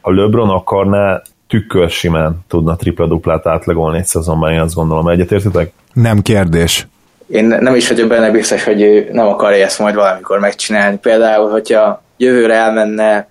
Ha 0.00 0.14
LeBron 0.14 0.48
akarná, 0.48 1.22
tükör 1.46 1.90
simán 1.90 2.44
tudna 2.48 2.76
tripla-duplát 2.76 3.46
átlagolni 3.46 3.98
egy 3.98 4.06
szezonban, 4.06 4.52
én 4.52 4.60
azt 4.60 4.74
gondolom. 4.74 5.08
Egyetértitek? 5.08 5.72
Nem 5.92 6.22
kérdés. 6.22 6.86
Én 7.28 7.44
nem 7.44 7.74
is 7.74 7.88
vagyok 7.88 8.08
benne 8.08 8.30
biztos, 8.30 8.64
hogy 8.64 8.82
ő 8.82 9.08
nem 9.12 9.26
akarja 9.26 9.64
ezt 9.64 9.78
majd 9.78 9.94
valamikor 9.94 10.38
megcsinálni. 10.38 10.96
Például, 10.96 11.50
hogyha 11.50 12.02
jövőre 12.16 12.54
elmenne, 12.54 13.28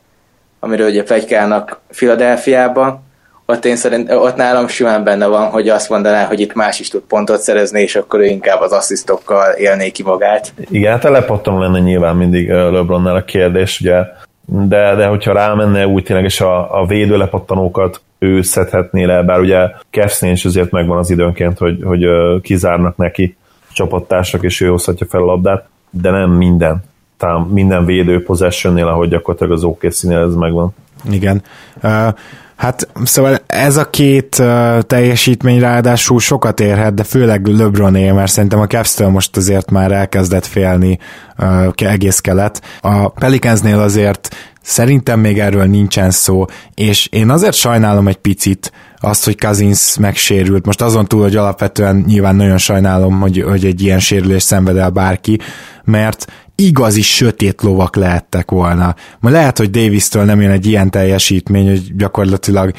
amiről 0.60 0.90
ugye 0.90 1.04
plegykálnak 1.04 1.80
Filadelfiába, 1.90 3.04
ott 3.46 3.66
én 3.66 3.76
szerint, 3.76 4.12
ott 4.12 4.36
nálam 4.36 4.68
simán 4.68 5.04
benne 5.04 5.26
van, 5.26 5.50
hogy 5.50 5.70
azt 5.70 5.90
mondaná, 5.90 6.26
hogy 6.26 6.40
itt 6.40 6.54
más 6.54 6.80
is 6.80 6.88
tud 6.88 7.02
pontot 7.08 7.40
szerezni, 7.40 7.82
és 7.82 7.96
akkor 7.96 8.20
ő 8.20 8.26
inkább 8.26 8.62
az 8.62 8.72
asszisztokkal 8.72 9.52
élné 9.52 9.90
ki 9.90 10.04
magát. 10.04 10.54
Igen, 10.70 10.92
hát 10.92 11.04
lepattam 11.04 11.60
lenne 11.60 11.80
nyilván 11.80 12.16
mindig 12.16 12.50
LeBronnál 12.50 13.16
a 13.16 13.24
kérdés, 13.24 13.80
ugye, 13.80 14.04
de, 14.46 14.96
de 14.96 15.06
hogyha 15.06 15.34
rámenne 15.34 15.88
úgy 15.88 16.04
tényleg, 16.04 16.26
és 16.26 16.42
a, 16.42 16.82
a 16.82 16.86
védő 16.86 17.18
lepattanókat 17.18 18.02
ő 18.20 18.42
szedhetné 18.42 19.04
le, 19.04 19.24
bár 19.24 19.40
ugye 19.40 19.60
Kevsznél 19.90 20.32
is 20.32 20.46
azért 20.46 20.72
megvan 20.72 20.98
az 20.98 21.10
időnként, 21.10 21.58
hogy, 21.58 21.80
hogy 21.84 22.06
kizárnak 22.42 22.98
neki 22.98 23.38
csapattársak, 23.76 24.44
és 24.44 24.62
ő 24.62 24.68
hozhatja 24.68 25.08
fel 25.10 25.22
a 25.22 25.26
labdát, 25.26 25.68
de 25.90 26.10
nem 26.10 26.32
minden. 26.32 26.84
Tám, 27.18 27.44
minden 27.44 27.86
védő 27.86 28.24
possessionnél, 28.24 28.88
ahogy 28.88 29.10
gyakorlatilag 29.10 29.54
az 29.54 29.64
okc 29.64 30.04
ez 30.04 30.36
megvan. 30.36 30.76
Igen. 31.10 31.44
Uh, 31.84 32.08
Hát 32.56 32.88
szóval 33.04 33.38
ez 33.48 33.78
a 33.78 33.90
két 33.90 34.38
uh, 34.40 34.80
teljesítmény 34.80 35.60
ráadásul 35.60 36.20
sokat 36.20 36.60
érhet, 36.60 36.94
de 36.94 37.04
főleg 37.04 37.48
LeBroné, 37.48 38.12
mert 38.12 38.32
szerintem 38.32 38.60
a 38.60 38.68
cavs 38.68 38.98
most 39.00 39.38
azért 39.38 39.72
már 39.72 39.92
elkezdett 39.92 40.46
félni 40.46 41.00
uh, 41.38 41.68
egész 41.76 42.20
kelet. 42.20 42.62
A 42.82 43.10
Pelicansnél 43.10 43.80
azért 43.80 44.36
szerintem 44.66 45.20
még 45.20 45.40
erről 45.40 45.66
nincsen 45.66 46.12
szó, 46.12 46.46
és 46.74 47.08
én 47.12 47.30
azért 47.30 47.56
sajnálom 47.56 48.08
egy 48.08 48.18
picit 48.18 48.72
azt, 49.00 49.26
hogy 49.26 49.38
Kazins 49.38 49.98
megsérült. 49.98 50.66
Most 50.66 50.82
azon 50.82 51.06
túl, 51.06 51.22
hogy 51.22 51.36
alapvetően 51.36 52.04
nyilván 52.08 52.36
nagyon 52.36 52.58
sajnálom, 52.58 53.20
hogy, 53.20 53.42
hogy 53.42 53.66
egy 53.66 53.82
ilyen 53.82 54.00
sérülés 54.00 54.44
szenved 54.44 54.78
el 54.78 54.90
bárki, 54.90 55.40
mert 55.84 56.28
igazi 56.56 57.02
sötét 57.02 57.62
lovak 57.62 57.96
lehettek 57.96 58.52
volna. 58.52 58.96
Ma 59.20 59.30
lehet, 59.30 59.58
hogy 59.58 59.70
Davis-től 59.70 60.24
nem 60.24 60.42
jön 60.42 60.52
egy 60.52 60.66
ilyen 60.66 60.92
teljesítmény, 60.92 61.68
hogy 61.68 61.96
gyakorlatilag 61.96 62.72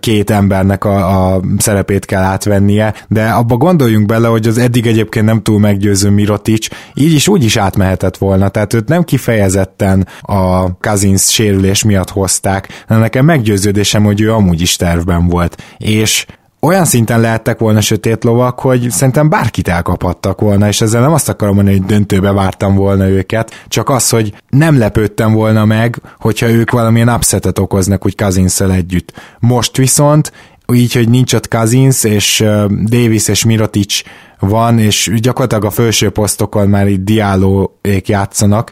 két 0.00 0.30
embernek 0.30 0.84
a, 0.84 1.34
a 1.34 1.40
szerepét 1.58 2.04
kell 2.04 2.22
átvennie, 2.22 2.94
de 3.08 3.28
abba 3.28 3.56
gondoljunk 3.56 4.06
bele, 4.06 4.28
hogy 4.28 4.46
az 4.46 4.58
eddig 4.58 4.86
egyébként 4.86 5.26
nem 5.26 5.42
túl 5.42 5.58
meggyőző 5.58 6.10
Mirotic 6.10 6.68
így 6.94 7.12
is 7.12 7.28
úgy 7.28 7.44
is 7.44 7.56
átmehetett 7.56 8.16
volna, 8.16 8.48
tehát 8.48 8.74
őt 8.74 8.88
nem 8.88 9.04
kifejezetten 9.04 10.06
a 10.20 10.78
Kazins 10.78 11.32
sérülés 11.32 11.82
miatt 11.84 12.10
hozták, 12.10 12.84
de 12.88 12.96
nekem 12.96 13.24
meggyőződésem, 13.24 14.04
hogy 14.04 14.20
ő 14.20 14.32
amúgy 14.32 14.60
is 14.60 14.76
tervben 14.76 15.28
volt. 15.28 15.62
És 15.78 16.26
olyan 16.60 16.84
szinten 16.84 17.20
lehettek 17.20 17.58
volna 17.58 17.80
sötét 17.80 18.24
lovak, 18.24 18.60
hogy 18.60 18.90
szerintem 18.90 19.28
bárkit 19.28 19.68
elkaphattak 19.68 20.40
volna, 20.40 20.68
és 20.68 20.80
ezzel 20.80 21.00
nem 21.00 21.12
azt 21.12 21.28
akarom 21.28 21.54
mondani, 21.54 21.76
hogy 21.76 21.86
döntőbe 21.86 22.32
vártam 22.32 22.74
volna 22.74 23.08
őket, 23.08 23.64
csak 23.68 23.88
az, 23.88 24.08
hogy 24.08 24.34
nem 24.48 24.78
lepődtem 24.78 25.32
volna 25.32 25.64
meg, 25.64 25.96
hogyha 26.18 26.50
ők 26.50 26.70
valamilyen 26.70 27.08
upsetet 27.08 27.58
okoznak 27.58 28.06
úgy 28.06 28.16
cousins 28.16 28.60
együtt. 28.60 29.12
Most 29.38 29.76
viszont 29.76 30.32
így, 30.74 30.92
hogy 30.92 31.08
nincs 31.08 31.34
ott 31.34 31.48
Kazins, 31.48 32.04
és 32.04 32.44
Davis 32.84 33.28
és 33.28 33.44
Mirotic 33.44 34.02
van, 34.40 34.78
és 34.78 35.12
gyakorlatilag 35.20 35.64
a 35.64 35.70
felső 35.70 36.10
posztokon 36.10 36.68
már 36.68 36.88
itt 36.88 37.04
diálóék 37.04 38.08
játszanak, 38.08 38.70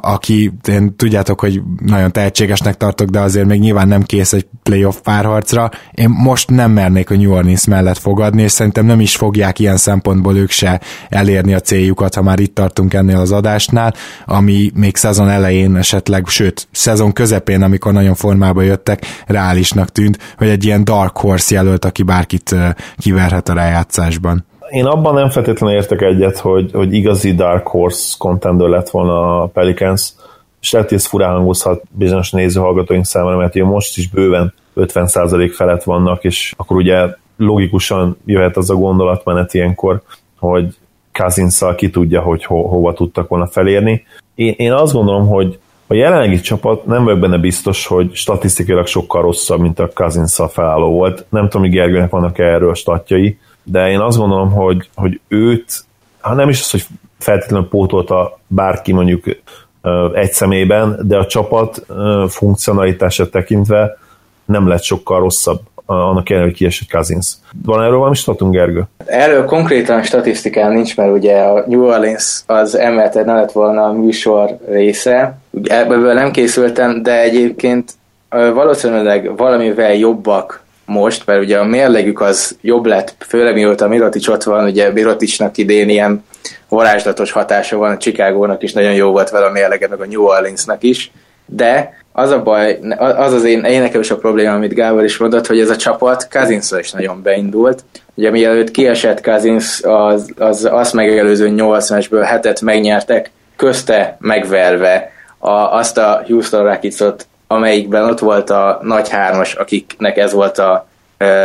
aki 0.00 0.52
én 0.68 0.96
tudjátok, 0.96 1.40
hogy 1.40 1.62
nagyon 1.86 2.12
tehetségesnek 2.12 2.76
tartok, 2.76 3.08
de 3.08 3.20
azért 3.20 3.46
még 3.46 3.60
nyilván 3.60 3.88
nem 3.88 4.02
kész 4.02 4.32
egy 4.32 4.46
playoff 4.62 4.96
párharcra. 5.02 5.70
Én 5.92 6.08
most 6.08 6.50
nem 6.50 6.70
mernék 6.70 7.10
a 7.10 7.16
New 7.16 7.32
Orleans 7.32 7.64
mellett 7.64 7.98
fogadni, 7.98 8.42
és 8.42 8.52
szerintem 8.52 8.86
nem 8.86 9.00
is 9.00 9.16
fogják 9.16 9.58
ilyen 9.58 9.76
szempontból 9.76 10.36
ők 10.36 10.50
se 10.50 10.80
elérni 11.08 11.54
a 11.54 11.60
céljukat, 11.60 12.14
ha 12.14 12.22
már 12.22 12.38
itt 12.38 12.54
tartunk 12.54 12.94
ennél 12.94 13.18
az 13.18 13.32
adásnál, 13.32 13.94
ami 14.26 14.70
még 14.74 14.96
szezon 14.96 15.28
elején 15.28 15.76
esetleg, 15.76 16.26
sőt, 16.26 16.68
szezon 16.72 17.12
közepén, 17.12 17.62
amikor 17.62 17.92
nagyon 17.92 18.14
formába 18.14 18.62
jöttek, 18.62 19.06
reálisnak 19.26 19.92
tűnt, 19.92 20.18
hogy 20.36 20.48
egy 20.48 20.64
ilyen 20.64 20.84
dark 20.84 21.16
horse 21.16 21.54
jelölt, 21.54 21.84
aki 21.84 22.02
bárkit 22.02 22.54
kiverhet 22.98 23.48
a 23.48 23.54
rájátszásban 23.54 24.46
én 24.70 24.84
abban 24.84 25.14
nem 25.14 25.28
feltétlenül 25.28 25.76
értek 25.76 26.02
egyet, 26.02 26.38
hogy, 26.38 26.70
hogy 26.72 26.94
igazi 26.94 27.34
Dark 27.34 27.66
Horse 27.66 28.14
contender 28.18 28.68
lett 28.68 28.90
volna 28.90 29.42
a 29.42 29.46
Pelicans, 29.46 30.12
és 30.60 30.72
lehet, 30.72 30.88
hogy 30.88 30.98
ez 30.98 31.06
furán 31.06 31.32
hangozhat 31.34 31.82
bizonyos 31.90 32.30
nézőhallgatóink 32.30 33.04
számára, 33.04 33.36
mert 33.36 33.54
ugye 33.54 33.64
most 33.64 33.96
is 33.96 34.08
bőven 34.08 34.54
50% 34.76 35.52
felett 35.54 35.82
vannak, 35.82 36.24
és 36.24 36.54
akkor 36.56 36.76
ugye 36.76 37.06
logikusan 37.36 38.16
jöhet 38.24 38.56
az 38.56 38.70
a 38.70 38.74
gondolatmenet 38.74 39.54
ilyenkor, 39.54 40.02
hogy 40.38 40.76
cousins 41.12 41.62
ki 41.76 41.90
tudja, 41.90 42.20
hogy 42.20 42.44
ho- 42.44 42.70
hova 42.70 42.92
tudtak 42.92 43.28
volna 43.28 43.46
felérni. 43.46 44.04
Én, 44.34 44.54
én 44.56 44.72
azt 44.72 44.92
gondolom, 44.92 45.26
hogy 45.28 45.58
a 45.86 45.94
jelenlegi 45.94 46.40
csapat 46.40 46.86
nem 46.86 47.04
vagyok 47.04 47.20
benne 47.20 47.38
biztos, 47.38 47.86
hogy 47.86 48.14
statisztikailag 48.14 48.86
sokkal 48.86 49.22
rosszabb, 49.22 49.60
mint 49.60 49.78
a 49.78 49.90
cousins 49.94 50.40
felálló 50.50 50.90
volt. 50.90 51.26
Nem 51.28 51.44
tudom, 51.44 51.62
hogy 51.62 51.76
Gergőnek 51.76 52.10
vannak 52.10 52.38
erről 52.38 52.74
statjai, 52.74 53.38
de 53.64 53.90
én 53.90 54.00
azt 54.00 54.18
gondolom, 54.18 54.50
hogy, 54.52 54.88
hogy 54.94 55.20
őt, 55.28 55.84
ha 56.20 56.34
nem 56.34 56.48
is 56.48 56.60
az, 56.60 56.70
hogy 56.70 56.84
feltétlenül 57.18 57.68
pótolta 57.68 58.38
bárki 58.46 58.92
mondjuk 58.92 59.24
egy 60.12 60.32
szemében, 60.32 60.98
de 61.02 61.16
a 61.16 61.26
csapat 61.26 61.86
funkcionalitását 62.28 63.30
tekintve 63.30 63.98
nem 64.44 64.68
lett 64.68 64.82
sokkal 64.82 65.20
rosszabb 65.20 65.60
annak 65.86 66.30
ellenére, 66.30 66.50
hogy 66.50 66.58
kiesett 66.58 66.90
Cousins. 66.90 67.34
Van 67.64 67.82
erről 67.82 67.98
valami 67.98 68.14
statunk, 68.14 68.52
Gergő? 68.52 68.82
Erről 69.06 69.44
konkrétan 69.44 70.02
statisztikán 70.02 70.72
nincs, 70.72 70.96
mert 70.96 71.12
ugye 71.12 71.38
a 71.38 71.64
New 71.66 71.84
Orleans 71.84 72.42
az 72.46 72.74
emelted 72.74 73.26
ne 73.26 73.34
lett 73.34 73.52
volna 73.52 73.84
a 73.84 73.92
műsor 73.92 74.58
része. 74.68 75.38
Ebből 75.62 76.12
nem 76.12 76.30
készültem, 76.30 77.02
de 77.02 77.20
egyébként 77.20 77.92
valószínűleg 78.28 79.36
valamivel 79.36 79.94
jobbak 79.94 80.63
most, 80.84 81.26
mert 81.26 81.42
ugye 81.42 81.58
a 81.58 81.64
mérlegük 81.64 82.20
az 82.20 82.56
jobb 82.60 82.86
lett, 82.86 83.14
főleg 83.18 83.54
mióta 83.54 83.88
Mirotic 83.88 84.28
ott 84.28 84.42
van, 84.42 84.64
ugye 84.64 84.92
Miroticnak 84.92 85.56
idén 85.56 85.88
ilyen 85.88 86.24
varázslatos 86.68 87.32
hatása 87.32 87.76
van, 87.76 87.90
a 87.90 87.96
Chicagónak 87.96 88.62
is 88.62 88.72
nagyon 88.72 88.92
jó 88.92 89.10
volt 89.10 89.30
vele 89.30 89.46
a 89.46 89.50
mérlege, 89.50 89.88
meg 89.88 90.00
a 90.00 90.06
New 90.06 90.22
Orleansnak 90.22 90.82
is, 90.82 91.10
de 91.46 92.02
az 92.12 92.30
a 92.30 92.42
baj, 92.42 92.78
az 92.98 93.32
az 93.32 93.44
én, 93.44 93.64
én 93.64 93.80
nekem 93.80 94.00
is 94.00 94.10
a 94.10 94.16
probléma, 94.16 94.54
amit 94.54 94.74
Gábor 94.74 95.04
is 95.04 95.16
mondott, 95.16 95.46
hogy 95.46 95.60
ez 95.60 95.70
a 95.70 95.76
csapat 95.76 96.28
cousins 96.30 96.70
is 96.78 96.90
nagyon 96.90 97.22
beindult. 97.22 97.84
Ugye 98.14 98.30
mielőtt 98.30 98.70
kiesett 98.70 99.22
Cousins, 99.22 99.82
az, 99.82 100.30
az 100.38 100.68
azt 100.70 100.92
megelőző 100.92 101.48
8 101.48 101.90
meccsből 101.90 102.22
hetet 102.22 102.60
megnyertek, 102.60 103.30
közte 103.56 104.16
megverve 104.20 105.12
a, 105.38 105.50
azt 105.50 105.98
a 105.98 106.22
Houston 106.26 106.64
Rockets-ot, 106.64 107.26
amelyikben 107.54 108.04
ott 108.04 108.18
volt 108.18 108.50
a 108.50 108.78
nagy 108.82 109.08
hármas, 109.08 109.54
akiknek 109.54 110.16
ez 110.16 110.32
volt 110.32 110.58
a, 110.58 110.86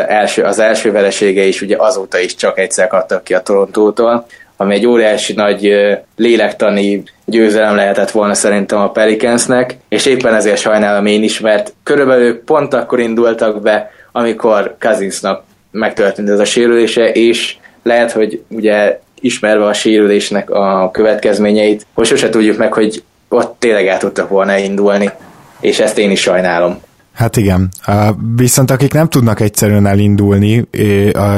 első, 0.07 0.43
az 0.43 0.60
első 0.60 0.91
veresége 0.91 1.43
is, 1.43 1.62
ugye 1.62 1.76
azóta 1.80 2.20
is 2.20 2.36
csak 2.36 2.60
egyszer 2.60 2.88
kaptak 2.88 3.24
ki 3.24 3.34
a 3.34 3.41
Torontótól, 3.41 4.26
ami 4.57 4.74
egy 4.74 4.86
óriási 4.86 5.34
nagy 5.34 5.74
lélektani 6.16 7.03
győzelem 7.26 7.76
lehetett 7.76 8.12
volna 8.12 8.34
szerintem 8.34 8.80
a 8.80 8.91
Pelicansnek, 8.91 9.78
és 9.89 10.05
éppen 10.05 10.36
ezért 10.36 10.60
sajnálom 10.60 11.05
én 11.05 11.24
is, 11.24 11.39
mert 11.39 11.74
körülbelül 11.84 12.43
pont 12.43 12.74
akkor 12.74 12.99
indultak 12.99 13.62
be, 13.62 13.91
amikor 14.12 14.76
Kazinsnak 14.80 15.43
megtörtént 15.72 16.30
ez 16.30 16.39
a 16.39 16.45
sérülése, 16.45 17.12
és 17.12 17.55
lehet, 17.84 18.12
hogy 18.12 18.41
ugye 18.47 18.99
ismerve 19.22 19.66
a 19.66 19.74
sérülésnek 19.74 20.49
a 20.49 20.89
következményeit, 20.91 21.86
hogy 21.93 22.05
sose 22.05 22.30
tudjuk 22.30 22.57
meg, 22.57 22.74
hogy 22.74 23.03
ott 23.30 23.55
tényleg 23.60 23.88
el 23.88 23.97
tudtak 23.97 24.30
volna 24.30 24.57
indulni, 24.57 25.12
és 25.60 25.80
ezt 25.80 25.97
én 25.97 26.12
is 26.12 26.22
sajnálom. 26.22 26.80
Hát 27.14 27.38
igen, 27.38 27.70
viszont 28.36 28.72
akik 28.72 28.93
nem 28.93 29.10
tudnak 29.10 29.39
egyszerűen 29.39 29.86
elindulni, 29.86 30.68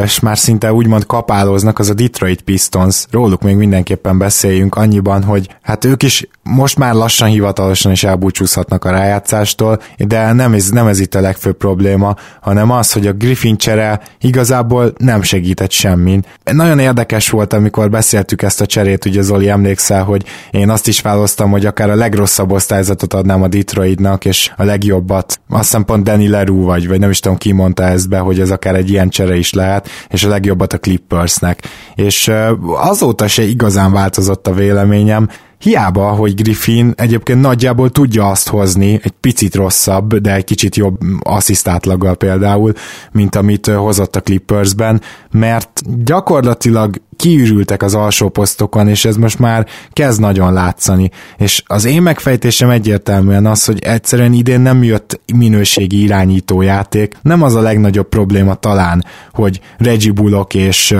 és 0.03 0.19
már 0.19 0.37
szinte 0.37 0.73
úgymond 0.73 1.05
kapálóznak, 1.05 1.79
az 1.79 1.89
a 1.89 1.93
Detroit 1.93 2.41
Pistons, 2.41 3.05
róluk 3.11 3.41
még 3.41 3.55
mindenképpen 3.55 4.17
beszéljünk 4.17 4.75
annyiban, 4.75 5.23
hogy 5.23 5.47
hát 5.61 5.85
ők 5.85 6.03
is 6.03 6.27
most 6.51 6.77
már 6.77 6.93
lassan 6.93 7.29
hivatalosan 7.29 7.91
is 7.91 8.03
elbúcsúzhatnak 8.03 8.85
a 8.85 8.91
rájátszástól, 8.91 9.81
de 9.97 10.31
nem 10.33 10.53
ez, 10.53 10.69
nem 10.69 10.87
ez 10.87 10.99
itt 10.99 11.15
a 11.15 11.21
legfőbb 11.21 11.57
probléma, 11.57 12.15
hanem 12.41 12.71
az, 12.71 12.91
hogy 12.91 13.07
a 13.07 13.13
Griffin 13.13 13.57
csere 13.57 14.01
igazából 14.19 14.93
nem 14.97 15.21
segített 15.21 15.71
semmin. 15.71 16.25
Nagyon 16.43 16.79
érdekes 16.79 17.29
volt, 17.29 17.53
amikor 17.53 17.89
beszéltük 17.89 18.41
ezt 18.41 18.61
a 18.61 18.65
cserét, 18.65 19.05
ugye 19.05 19.21
Zoli 19.21 19.49
emlékszel, 19.49 20.03
hogy 20.03 20.25
én 20.51 20.69
azt 20.69 20.87
is 20.87 21.01
választam, 21.01 21.51
hogy 21.51 21.65
akár 21.65 21.89
a 21.89 21.95
legrosszabb 21.95 22.51
osztályzatot 22.51 23.13
adnám 23.13 23.41
a 23.41 23.47
Detroitnak, 23.47 24.25
és 24.25 24.51
a 24.57 24.63
legjobbat. 24.63 25.39
Azt 25.49 25.63
hiszem 25.63 25.85
pont 25.85 26.03
Danny 26.03 26.29
Leroux 26.29 26.65
vagy, 26.65 26.87
vagy 26.87 26.99
nem 26.99 27.09
is 27.09 27.19
tudom 27.19 27.37
ki 27.37 27.51
mondta 27.51 27.83
ezt 27.83 28.09
be, 28.09 28.17
hogy 28.17 28.39
ez 28.39 28.51
akár 28.51 28.75
egy 28.75 28.89
ilyen 28.89 29.09
csere 29.09 29.35
is 29.35 29.53
lehet, 29.53 29.89
és 30.09 30.23
a 30.23 30.29
legjobbat 30.29 30.73
a 30.73 30.77
Clippersnek. 30.77 31.59
És 31.95 32.31
azóta 32.65 33.27
se 33.27 33.43
igazán 33.43 33.91
változott 33.91 34.47
a 34.47 34.53
véleményem, 34.53 35.29
Hiába, 35.61 36.09
hogy 36.09 36.35
Griffin 36.35 36.93
egyébként 36.95 37.41
nagyjából 37.41 37.89
tudja 37.89 38.29
azt 38.29 38.49
hozni, 38.49 38.99
egy 39.03 39.13
picit 39.19 39.55
rosszabb, 39.55 40.15
de 40.15 40.35
egy 40.35 40.43
kicsit 40.43 40.75
jobb 40.75 40.97
asszisztátlaggal 41.19 42.15
például, 42.15 42.73
mint 43.11 43.35
amit 43.35 43.67
hozott 43.67 44.15
a 44.15 44.21
Clippersben, 44.21 45.01
mert 45.31 45.81
gyakorlatilag 46.03 47.01
kiürültek 47.21 47.83
az 47.83 47.95
alsó 47.95 48.29
posztokon, 48.29 48.87
és 48.87 49.05
ez 49.05 49.15
most 49.15 49.39
már 49.39 49.67
kezd 49.93 50.19
nagyon 50.19 50.53
látszani. 50.53 51.11
És 51.37 51.63
az 51.65 51.85
én 51.85 52.01
megfejtésem 52.01 52.69
egyértelműen 52.69 53.45
az, 53.45 53.65
hogy 53.65 53.79
egyszerűen 53.79 54.33
idén 54.33 54.59
nem 54.59 54.83
jött 54.83 55.19
minőségi 55.33 56.01
irányító 56.01 56.61
játék. 56.61 57.15
Nem 57.21 57.41
az 57.43 57.55
a 57.55 57.61
legnagyobb 57.61 58.09
probléma 58.09 58.53
talán, 58.53 59.05
hogy 59.31 59.59
Reggie 59.77 60.11
Bullock 60.11 60.53
és 60.53 60.95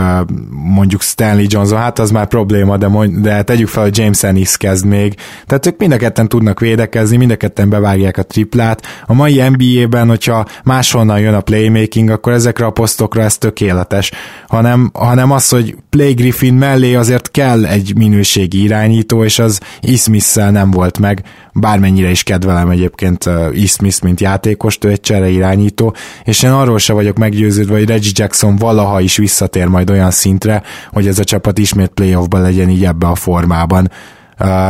mondjuk 0.50 1.02
Stanley 1.02 1.46
Johnson, 1.48 1.78
hát 1.78 2.00
az 2.00 2.12
már 2.12 2.28
probléma, 2.28 2.78
de, 2.78 2.88
mond, 2.88 3.18
de 3.18 3.44
tegyük 3.44 3.68
fel, 3.68 3.84
hogy 3.84 3.98
James 3.98 4.24
Ennis 4.24 4.58
kezd 4.58 4.86
még. 4.86 5.16
Tehát 5.46 5.66
ők 5.66 5.78
mind 5.78 5.92
a 5.92 5.98
ketten 5.98 6.28
tudnak 6.28 6.60
védekezni, 6.60 7.18
mind 7.18 7.32
a 7.32 7.36
ketten 7.36 7.70
bevágják 7.70 8.18
a 8.18 8.24
triplát. 8.24 8.82
A 9.06 9.14
mai 9.14 9.42
NBA-ben, 9.50 10.08
hogyha 10.08 10.46
máshonnan 10.64 11.20
jön 11.20 11.34
a 11.34 11.42
playmaking, 11.42 12.10
akkor 12.10 12.34
ezekre 12.34 12.66
a 12.66 12.72
posztokra 12.72 13.22
ez 13.22 13.38
tökéletes. 13.38 14.12
Hanem, 14.48 14.92
hanem 14.94 15.32
az, 15.32 15.50
hogy 15.50 15.76
play 15.90 16.11
Clay 16.12 16.24
Griffin 16.24 16.54
mellé 16.54 16.96
azért 16.96 17.32
kell 17.32 17.66
egy 17.66 17.94
minőségi 17.96 18.64
irányító, 18.64 19.24
és 19.24 19.40
az 19.40 19.60
ismith 19.82 20.52
nem 20.52 20.72
volt 20.72 21.00
meg, 21.00 21.22
bármennyire 21.54 22.10
is 22.10 22.24
kedvelem 22.24 22.70
egyébként 22.70 23.30
Ismith, 23.52 24.04
mint 24.04 24.20
játékost, 24.20 24.84
ő 24.84 24.90
egy 24.90 25.00
csere 25.00 25.28
irányító, 25.28 25.96
és 26.24 26.44
én 26.44 26.52
arról 26.52 26.78
se 26.78 26.94
vagyok 26.94 27.18
meggyőződve, 27.18 27.74
hogy 27.74 27.88
Reggie 27.88 28.12
Jackson 28.14 28.56
valaha 28.56 29.00
is 29.00 29.18
visszatér 29.18 29.66
majd 29.66 29.90
olyan 29.90 30.12
szintre, 30.12 30.64
hogy 30.92 31.08
ez 31.08 31.20
a 31.20 31.24
csapat 31.24 31.58
ismét 31.58 31.90
playoffban 31.90 32.42
legyen 32.42 32.70
így 32.70 32.86
ebbe 32.86 33.08
a 33.08 33.16
formában. 33.16 33.92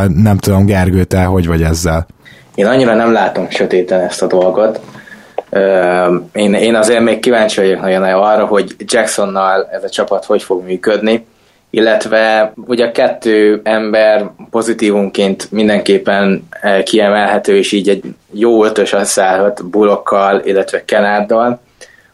Nem 0.08 0.36
tudom, 0.36 0.66
Gergő, 0.66 1.04
te 1.04 1.24
hogy 1.24 1.46
vagy 1.46 1.62
ezzel? 1.62 2.06
Én 2.54 2.66
annyira 2.66 2.94
nem 2.94 3.12
látom 3.12 3.50
sötéten 3.50 4.00
ezt 4.00 4.22
a 4.22 4.26
dolgot. 4.26 4.80
Én, 6.32 6.54
én 6.54 6.74
azért 6.74 7.02
még 7.02 7.18
kíváncsi 7.18 7.60
vagyok 7.60 7.80
nagyon 7.80 8.02
arra, 8.02 8.44
hogy 8.44 8.74
Jacksonnal 8.78 9.68
ez 9.72 9.84
a 9.84 9.88
csapat 9.88 10.24
hogy 10.24 10.42
fog 10.42 10.64
működni 10.64 11.30
illetve 11.74 12.52
ugye 12.66 12.84
a 12.84 12.90
kettő 12.90 13.60
ember 13.64 14.30
pozitívunként 14.50 15.50
mindenképpen 15.50 16.48
eh, 16.50 16.82
kiemelhető, 16.82 17.56
és 17.56 17.72
így 17.72 17.88
egy 17.88 18.02
jó 18.30 18.64
ötös 18.64 18.92
összeállhat 18.92 19.70
Bullokkal, 19.70 20.40
illetve 20.44 20.84
Kenárdal. 20.84 21.60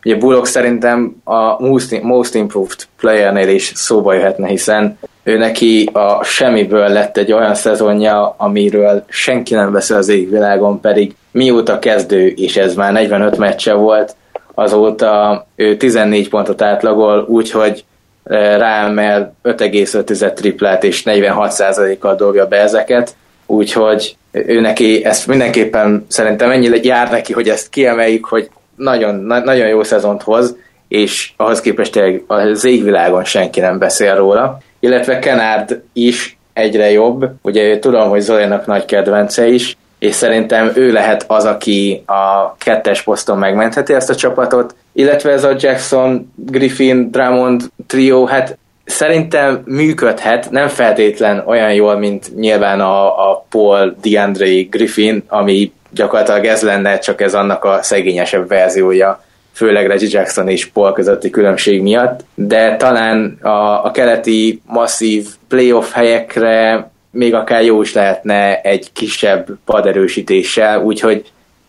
Ugye 0.05 0.17
Bullock 0.17 0.47
szerintem 0.47 1.17
a 1.25 1.63
most, 1.63 2.03
most 2.03 2.35
improved 2.35 2.79
playernél 3.01 3.49
is 3.49 3.73
szóba 3.75 4.13
jöhetne, 4.13 4.49
hiszen 4.49 4.99
ő 5.23 5.39
neki 5.39 5.91
a 5.93 6.25
semmiből 6.25 6.89
lett 6.89 7.17
egy 7.17 7.33
olyan 7.33 7.55
szezonja, 7.55 8.35
amiről 8.37 9.05
senki 9.09 9.55
nem 9.55 9.73
beszél 9.73 9.97
az 9.97 10.09
égvilágon, 10.09 10.81
pedig 10.81 11.15
mióta 11.31 11.79
kezdő, 11.79 12.27
és 12.27 12.57
ez 12.57 12.75
már 12.75 12.93
45 12.93 13.37
meccse 13.37 13.73
volt, 13.73 14.17
azóta 14.55 15.47
ő 15.57 15.77
14 15.77 16.29
pontot 16.29 16.63
átlagol, 16.63 17.25
úgyhogy 17.29 17.85
ráemel 18.29 19.35
5,5 19.43 20.33
triplát 20.33 20.85
és 20.85 21.03
46%-kal 21.05 22.15
dobja 22.15 22.47
be 22.47 22.57
ezeket, 22.57 23.15
úgyhogy 23.47 24.17
ő 24.33 24.61
neki 24.61 25.05
ezt 25.05 25.27
mindenképpen 25.27 26.07
szerintem 26.09 26.51
ennyi 26.51 26.81
jár 26.83 27.11
neki, 27.11 27.33
hogy 27.33 27.49
ezt 27.49 27.69
kiemeljük, 27.69 28.25
hogy 28.25 28.49
nagyon, 28.77 29.15
na, 29.15 29.39
nagyon 29.39 29.69
jó 29.69 29.83
szezont 29.83 30.23
hoz, 30.23 30.57
és 30.89 31.33
ahhoz 31.37 31.61
képest 31.61 31.93
tényleg 31.93 32.23
az 32.27 32.65
égvilágon 32.65 33.25
senki 33.25 33.61
nem 33.61 33.79
beszél 33.79 34.17
róla. 34.17 34.59
Illetve 34.81 35.19
Kenard 35.19 35.83
is 35.93 36.39
egyre 36.53 36.91
jobb, 36.91 37.31
ugye 37.43 37.79
tudom, 37.79 38.09
hogy 38.09 38.21
Zolinak 38.21 38.67
nagy 38.67 38.85
kedvence 38.85 39.47
is, 39.47 39.77
és 39.99 40.15
szerintem 40.15 40.73
ő 40.75 40.93
lehet 40.93 41.25
az, 41.29 41.45
aki 41.45 42.03
a 42.07 42.55
kettes 42.59 43.03
poszton 43.03 43.39
megmentheti 43.39 43.95
ezt 43.95 44.11
a 44.11 44.15
csapatot, 44.15 44.75
illetve 44.93 45.31
ez 45.33 45.45
a 45.45 45.57
Jackson, 45.59 46.33
Griffin, 46.35 47.11
Drummond 47.11 47.63
trio, 47.87 48.25
hát 48.25 48.59
szerintem 48.85 49.63
működhet, 49.65 50.51
nem 50.51 50.69
feltétlen 50.69 51.43
olyan 51.47 51.73
jól, 51.73 51.97
mint 51.97 52.37
nyilván 52.37 52.81
a, 52.81 53.31
a 53.31 53.47
Paul, 53.51 53.97
DeAndre, 54.03 54.63
Griffin, 54.71 55.23
ami 55.29 55.73
gyakorlatilag 55.91 56.45
ez 56.45 56.63
lenne, 56.63 56.99
csak 56.99 57.21
ez 57.21 57.35
annak 57.35 57.65
a 57.65 57.79
szegényesebb 57.83 58.49
verziója, 58.49 59.23
főleg 59.53 59.87
Reggie 59.87 60.09
Jackson 60.11 60.49
és 60.49 60.67
Paul 60.67 60.93
közötti 60.93 61.31
különbség 61.31 61.83
miatt, 61.83 62.21
de 62.35 62.77
talán 62.77 63.39
a, 63.43 63.85
a 63.85 63.91
keleti 63.91 64.63
masszív 64.67 65.27
playoff 65.49 65.93
helyekre 65.93 66.91
még 67.19 67.35
akár 67.35 67.65
jó 67.65 67.83
is 67.83 67.95
lehetne 67.95 68.61
egy 68.61 68.93
kisebb 68.93 69.49
paderősítéssel, 69.65 70.83
úgyhogy 70.83 71.25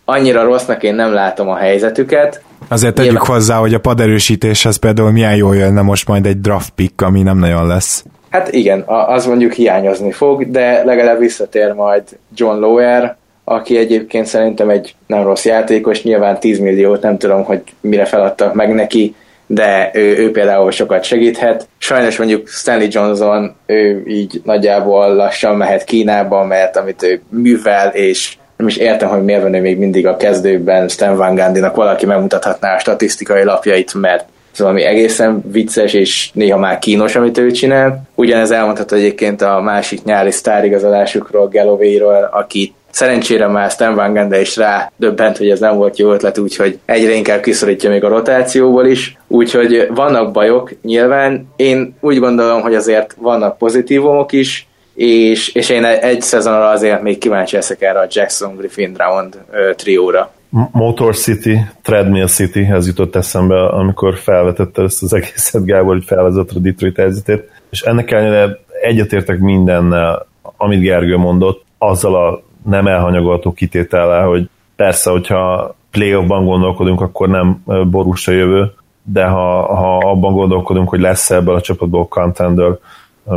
annyira 0.05 0.43
rossznak 0.43 0.83
én 0.83 0.95
nem 0.95 1.13
látom 1.13 1.49
a 1.49 1.55
helyzetüket. 1.55 2.41
Azért 2.67 2.95
tegyük 2.95 3.11
Nyilván... 3.11 3.31
hozzá, 3.31 3.57
hogy 3.57 3.73
a 3.73 3.79
paderősítéshez 3.79 4.75
például 4.75 5.11
milyen 5.11 5.35
jól 5.35 5.55
jönne 5.55 5.81
most 5.81 6.07
majd 6.07 6.25
egy 6.25 6.41
draft 6.41 6.69
pick, 6.69 7.01
ami 7.01 7.21
nem 7.21 7.37
nagyon 7.37 7.67
lesz. 7.67 8.03
Hát 8.29 8.53
igen, 8.53 8.83
az 8.87 9.25
mondjuk 9.25 9.53
hiányozni 9.53 10.11
fog, 10.11 10.51
de 10.51 10.83
legalább 10.83 11.19
visszatér 11.19 11.73
majd 11.73 12.03
John 12.35 12.59
Lower, 12.59 13.17
aki 13.43 13.77
egyébként 13.77 14.25
szerintem 14.25 14.69
egy 14.69 14.95
nem 15.07 15.23
rossz 15.23 15.45
játékos, 15.45 16.03
nyilván 16.03 16.39
10 16.39 16.59
milliót 16.59 17.01
nem 17.01 17.17
tudom, 17.17 17.43
hogy 17.43 17.61
mire 17.81 18.05
feladtak 18.05 18.53
meg 18.53 18.73
neki, 18.73 19.15
de 19.51 19.91
ő, 19.93 20.17
ő 20.17 20.31
például 20.31 20.71
sokat 20.71 21.03
segíthet. 21.03 21.67
Sajnos 21.77 22.17
mondjuk 22.17 22.47
Stanley 22.47 22.87
Johnson, 22.89 23.55
ő 23.65 24.03
így 24.07 24.41
nagyjából 24.43 25.15
lassan 25.15 25.55
mehet 25.55 25.83
Kínába, 25.83 26.45
mert 26.45 26.77
amit 26.77 27.03
ő 27.03 27.21
művel, 27.29 27.89
és 27.89 28.37
nem 28.57 28.67
is 28.67 28.77
értem, 28.77 29.09
hogy 29.09 29.23
miért 29.23 29.41
van 29.41 29.53
ő 29.53 29.61
még 29.61 29.77
mindig 29.77 30.07
a 30.07 30.17
kezdőkben 30.17 30.87
Stan 30.87 31.15
Van 31.15 31.35
Gundynak 31.35 31.75
valaki 31.75 32.05
megmutathatná 32.05 32.75
a 32.75 32.79
statisztikai 32.79 33.43
lapjait, 33.43 33.93
mert 33.93 34.25
ez 34.53 34.59
valami 34.59 34.83
egészen 34.83 35.43
vicces 35.51 35.93
és 35.93 36.29
néha 36.33 36.57
már 36.57 36.79
kínos, 36.79 37.15
amit 37.15 37.37
ő 37.37 37.51
csinál. 37.51 38.01
Ugyanez 38.15 38.51
elmondható 38.51 38.95
egyébként 38.95 39.41
a 39.41 39.61
másik 39.61 40.03
nyári 40.03 40.31
sztárigazolásukról, 40.31 41.47
Galloway-ról, 41.47 42.29
akit 42.31 42.73
Szerencsére 42.91 43.47
már 43.47 43.69
Stan 43.71 43.95
Van 43.95 44.13
Gundy 44.13 44.39
is 44.39 44.55
rá 44.55 44.91
döbbent, 44.95 45.37
hogy 45.37 45.49
ez 45.49 45.59
nem 45.59 45.75
volt 45.75 45.97
jó 45.97 46.11
ötlet, 46.11 46.37
úgyhogy 46.37 46.79
egyre 46.85 47.13
inkább 47.13 47.41
kiszorítja 47.41 47.89
még 47.89 48.03
a 48.03 48.07
rotációból 48.07 48.85
is. 48.85 49.17
Úgyhogy 49.27 49.87
vannak 49.95 50.31
bajok 50.31 50.71
nyilván. 50.81 51.47
Én 51.55 51.95
úgy 51.99 52.19
gondolom, 52.19 52.61
hogy 52.61 52.75
azért 52.75 53.15
vannak 53.19 53.57
pozitívumok 53.57 54.31
is, 54.31 54.67
és, 54.93 55.53
és 55.53 55.69
én 55.69 55.83
egy 55.85 56.21
szezonra 56.21 56.69
azért 56.69 57.01
még 57.01 57.17
kíváncsi 57.17 57.55
leszek 57.55 57.81
erre 57.81 57.99
a 57.99 58.07
Jackson 58.09 58.55
Griffin 58.55 58.93
Round 58.97 59.37
trióra. 59.75 60.31
Motor 60.71 61.15
City, 61.15 61.59
Treadmill 61.83 62.27
City, 62.27 62.67
ez 62.71 62.87
jutott 62.87 63.15
eszembe, 63.15 63.65
amikor 63.65 64.17
felvetette 64.17 64.81
ezt 64.81 65.03
az 65.03 65.13
egészet 65.13 65.65
Gábor, 65.65 65.93
hogy 65.93 66.05
felvezett 66.05 66.49
a 66.51 66.59
Detroit 66.59 66.97
helyzetét, 66.97 67.49
és 67.69 67.81
ennek 67.81 68.11
ellenére 68.11 68.59
egyetértek 68.81 69.39
mindennel, 69.39 70.27
amit 70.57 70.81
Gergő 70.81 71.17
mondott, 71.17 71.63
azzal 71.77 72.15
a 72.15 72.43
nem 72.65 72.87
elhanyagolható 72.87 73.51
kitétele, 73.51 74.21
hogy 74.21 74.49
persze, 74.75 75.11
hogyha 75.11 75.75
playoffban 75.91 76.45
gondolkodunk, 76.45 77.01
akkor 77.01 77.29
nem 77.29 77.63
borús 77.89 78.27
a 78.27 78.31
jövő, 78.31 78.73
de 79.03 79.25
ha, 79.25 79.75
ha 79.75 79.97
abban 79.97 80.33
gondolkodunk, 80.33 80.89
hogy 80.89 80.99
lesz 80.99 81.29
ebből 81.29 81.55
a 81.55 81.61
csapatból 81.61 82.07
contender, 82.07 82.77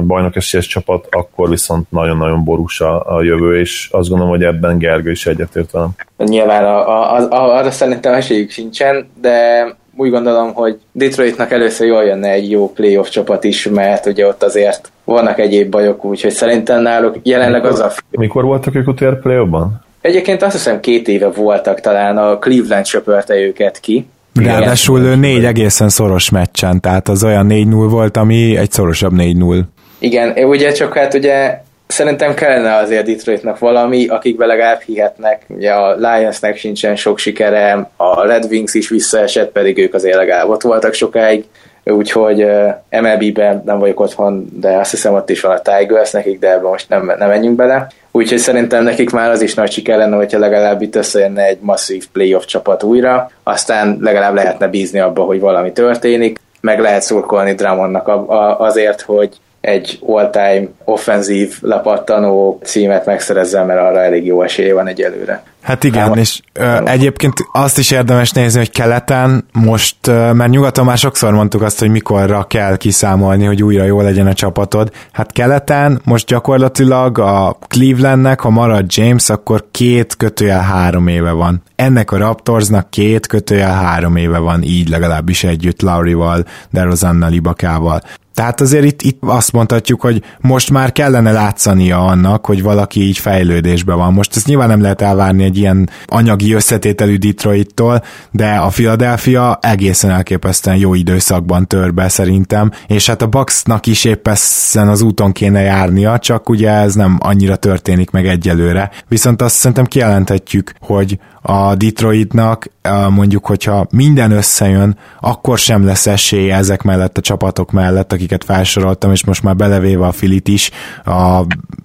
bajnok 0.01 0.37
esélyes 0.37 0.67
csapat, 0.67 1.07
akkor 1.11 1.49
viszont 1.49 1.91
nagyon-nagyon 1.91 2.45
borús 2.45 2.81
a, 2.81 3.17
a 3.17 3.23
jövő, 3.23 3.61
és 3.61 3.89
azt 3.93 4.09
gondolom, 4.09 4.33
hogy 4.33 4.45
ebben 4.45 4.79
Gergő 4.79 5.11
is 5.11 5.27
egyetért 5.27 5.71
velem. 5.71 5.91
Nyilván 6.17 6.65
a, 6.65 6.89
a, 6.89 7.29
a, 7.31 7.59
arra 7.59 7.71
szerintem 7.71 8.13
esélyük 8.13 8.51
sincsen, 8.51 9.09
de 9.21 9.67
úgy 9.97 10.11
gondolom, 10.11 10.55
hogy 10.55 10.79
Detroitnak 10.93 11.53
először 11.53 11.87
jól 11.87 12.05
jönne 12.05 12.31
egy 12.31 12.51
jó 12.51 12.73
playoff 12.73 13.09
csapat 13.09 13.45
is, 13.45 13.69
mert 13.69 14.07
ugye 14.07 14.27
ott 14.27 14.43
azért 14.43 14.93
vannak 15.05 15.39
egyéb 15.39 15.71
bajok, 15.71 16.05
úgyhogy 16.05 16.31
szerintem 16.31 16.83
náluk 16.83 17.17
jelenleg 17.23 17.65
az 17.65 17.81
a... 17.81 17.93
Mikor 18.11 18.45
voltak 18.45 18.75
ők 18.75 18.89
utoljára 18.89 19.19
playoffban? 19.19 19.85
Egyébként 20.01 20.43
azt 20.43 20.53
hiszem 20.53 20.81
két 20.81 21.09
éve 21.09 21.29
voltak, 21.29 21.81
talán 21.81 22.19
a 22.19 22.39
Cleveland 22.39 22.87
söpörte 22.87 23.35
őket 23.35 23.81
ki. 23.81 24.07
Ráadásul 24.35 25.01
négy 25.01 25.45
egészen 25.45 25.89
szoros 25.89 26.31
meccsen, 26.31 26.81
tehát 26.81 27.09
az 27.09 27.25
olyan 27.25 27.47
4-0 27.51 27.87
volt, 27.91 28.17
ami 28.17 28.57
egy 28.57 28.71
szorosabb 28.71 29.13
4-0. 29.17 29.61
Igen, 29.99 30.45
ugye 30.45 30.73
csak 30.73 30.95
hát 30.95 31.15
ugye 31.15 31.61
szerintem 31.93 32.35
kellene 32.35 32.77
azért 32.77 33.07
Detroitnak 33.07 33.59
valami, 33.59 34.07
akikbe 34.07 34.47
legalább 34.47 34.81
hihetnek. 34.81 35.43
Ugye 35.49 35.73
a 35.73 35.95
Lionsnek 35.95 36.57
sincsen 36.57 36.97
sok 36.97 37.19
sikere, 37.19 37.91
a 37.97 38.27
Red 38.27 38.45
Wings 38.51 38.75
is 38.75 38.89
visszaesett, 38.89 39.53
pedig 39.53 39.79
ők 39.79 39.95
azért 39.95 40.17
legalább 40.17 40.49
ott 40.49 40.63
voltak 40.63 40.93
sokáig, 40.93 41.45
úgyhogy 41.85 42.43
uh, 42.43 43.01
MLB-ben 43.01 43.63
nem 43.65 43.79
vagyok 43.79 44.01
otthon, 44.01 44.49
de 44.53 44.77
azt 44.77 44.91
hiszem 44.91 45.15
ott 45.15 45.31
is 45.31 45.41
van 45.41 45.57
a 45.57 45.61
Tigers 45.61 46.11
nekik, 46.11 46.39
de 46.39 46.53
ebben 46.53 46.71
most 46.71 46.89
nem, 46.89 47.13
nem 47.19 47.29
menjünk 47.29 47.57
bele. 47.57 47.87
Úgyhogy 48.11 48.39
szerintem 48.39 48.85
nekik 48.85 49.11
már 49.11 49.31
az 49.31 49.43
is 49.43 49.55
nagy 49.55 49.73
siker 49.73 49.99
lenne, 49.99 50.17
hogyha 50.17 50.39
legalább 50.39 50.83
itt 50.83 50.97
összejönne 50.97 51.43
egy 51.43 51.59
masszív 51.61 52.07
playoff 52.13 52.45
csapat 52.45 52.83
újra, 52.83 53.31
aztán 53.43 53.99
legalább 54.01 54.35
lehetne 54.35 54.69
bízni 54.69 54.99
abba, 54.99 55.23
hogy 55.23 55.41
valami 55.41 55.73
történik, 55.73 56.41
meg 56.61 56.81
lehet 56.81 57.03
szurkolni 57.03 57.55
Drummondnak 57.55 58.11
azért, 58.59 59.01
hogy 59.01 59.31
egy 59.63 59.99
all-time 60.07 60.69
offenzív 60.85 61.59
lepattanó 61.61 62.61
címet 62.63 63.07
megszerezzen, 63.07 63.67
mert 63.67 63.81
arra 63.81 64.01
elég 64.01 64.27
jó 64.27 64.43
esélye 64.43 64.75
van 64.75 64.87
egyelőre. 64.87 65.43
Hát 65.63 65.85
igen, 65.85 66.19
és 66.19 66.41
ö, 66.53 66.85
egyébként 66.85 67.33
azt 67.53 67.79
is 67.79 67.91
érdemes 67.91 68.31
nézni, 68.31 68.59
hogy 68.59 68.71
keleten 68.71 69.45
most, 69.53 70.07
ö, 70.07 70.33
mert 70.33 70.51
nyugaton 70.51 70.85
már 70.85 70.99
sokszor 70.99 71.33
mondtuk 71.33 71.63
azt, 71.63 71.79
hogy 71.79 71.91
mikorra 71.91 72.45
kell 72.45 72.77
kiszámolni, 72.77 73.45
hogy 73.45 73.63
újra 73.63 73.85
jó 73.85 74.01
legyen 74.01 74.27
a 74.27 74.33
csapatod. 74.33 74.91
Hát 75.13 75.33
keleten 75.33 76.01
most 76.05 76.27
gyakorlatilag 76.27 77.19
a 77.19 77.57
Clevelandnek, 77.69 78.41
ha 78.41 78.51
marad 78.51 78.85
James, 78.89 79.29
akkor 79.29 79.65
két 79.71 80.17
kötőjel 80.17 80.61
három 80.61 81.07
éve 81.07 81.31
van. 81.31 81.63
Ennek 81.77 82.13
a 82.13 82.17
Raptorsnak 82.17 82.91
két 82.91 83.27
kötőjel 83.27 83.75
három 83.75 84.17
éve 84.17 84.39
van, 84.39 84.63
így 84.63 84.89
legalábbis 84.89 85.45
együtt 85.45 85.83
Laurival, 85.83 86.45
DeRozannal, 86.71 87.33
Ibakával. 87.33 88.03
Tehát 88.35 88.61
azért 88.61 88.85
itt, 88.85 89.03
itt 89.03 89.19
azt 89.21 89.53
mondhatjuk, 89.53 90.01
hogy 90.01 90.23
most 90.41 90.71
már 90.71 90.93
kellene 90.93 91.33
látszania 91.33 92.05
annak, 92.05 92.47
hogy 92.47 92.63
valaki 92.63 93.01
így 93.01 93.19
fejlődésben 93.19 93.97
van. 93.97 94.13
Most 94.13 94.37
ezt 94.37 94.47
nyilván 94.47 94.69
nem 94.69 94.81
lehet 94.81 95.03
elvárni 95.03 95.45
egy 95.45 95.59
ilyen 95.59 95.91
anyagi 96.07 96.53
összetételű 96.53 97.17
Detroittól, 97.17 98.03
de 98.31 98.55
a 98.55 98.69
Philadelphia 98.69 99.59
egészen 99.63 100.11
elképesztően 100.11 100.77
jó 100.77 100.95
időszakban 100.95 101.67
tör 101.67 101.95
be 101.95 102.09
szerintem, 102.09 102.71
és 102.87 103.07
hát 103.07 103.23
a 103.23 103.27
Bucksnak 103.27 103.87
is 103.87 104.05
épp 104.05 104.29
ezen 104.29 104.89
az 104.89 105.03
úton 105.03 105.33
kéne 105.33 105.61
járnia, 105.61 106.19
csak 106.19 106.49
ugye 106.49 106.71
ez 106.71 106.95
nem 106.95 107.19
annyira 107.21 107.57
történik 107.57 108.11
meg 108.11 108.27
egyelőre. 108.27 108.91
Viszont 109.09 109.43
azt 109.43 109.55
szerintem 109.55 109.87
kijelenthetjük, 109.87 110.73
hogy 110.81 111.19
a 111.43 111.75
Detroitnak 111.75 112.71
mondjuk, 113.09 113.47
hogyha 113.47 113.87
minden 113.91 114.31
összejön, 114.31 114.97
akkor 115.21 115.59
sem 115.59 115.85
lesz 115.85 116.07
esélye 116.07 116.57
ezek 116.57 116.83
mellett 116.83 117.19
a 117.19 117.21
csapatok 117.21 117.71
mellett, 117.71 118.13
akiket 118.13 118.45
felsoroltam, 118.45 119.13
és 119.13 119.25
most 119.25 119.43
már 119.43 119.57
belevéve 119.57 120.07
a 120.07 120.13
Filit 120.13 120.49
is 120.49 120.71
a 121.05 121.41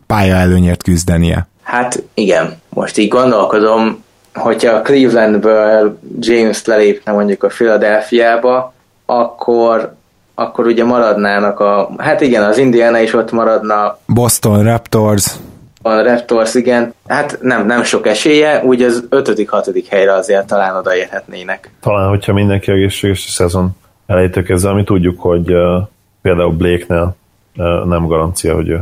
pálya 0.08 0.36
előnyért 0.36 0.84
küzdenie. 0.84 1.48
Hát 1.64 2.04
igen, 2.14 2.58
most 2.70 2.98
így 2.98 3.08
gondolkodom, 3.08 4.04
hogyha 4.34 4.82
Clevelandből 4.82 6.00
James 6.20 6.66
lelépne 6.66 7.12
mondjuk 7.12 7.44
a 7.44 7.48
Philadelphiába, 7.48 8.74
akkor 9.06 9.96
akkor 10.40 10.66
ugye 10.66 10.84
maradnának 10.84 11.60
a, 11.60 11.90
hát 11.98 12.22
igen, 12.22 12.44
az 12.44 12.58
Indiana 12.58 13.00
is 13.00 13.14
ott 13.14 13.32
maradna. 13.32 13.98
Boston 14.06 14.64
Raptors 14.64 15.32
a 15.82 16.02
Raptors, 16.02 16.56
igen. 16.56 16.94
Hát 17.08 17.38
nem, 17.42 17.66
nem 17.66 17.84
sok 17.84 18.08
esélye, 18.08 18.64
úgy 18.64 18.82
az 18.82 19.06
ötödik, 19.10 19.50
hatodik 19.50 19.88
helyre 19.88 20.14
azért 20.14 20.48
talán 20.48 20.76
odaérhetnének. 20.76 21.70
Talán, 21.80 22.10
hogyha 22.10 22.34
mindenki 22.34 22.72
egészséges 22.72 23.26
a 23.28 23.30
szezon 23.30 23.70
elejétől 24.06 24.44
kezdve, 24.44 24.70
ami 24.70 24.84
tudjuk, 24.84 25.20
hogy 25.22 25.54
uh, 25.54 25.88
például 26.22 26.52
Blake-nél 26.52 27.16
uh, 27.56 27.86
nem 27.86 28.08
garancia, 28.08 28.54
hogy 28.54 28.72
uh, 28.72 28.80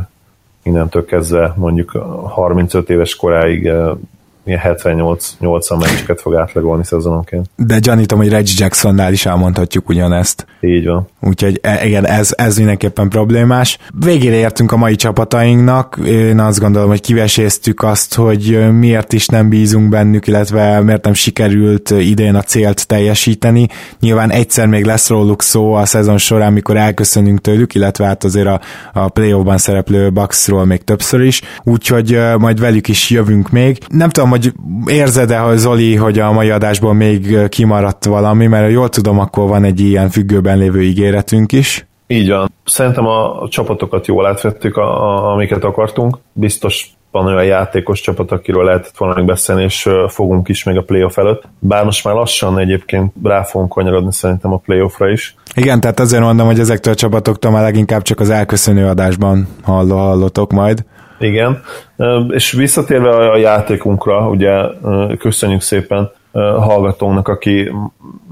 innentől 0.62 1.04
kezdve 1.04 1.52
mondjuk 1.56 1.90
35 2.28 2.90
éves 2.90 3.16
koráig 3.16 3.64
uh, 3.64 3.98
78-80 4.46 5.78
meccseket 5.78 6.20
fog 6.20 6.34
átlagolni 6.34 6.84
szezononként. 6.84 7.46
De 7.56 7.78
gyanítom, 7.78 8.18
hogy 8.18 8.28
Reggie 8.28 8.54
Jacksonnál 8.58 9.12
is 9.12 9.26
elmondhatjuk 9.26 9.88
ugyanezt. 9.88 10.46
Így 10.60 10.86
van. 10.86 11.08
Úgyhogy 11.20 11.58
e, 11.62 11.86
igen, 11.86 12.06
ez, 12.06 12.32
ez 12.36 12.56
mindenképpen 12.56 13.08
problémás. 13.08 13.78
Végére 14.04 14.34
értünk 14.34 14.72
a 14.72 14.76
mai 14.76 14.94
csapatainknak. 14.94 15.98
Én 16.06 16.38
azt 16.38 16.60
gondolom, 16.60 16.88
hogy 16.88 17.00
kiveséztük 17.00 17.82
azt, 17.82 18.14
hogy 18.14 18.72
miért 18.78 19.12
is 19.12 19.26
nem 19.26 19.48
bízunk 19.48 19.88
bennük, 19.88 20.26
illetve 20.26 20.80
miért 20.80 21.04
nem 21.04 21.14
sikerült 21.14 21.90
idén 21.90 22.34
a 22.34 22.42
célt 22.42 22.86
teljesíteni. 22.86 23.68
Nyilván 24.00 24.30
egyszer 24.30 24.66
még 24.66 24.84
lesz 24.84 25.08
róluk 25.08 25.42
szó 25.42 25.72
a 25.72 25.84
szezon 25.84 26.18
során, 26.18 26.52
mikor 26.52 26.76
elköszönünk 26.76 27.40
tőlük, 27.40 27.74
illetve 27.74 28.04
hát 28.06 28.24
azért 28.24 28.46
a, 28.46 28.60
a 28.92 29.08
playoffban 29.08 29.58
szereplő 29.58 30.10
Bucksról 30.10 30.64
még 30.64 30.84
többször 30.84 31.20
is. 31.20 31.42
Úgyhogy 31.64 32.18
majd 32.38 32.60
velük 32.60 32.88
is 32.88 33.10
jövünk 33.10 33.50
még. 33.50 33.78
Nem 33.88 34.08
tudom, 34.08 34.30
hogy 34.36 34.52
érzed-e, 34.86 35.56
Zoli, 35.56 35.94
hogy 35.94 36.18
a 36.18 36.32
mai 36.32 36.50
adásból 36.50 36.94
még 36.94 37.48
kimaradt 37.48 38.04
valami, 38.04 38.46
mert 38.46 38.70
jól 38.70 38.88
tudom, 38.88 39.18
akkor 39.18 39.48
van 39.48 39.64
egy 39.64 39.80
ilyen 39.80 40.10
függőben 40.10 40.58
lévő 40.58 40.82
ígéretünk 40.82 41.52
is. 41.52 41.86
Így 42.06 42.28
van. 42.28 42.52
Szerintem 42.64 43.06
a 43.06 43.48
csapatokat 43.48 44.06
jól 44.06 44.26
átvettük, 44.26 44.76
a, 44.76 44.82
a, 44.82 45.32
amiket 45.32 45.64
akartunk. 45.64 46.18
Biztos 46.32 46.90
van 47.10 47.26
olyan 47.26 47.44
játékos 47.44 48.00
csapat, 48.00 48.32
akiről 48.32 48.64
lehetett 48.64 48.96
volna 48.96 49.22
beszélni, 49.22 49.62
és 49.62 49.88
fogunk 50.08 50.48
is 50.48 50.64
még 50.64 50.76
a 50.76 50.82
playoff 50.82 51.16
előtt. 51.18 51.42
Bár 51.58 51.84
most 51.84 52.04
már 52.04 52.14
lassan 52.14 52.58
egyébként 52.58 53.12
rá 53.22 53.42
fogunk 53.42 53.70
kanyarodni 53.72 54.12
szerintem 54.12 54.52
a 54.52 54.56
playoffra 54.56 55.10
is. 55.10 55.34
Igen, 55.54 55.80
tehát 55.80 56.00
azért 56.00 56.22
mondom, 56.22 56.46
hogy 56.46 56.58
ezektől 56.58 56.92
a 56.92 56.96
csapatoktól 56.96 57.50
már 57.50 57.62
leginkább 57.62 58.02
csak 58.02 58.20
az 58.20 58.30
elköszönő 58.30 58.86
adásban 58.86 59.48
halló, 59.62 59.96
hallotok 59.96 60.52
majd. 60.52 60.84
Igen, 61.18 61.62
és 62.28 62.52
visszatérve 62.52 63.10
a 63.10 63.36
játékunkra, 63.36 64.28
ugye 64.28 64.62
köszönjük 65.18 65.60
szépen 65.60 66.10
hallgatónknak, 66.32 67.28
aki 67.28 67.72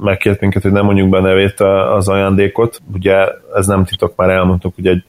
megkért 0.00 0.40
minket, 0.40 0.62
hogy 0.62 0.72
nem 0.72 0.84
mondjuk 0.84 1.08
be 1.08 1.20
nevét 1.20 1.60
az 1.94 2.08
ajándékot. 2.08 2.80
Ugye 2.94 3.26
ez 3.54 3.66
nem 3.66 3.84
titok, 3.84 4.16
már 4.16 4.30
elmondtuk, 4.30 4.74
hogy 4.74 4.86
egy 4.86 5.04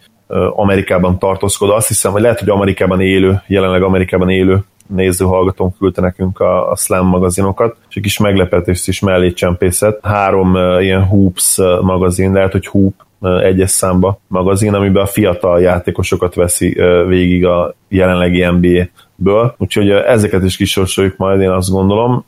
Amerikában 0.55 1.19
tartózkodó. 1.19 1.73
Azt 1.73 1.87
hiszem, 1.87 2.11
hogy 2.11 2.21
lehet, 2.21 2.39
hogy 2.39 2.49
Amerikában 2.49 3.01
élő, 3.01 3.41
jelenleg 3.47 3.83
Amerikában 3.83 4.29
élő 4.29 4.63
néző 4.87 5.25
hallgatónk 5.25 5.77
küldte 5.77 6.01
nekünk 6.01 6.39
a, 6.39 6.71
a 6.71 6.75
Slam 6.75 7.07
magazinokat, 7.07 7.77
és 7.89 7.95
egy 7.95 8.03
kis 8.03 8.19
meglepetést 8.19 8.87
is 8.87 8.99
mellé 8.99 9.31
csempészett. 9.31 10.05
Három 10.05 10.53
uh, 10.53 10.83
ilyen 10.83 11.03
Hoops 11.03 11.57
magazin, 11.81 12.33
lehet, 12.33 12.51
hogy 12.51 12.67
Hoop 12.67 12.93
egyes 13.21 13.69
számba 13.69 14.19
magazin, 14.27 14.73
amiben 14.73 15.03
a 15.03 15.05
fiatal 15.05 15.61
játékosokat 15.61 16.35
veszi 16.35 16.77
végig 17.07 17.45
a 17.45 17.75
jelenlegi 17.87 18.45
NBA-ből, 18.45 19.55
úgyhogy 19.57 19.89
ezeket 19.89 20.43
is 20.43 20.57
kisorsoljuk 20.57 21.17
majd, 21.17 21.41
én 21.41 21.49
azt 21.49 21.69
gondolom. 21.69 22.25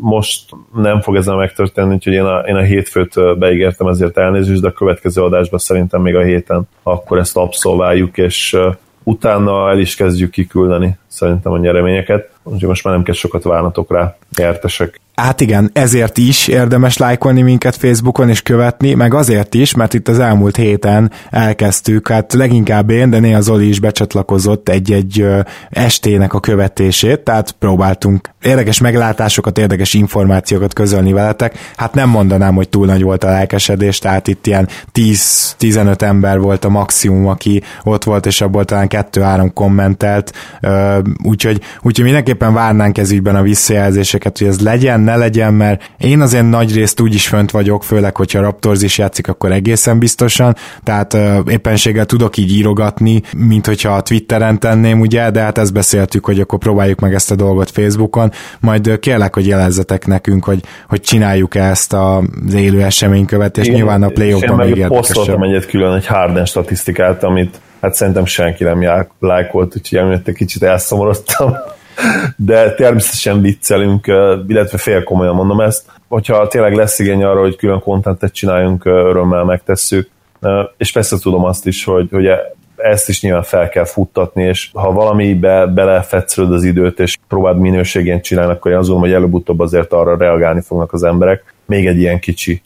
Most 0.00 0.50
nem 0.74 1.00
fog 1.00 1.16
ezzel 1.16 1.36
megtörténni, 1.36 1.94
úgyhogy 1.94 2.12
én 2.12 2.24
a, 2.24 2.38
én 2.38 2.54
a 2.54 2.60
hétfőt 2.60 3.38
beígértem, 3.38 3.86
ezért 3.86 4.18
elnézést, 4.18 4.60
de 4.60 4.68
a 4.68 4.72
következő 4.72 5.22
adásban 5.22 5.58
szerintem 5.58 6.02
még 6.02 6.16
a 6.16 6.22
héten 6.22 6.68
akkor 6.82 7.18
ezt 7.18 7.36
abszolváljuk, 7.36 8.18
és 8.18 8.56
utána 9.08 9.70
el 9.70 9.78
is 9.78 9.94
kezdjük 9.94 10.30
kiküldeni 10.30 10.98
szerintem 11.06 11.52
a 11.52 11.58
nyereményeket, 11.58 12.30
úgyhogy 12.46 12.68
most 12.68 12.84
már 12.84 12.94
nem 12.94 13.02
kell 13.02 13.14
sokat 13.14 13.42
várnatok 13.42 13.92
rá, 13.92 14.16
nyertesek. 14.36 15.00
Hát 15.14 15.40
igen, 15.40 15.70
ezért 15.72 16.18
is 16.18 16.48
érdemes 16.48 16.96
lájkolni 16.96 17.42
minket 17.42 17.76
Facebookon 17.76 18.28
és 18.28 18.42
követni, 18.42 18.94
meg 18.94 19.14
azért 19.14 19.54
is, 19.54 19.74
mert 19.74 19.94
itt 19.94 20.08
az 20.08 20.18
elmúlt 20.18 20.56
héten 20.56 21.10
elkezdtük, 21.30 22.08
hát 22.08 22.32
leginkább 22.32 22.90
én, 22.90 23.10
de 23.10 23.18
néha 23.18 23.40
Zoli 23.40 23.68
is 23.68 23.80
becsatlakozott 23.80 24.68
egy-egy 24.68 25.26
estének 25.70 26.34
a 26.34 26.40
követését, 26.40 27.20
tehát 27.20 27.50
próbáltunk 27.50 28.30
érdekes 28.42 28.80
meglátásokat, 28.80 29.58
érdekes 29.58 29.94
információkat 29.94 30.72
közölni 30.72 31.12
veletek. 31.12 31.58
Hát 31.76 31.94
nem 31.94 32.08
mondanám, 32.08 32.54
hogy 32.54 32.68
túl 32.68 32.86
nagy 32.86 33.02
volt 33.02 33.24
a 33.24 33.30
lelkesedés, 33.30 33.98
tehát 33.98 34.28
itt 34.28 34.46
ilyen 34.46 34.68
10-15 34.94 36.00
ember 36.00 36.40
volt 36.40 36.64
a 36.64 36.68
maximum, 36.68 37.26
aki 37.26 37.62
ott 37.84 38.04
volt, 38.04 38.26
és 38.26 38.40
abból 38.40 38.64
talán 38.64 38.88
2-3 38.90 39.50
kommentelt, 39.54 40.32
úgyhogy, 41.22 41.60
úgyhogy 41.82 42.04
mindenképpen 42.36 42.54
várnánk 42.64 42.98
ez 42.98 43.10
ügyben 43.10 43.36
a 43.36 43.42
visszajelzéseket, 43.42 44.38
hogy 44.38 44.46
ez 44.46 44.60
legyen, 44.60 45.00
ne 45.00 45.16
legyen, 45.16 45.54
mert 45.54 45.90
én 45.98 46.20
azért 46.20 46.48
nagy 46.48 46.74
részt 46.74 47.00
úgy 47.00 47.14
is 47.14 47.26
fönt 47.28 47.50
vagyok, 47.50 47.84
főleg, 47.84 48.16
hogyha 48.16 48.40
Raptors 48.40 48.82
is 48.82 48.98
játszik, 48.98 49.28
akkor 49.28 49.52
egészen 49.52 49.98
biztosan, 49.98 50.54
tehát 50.82 51.12
uh, 51.12 51.38
éppenséggel 51.48 52.04
tudok 52.04 52.36
így 52.36 52.52
írogatni, 52.52 53.22
mint 53.36 53.66
hogyha 53.66 53.92
a 53.92 54.00
Twitteren 54.00 54.58
tenném, 54.58 55.00
ugye, 55.00 55.30
de 55.30 55.40
hát 55.40 55.58
ezt 55.58 55.72
beszéltük, 55.72 56.24
hogy 56.24 56.40
akkor 56.40 56.58
próbáljuk 56.58 57.00
meg 57.00 57.14
ezt 57.14 57.30
a 57.30 57.34
dolgot 57.34 57.70
Facebookon, 57.70 58.32
majd 58.60 58.98
kérlek, 58.98 59.34
hogy 59.34 59.46
jelezzetek 59.46 60.06
nekünk, 60.06 60.44
hogy, 60.44 60.60
hogy 60.88 61.00
csináljuk 61.00 61.54
-e 61.54 61.62
ezt 61.62 61.92
az 61.92 62.54
élő 62.54 62.82
eseménykövetést, 62.82 63.70
nyilván 63.70 64.02
a 64.02 64.08
play-offban 64.08 64.56
még 64.56 64.76
érdekesebb. 64.76 65.42
egyet 65.42 65.66
külön 65.66 65.94
egy 65.94 66.06
Harden 66.06 66.44
statisztikát, 66.44 67.22
amit 67.22 67.60
hát 67.80 67.94
szerintem 67.94 68.24
senki 68.24 68.64
nem 68.64 69.08
lájkolt, 69.20 69.76
úgyhogy 69.76 69.98
emiatt 69.98 70.28
egy 70.28 70.34
kicsit 70.34 70.62
elszomorodtam. 70.62 71.54
De 72.36 72.74
természetesen 72.74 73.40
viccelünk, 73.40 74.06
illetve 74.46 74.78
fél 74.78 75.02
komolyan 75.02 75.34
mondom 75.34 75.60
ezt. 75.60 75.84
Hogyha 76.08 76.46
tényleg 76.46 76.74
lesz 76.74 76.98
igény 76.98 77.24
arra, 77.24 77.40
hogy 77.40 77.56
külön 77.56 77.80
kontentet 77.80 78.32
csináljunk, 78.32 78.84
örömmel 78.84 79.44
megtesszük. 79.44 80.10
És 80.76 80.92
persze 80.92 81.18
tudom 81.18 81.44
azt 81.44 81.66
is, 81.66 81.84
hogy, 81.84 82.08
hogy 82.10 82.26
ezt 82.76 83.08
is 83.08 83.22
nyilván 83.22 83.42
fel 83.42 83.68
kell 83.68 83.84
futtatni, 83.84 84.42
és 84.42 84.70
ha 84.72 84.92
valamibe 84.92 85.66
belefetszölöd 85.66 86.52
az 86.52 86.64
időt, 86.64 87.00
és 87.00 87.16
próbáld 87.28 87.58
minőségén 87.58 88.22
csinálni, 88.22 88.52
akkor 88.52 88.70
én 88.70 88.76
azt 88.76 88.88
gondolom, 88.88 89.10
hogy 89.10 89.20
előbb-utóbb 89.20 89.60
azért 89.60 89.92
arra 89.92 90.16
reagálni 90.16 90.60
fognak 90.60 90.92
az 90.92 91.02
emberek. 91.02 91.54
Még 91.64 91.86
egy 91.86 91.98
ilyen 91.98 92.18
kicsi 92.18 92.62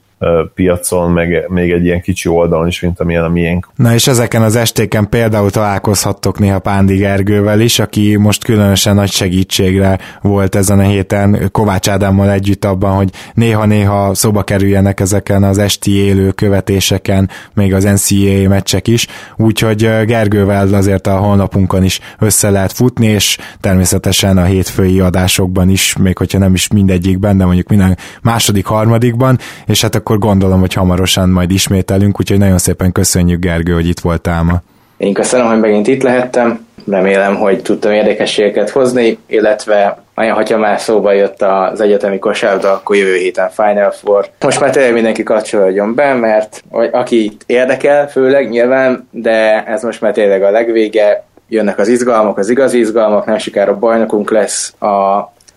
piacon, 0.54 1.10
meg 1.10 1.44
még 1.48 1.70
egy 1.70 1.84
ilyen 1.84 2.00
kicsi 2.00 2.28
oldalon 2.28 2.66
is, 2.66 2.80
mint 2.80 3.00
amilyen 3.00 3.24
a 3.24 3.28
miénk. 3.28 3.68
Na 3.76 3.94
és 3.94 4.06
ezeken 4.06 4.42
az 4.42 4.56
estéken 4.56 5.08
például 5.08 5.50
találkozhattok 5.50 6.38
néha 6.38 6.58
Pándi 6.58 6.96
Gergővel 6.96 7.60
is, 7.60 7.78
aki 7.78 8.16
most 8.16 8.44
különösen 8.44 8.94
nagy 8.94 9.10
segítségre 9.10 9.98
volt 10.22 10.54
ezen 10.54 10.78
a 10.78 10.82
héten 10.82 11.48
Kovács 11.52 11.88
Ádámmal 11.88 12.30
együtt 12.30 12.64
abban, 12.64 12.96
hogy 12.96 13.10
néha-néha 13.34 14.14
szóba 14.14 14.42
kerüljenek 14.42 15.00
ezeken 15.00 15.42
az 15.42 15.58
esti 15.58 15.96
élő 15.96 16.30
követéseken, 16.30 17.30
még 17.54 17.74
az 17.74 17.84
NCAA 17.84 18.48
meccsek 18.48 18.88
is, 18.88 19.06
úgyhogy 19.36 19.78
Gergővel 20.04 20.74
azért 20.74 21.06
a 21.06 21.16
honlapunkon 21.16 21.84
is 21.84 22.00
össze 22.18 22.50
lehet 22.50 22.72
futni, 22.72 23.06
és 23.06 23.38
természetesen 23.60 24.38
a 24.38 24.44
hétfői 24.44 25.00
adásokban 25.00 25.68
is, 25.68 25.96
még 25.96 26.18
hogyha 26.18 26.38
nem 26.38 26.54
is 26.54 26.68
mindegyikben, 26.68 27.38
de 27.38 27.44
mondjuk 27.44 27.68
minden 27.68 27.96
második, 28.22 28.66
harmadikban, 28.66 29.38
és 29.66 29.80
hát 29.80 29.94
akkor 29.94 30.09
akkor 30.10 30.28
gondolom, 30.28 30.60
hogy 30.60 30.74
hamarosan 30.74 31.28
majd 31.28 31.50
ismételünk, 31.50 32.20
úgyhogy 32.20 32.38
nagyon 32.38 32.58
szépen 32.58 32.92
köszönjük 32.92 33.40
Gergő, 33.40 33.72
hogy 33.72 33.88
itt 33.88 34.00
voltál 34.00 34.42
ma. 34.42 34.62
Én 34.96 35.12
köszönöm, 35.12 35.46
hogy 35.46 35.60
megint 35.60 35.86
itt 35.86 36.02
lehettem. 36.02 36.66
Remélem, 36.86 37.36
hogy 37.36 37.62
tudtam 37.62 37.92
érdekességeket 37.92 38.70
hozni, 38.70 39.18
illetve 39.26 40.02
olyan, 40.16 40.34
hogyha 40.34 40.58
már 40.58 40.80
szóba 40.80 41.12
jött 41.12 41.42
az 41.42 41.80
egyetemi 41.80 42.18
kosárda, 42.18 42.72
akkor 42.72 42.96
jövő 42.96 43.14
héten 43.16 43.50
Final 43.50 43.90
Four. 43.90 44.28
Most 44.40 44.60
már 44.60 44.70
tényleg 44.70 44.92
mindenki 44.92 45.22
kapcsolódjon 45.22 45.94
be, 45.94 46.14
mert 46.14 46.62
aki 46.92 47.36
érdekel, 47.46 48.08
főleg 48.08 48.48
nyilván, 48.48 49.08
de 49.10 49.64
ez 49.64 49.82
most 49.82 50.00
már 50.00 50.12
tényleg 50.12 50.42
a 50.42 50.50
legvége, 50.50 51.24
jönnek 51.48 51.78
az 51.78 51.88
izgalmak, 51.88 52.38
az 52.38 52.48
igazi 52.48 52.78
izgalmak, 52.78 53.26
nem 53.26 53.38
sikára 53.38 53.78
bajnokunk 53.78 54.30
lesz. 54.30 54.74
A, 54.78 54.86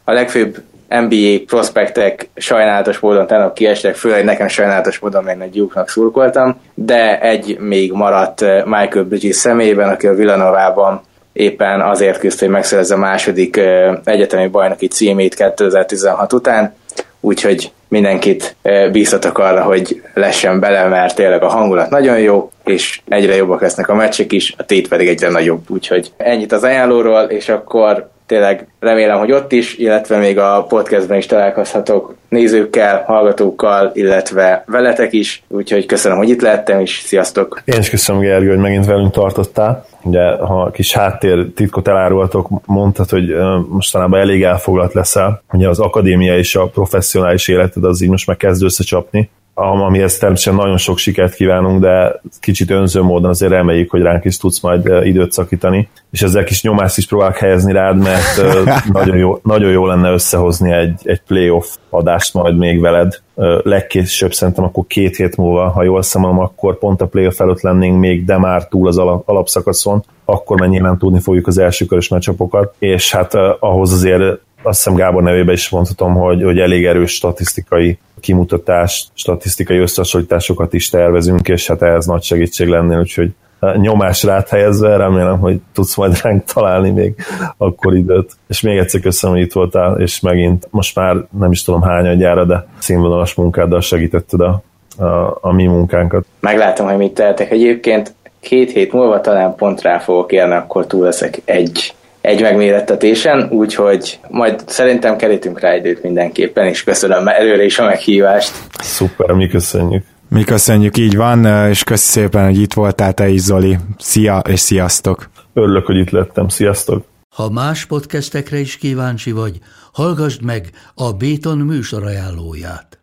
a 0.03 0.11
legfőbb 0.11 0.61
NBA 1.01 1.37
prospektek 1.45 2.29
sajnálatos 2.35 2.99
módon 2.99 3.27
tegnap 3.27 3.53
kiestek, 3.53 3.95
főleg 3.95 4.23
nekem 4.23 4.47
sajnálatos 4.47 4.99
módon 4.99 5.23
meg 5.23 5.37
nagy 5.37 5.55
lyuknak 5.55 5.89
szurkoltam, 5.89 6.61
de 6.73 7.19
egy 7.21 7.57
még 7.59 7.91
maradt 7.91 8.41
eh, 8.41 8.63
Michael 8.65 9.03
Bridges 9.03 9.35
személyében, 9.35 9.89
aki 9.89 10.07
a 10.07 10.13
Villanovában 10.13 11.01
éppen 11.33 11.81
azért 11.81 12.19
küzd, 12.19 12.39
hogy 12.39 12.49
megszerezze 12.49 12.95
a 12.95 12.97
második 12.97 13.57
eh, 13.57 13.95
egyetemi 14.03 14.47
bajnoki 14.47 14.87
címét 14.87 15.35
2016 15.35 16.33
után, 16.33 16.73
úgyhogy 17.19 17.71
mindenkit 17.87 18.55
eh, 18.61 18.91
bíztatok 18.91 19.37
arra, 19.37 19.61
hogy 19.61 20.01
lessen 20.13 20.59
bele, 20.59 20.87
mert 20.87 21.15
tényleg 21.15 21.43
a 21.43 21.49
hangulat 21.49 21.89
nagyon 21.89 22.19
jó, 22.19 22.51
és 22.63 23.01
egyre 23.07 23.35
jobbak 23.35 23.61
lesznek 23.61 23.89
a 23.89 23.95
meccsek 23.95 24.31
is, 24.31 24.53
a 24.57 24.65
tét 24.65 24.87
pedig 24.87 25.07
egyre 25.07 25.29
nagyobb, 25.29 25.61
úgyhogy 25.69 26.11
ennyit 26.17 26.51
az 26.51 26.63
ajánlóról, 26.63 27.21
és 27.21 27.49
akkor 27.49 28.11
tényleg 28.25 28.67
remélem, 28.79 29.19
hogy 29.19 29.31
ott 29.31 29.51
is, 29.51 29.77
illetve 29.77 30.17
még 30.17 30.37
a 30.37 30.65
podcastben 30.69 31.17
is 31.17 31.25
találkozhatok 31.25 32.15
nézőkkel, 32.29 33.03
hallgatókkal, 33.05 33.91
illetve 33.93 34.63
veletek 34.67 35.13
is, 35.13 35.43
úgyhogy 35.47 35.85
köszönöm, 35.85 36.17
hogy 36.17 36.29
itt 36.29 36.41
lehettem, 36.41 36.79
és 36.79 37.01
sziasztok! 37.05 37.61
Én 37.65 37.79
is 37.79 37.89
köszönöm, 37.89 38.21
Gergő, 38.21 38.49
hogy 38.49 38.57
megint 38.57 38.85
velünk 38.85 39.11
tartottál. 39.11 39.85
Ugye, 40.03 40.35
ha 40.35 40.71
kis 40.71 40.93
háttér 40.93 41.47
titkot 41.55 41.87
elárultok, 41.87 42.49
mondtad, 42.65 43.09
hogy 43.09 43.35
mostanában 43.69 44.19
elég 44.19 44.43
elfoglalt 44.43 44.93
leszel. 44.93 45.43
Ugye 45.51 45.69
az 45.69 45.79
akadémia 45.79 46.37
és 46.37 46.55
a 46.55 46.67
professzionális 46.67 47.47
életed 47.47 47.83
az 47.83 48.01
így 48.01 48.09
most 48.09 48.27
már 48.27 48.37
kezd 48.37 48.63
összecsapni 48.63 49.29
amihez 49.53 50.17
természetesen 50.17 50.55
nagyon 50.55 50.77
sok 50.77 50.97
sikert 50.97 51.33
kívánunk, 51.33 51.81
de 51.81 52.21
kicsit 52.39 52.69
önző 52.69 53.01
módon 53.01 53.29
azért 53.29 53.51
reméljük, 53.51 53.89
hogy 53.89 54.01
ránk 54.01 54.25
is 54.25 54.37
tudsz 54.37 54.59
majd 54.59 55.05
időt 55.05 55.31
szakítani, 55.31 55.89
és 56.11 56.21
ezzel 56.21 56.43
kis 56.43 56.63
nyomást 56.63 56.97
is 56.97 57.07
próbálok 57.07 57.37
helyezni 57.37 57.71
rád, 57.71 57.97
mert 57.97 58.41
nagyon 58.99 59.17
jó, 59.17 59.39
nagyon 59.43 59.71
jó 59.71 59.85
lenne 59.85 60.11
összehozni 60.11 60.71
egy, 60.71 60.99
egy 61.03 61.21
playoff 61.27 61.75
adást 61.89 62.33
majd 62.33 62.57
még 62.57 62.79
veled. 62.79 63.21
Legkésőbb 63.63 64.33
szerintem 64.33 64.63
akkor 64.63 64.87
két 64.87 65.15
hét 65.15 65.37
múlva, 65.37 65.69
ha 65.69 65.83
jól 65.83 66.01
szemem, 66.01 66.39
akkor 66.39 66.77
pont 66.77 67.01
a 67.01 67.07
playoff 67.07 67.39
előtt 67.39 67.61
lennénk 67.61 67.99
még, 67.99 68.25
de 68.25 68.37
már 68.37 68.67
túl 68.67 68.87
az 68.87 68.97
alapszakaszon, 68.97 70.03
akkor 70.25 70.59
már 70.59 70.69
nyilván 70.69 70.97
tudni 70.97 71.19
fogjuk 71.19 71.47
az 71.47 71.57
első 71.57 71.85
körös 71.85 72.07
meccsapokat, 72.07 72.75
és 72.79 73.11
hát 73.11 73.33
ahhoz 73.59 73.93
azért 73.93 74.39
azt 74.63 74.77
hiszem 74.77 74.93
Gábor 74.93 75.23
nevében 75.23 75.53
is 75.53 75.69
mondhatom, 75.69 76.13
hogy, 76.13 76.43
hogy 76.43 76.59
elég 76.59 76.85
erős 76.85 77.11
statisztikai 77.11 77.97
kimutatást, 78.19 79.07
statisztikai 79.13 79.77
összehasonlításokat 79.77 80.73
is 80.73 80.89
tervezünk, 80.89 81.47
és 81.47 81.67
hát 81.67 81.81
ehhez 81.81 82.05
nagy 82.05 82.23
segítség 82.23 82.67
lennél, 82.67 82.99
úgyhogy 82.99 83.31
nyomás 83.75 84.23
rád 84.23 84.47
helyezve, 84.47 84.97
remélem, 84.97 85.39
hogy 85.39 85.59
tudsz 85.73 85.95
majd 85.95 86.21
ránk 86.21 86.43
találni 86.43 86.89
még 86.89 87.15
akkor 87.57 87.95
időt. 87.95 88.31
És 88.47 88.61
még 88.61 88.77
egyszer 88.77 89.01
köszönöm, 89.01 89.35
hogy 89.35 89.45
itt 89.45 89.53
voltál, 89.53 89.99
és 89.99 90.19
megint 90.19 90.67
most 90.69 90.95
már 90.95 91.15
nem 91.39 91.51
is 91.51 91.63
tudom 91.63 91.81
hány 91.81 92.17
gyára, 92.17 92.45
de 92.45 92.67
színvonalas 92.79 93.33
munkáddal 93.33 93.81
segítetted 93.81 94.39
a, 94.39 94.61
a, 94.97 95.37
a 95.41 95.51
mi 95.51 95.65
munkánkat. 95.65 96.25
Meglátom, 96.39 96.87
hogy 96.87 96.97
mit 96.97 97.13
tehetek. 97.13 97.51
Egyébként 97.51 98.13
két 98.39 98.71
hét 98.71 98.93
múlva 98.93 99.21
talán 99.21 99.55
pont 99.55 99.81
rá 99.81 99.99
fogok 99.99 100.31
érni, 100.31 100.53
akkor 100.53 100.87
túl 100.87 101.03
leszek 101.03 101.41
egy 101.45 101.93
egy 102.23 102.41
megmérettetésen, 102.41 103.47
úgyhogy 103.51 104.19
majd 104.29 104.63
szerintem 104.65 105.17
kerítünk 105.17 105.59
rá 105.59 105.75
időt 105.75 106.03
mindenképpen, 106.03 106.67
és 106.67 106.83
köszönöm 106.83 107.27
előre 107.27 107.63
is 107.63 107.79
a 107.79 107.85
meghívást. 107.85 108.53
Szuper, 108.81 109.31
mi 109.31 109.47
köszönjük. 109.47 110.03
Mi 110.29 110.43
köszönjük, 110.43 110.97
így 110.97 111.15
van, 111.15 111.45
és 111.69 111.83
köszönjük 111.83 112.31
szépen, 112.31 112.45
hogy 112.45 112.61
itt 112.61 112.73
voltál 112.73 113.13
te 113.13 113.27
is, 113.27 113.41
Zoli. 113.41 113.77
Szia, 113.97 114.41
és 114.49 114.59
sziasztok! 114.59 115.29
Örülök, 115.53 115.85
hogy 115.85 115.97
itt 115.97 116.09
lettem. 116.09 116.47
Sziasztok! 116.47 117.05
Ha 117.35 117.49
más 117.49 117.85
podcastekre 117.85 118.59
is 118.59 118.77
kíváncsi 118.77 119.31
vagy, 119.31 119.59
hallgassd 119.93 120.43
meg 120.43 120.69
a 120.95 121.11
Béton 121.11 121.57
műsor 121.57 122.05
ajánlóját. 122.05 123.02